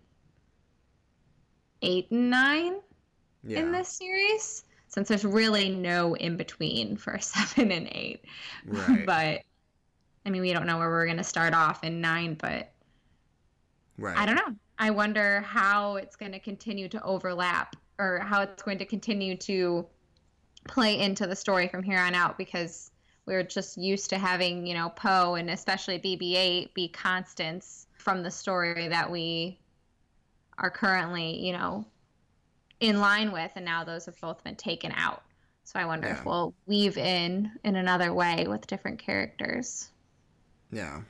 8 1.83 2.11
and 2.11 2.31
9 2.31 2.81
Yeah. 3.43 3.61
in 3.61 3.73
this 3.73 3.89
series 3.89 4.65
since 4.89 5.09
there's 5.09 5.25
really 5.25 5.71
no 5.71 6.15
in 6.17 6.37
between 6.37 6.97
for 6.97 7.19
7 7.21 7.71
and 7.71 7.89
8. 7.91 8.25
Right. 8.67 9.07
but 9.07 9.43
I 10.27 10.31
mean, 10.31 10.43
we 10.43 10.53
don't 10.53 10.67
know 10.67 10.79
where 10.79 10.91
we're 10.91 11.07
going 11.07 11.17
to 11.17 11.25
start 11.25 11.55
off 11.55 11.83
in 11.83 12.01
9, 12.01 12.35
but 12.35 12.73
right. 13.97 14.17
I 14.17 14.27
don't 14.27 14.37
know. 14.37 14.55
I 14.79 14.91
wonder 14.91 15.41
how 15.43 15.97
it's 15.97 16.17
going 16.17 16.33
to 16.33 16.39
continue 16.39 16.89
to 16.89 17.03
overlap 17.03 17.77
or 17.99 18.19
how 18.21 18.43
it's 18.43 18.63
going 18.63 18.79
to 18.79 18.85
continue 18.87 19.37
to 19.39 19.87
play 20.69 21.01
into 21.01 21.27
the 21.27 21.37
story 21.37 21.69
from 21.69 21.83
here 21.83 21.99
on 21.99 22.15
out 22.15 22.37
because 22.37 22.91
we're 23.27 23.43
just 23.43 23.77
used 23.79 24.11
to 24.11 24.19
having, 24.19 24.67
you 24.67 24.75
know, 24.75 24.91
Poe 24.91 25.35
and 25.35 25.51
especially 25.51 25.99
BB 25.99 26.35
8 26.35 26.75
be 26.75 26.89
constants 26.89 27.87
from 27.97 28.23
the 28.23 28.31
story 28.31 28.89
that 28.89 29.11
we 29.11 29.59
are 30.61 30.71
currently, 30.71 31.45
you 31.45 31.53
know, 31.53 31.85
in 32.79 33.01
line 33.01 33.33
with. 33.33 33.51
And 33.57 33.65
now 33.65 33.83
those 33.85 34.07
have 34.07 34.21
both 34.21 34.45
been 34.45 34.57
taken 34.57 34.93
out. 34.95 35.23
So 35.65 35.79
I 35.79 35.85
wonder 35.85 36.09
Yeah. 36.09 36.15
if 36.15 36.25
we'll 36.25 36.55
weave 36.67 36.99
in 36.99 37.51
in 37.65 37.77
another 37.77 38.13
way 38.13 38.47
with 38.49 38.67
different 38.67 38.99
characters. 38.99 39.91
Yeah. 40.71 41.03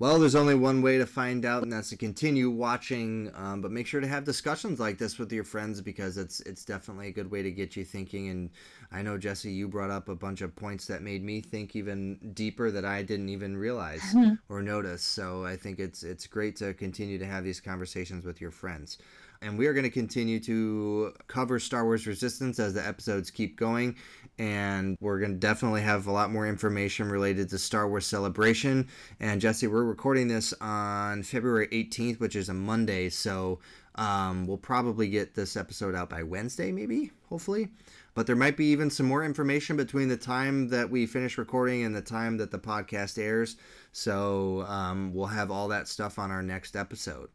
Well, 0.00 0.18
there's 0.18 0.34
only 0.34 0.56
one 0.56 0.82
way 0.82 0.98
to 0.98 1.06
find 1.06 1.44
out, 1.44 1.62
and 1.62 1.72
that's 1.72 1.90
to 1.90 1.96
continue 1.96 2.50
watching. 2.50 3.30
Um, 3.36 3.60
but 3.60 3.70
make 3.70 3.86
sure 3.86 4.00
to 4.00 4.08
have 4.08 4.24
discussions 4.24 4.80
like 4.80 4.98
this 4.98 5.18
with 5.18 5.32
your 5.32 5.44
friends 5.44 5.80
because 5.80 6.18
it's 6.18 6.40
it's 6.40 6.64
definitely 6.64 7.08
a 7.08 7.12
good 7.12 7.30
way 7.30 7.42
to 7.42 7.50
get 7.52 7.76
you 7.76 7.84
thinking. 7.84 8.28
And 8.28 8.50
I 8.90 9.02
know 9.02 9.16
Jesse, 9.16 9.52
you 9.52 9.68
brought 9.68 9.90
up 9.90 10.08
a 10.08 10.16
bunch 10.16 10.40
of 10.40 10.56
points 10.56 10.86
that 10.86 11.02
made 11.02 11.22
me 11.22 11.40
think 11.40 11.76
even 11.76 12.32
deeper 12.34 12.72
that 12.72 12.84
I 12.84 13.02
didn't 13.02 13.28
even 13.28 13.56
realize 13.56 14.02
or 14.48 14.62
notice. 14.62 15.02
So 15.02 15.44
I 15.44 15.56
think 15.56 15.78
it's 15.78 16.02
it's 16.02 16.26
great 16.26 16.56
to 16.56 16.74
continue 16.74 17.18
to 17.18 17.26
have 17.26 17.44
these 17.44 17.60
conversations 17.60 18.24
with 18.24 18.40
your 18.40 18.50
friends. 18.50 18.98
And 19.44 19.58
we 19.58 19.66
are 19.66 19.74
going 19.74 19.84
to 19.84 19.90
continue 19.90 20.40
to 20.40 21.12
cover 21.26 21.58
Star 21.58 21.84
Wars 21.84 22.06
Resistance 22.06 22.58
as 22.58 22.72
the 22.72 22.86
episodes 22.86 23.30
keep 23.30 23.58
going. 23.58 23.94
And 24.38 24.96
we're 25.00 25.20
going 25.20 25.32
to 25.32 25.38
definitely 25.38 25.82
have 25.82 26.06
a 26.06 26.10
lot 26.10 26.30
more 26.30 26.46
information 26.46 27.10
related 27.10 27.50
to 27.50 27.58
Star 27.58 27.86
Wars 27.86 28.06
Celebration. 28.06 28.88
And 29.20 29.40
Jesse, 29.40 29.66
we're 29.66 29.84
recording 29.84 30.28
this 30.28 30.54
on 30.60 31.22
February 31.22 31.68
18th, 31.68 32.20
which 32.20 32.34
is 32.34 32.48
a 32.48 32.54
Monday. 32.54 33.10
So 33.10 33.60
um, 33.96 34.46
we'll 34.46 34.56
probably 34.56 35.08
get 35.08 35.34
this 35.34 35.56
episode 35.56 35.94
out 35.94 36.08
by 36.08 36.22
Wednesday, 36.22 36.72
maybe, 36.72 37.12
hopefully. 37.28 37.68
But 38.14 38.26
there 38.26 38.36
might 38.36 38.56
be 38.56 38.66
even 38.66 38.90
some 38.90 39.06
more 39.06 39.24
information 39.24 39.76
between 39.76 40.08
the 40.08 40.16
time 40.16 40.68
that 40.68 40.88
we 40.88 41.04
finish 41.04 41.36
recording 41.36 41.84
and 41.84 41.94
the 41.94 42.02
time 42.02 42.38
that 42.38 42.50
the 42.50 42.58
podcast 42.58 43.22
airs. 43.22 43.56
So 43.92 44.64
um, 44.68 45.12
we'll 45.12 45.26
have 45.26 45.50
all 45.50 45.68
that 45.68 45.86
stuff 45.86 46.18
on 46.18 46.30
our 46.30 46.42
next 46.42 46.76
episode. 46.76 47.28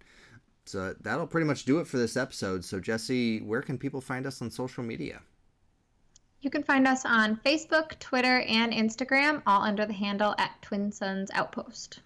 So 0.70 0.94
that'll 1.02 1.26
pretty 1.26 1.48
much 1.48 1.66
do 1.66 1.80
it 1.80 1.88
for 1.88 1.98
this 1.98 2.16
episode. 2.16 2.64
So, 2.64 2.80
Jesse, 2.80 3.40
where 3.40 3.64
can 3.64 3.80
people 3.80 4.02
find 4.02 4.28
us 4.28 4.40
on 4.40 4.52
social 4.52 4.84
media? 4.84 5.22
You 6.42 6.52
can 6.52 6.62
find 6.62 6.88
us 6.88 7.06
on 7.06 7.38
Facebook, 7.44 7.98
Twitter, 7.98 8.42
and 8.42 8.72
Instagram, 8.72 9.42
all 9.48 9.64
under 9.64 9.88
the 9.88 9.94
handle 9.94 10.36
at 10.38 10.62
Twin 10.62 10.92
Suns 10.92 11.32
Outpost. 11.34 12.02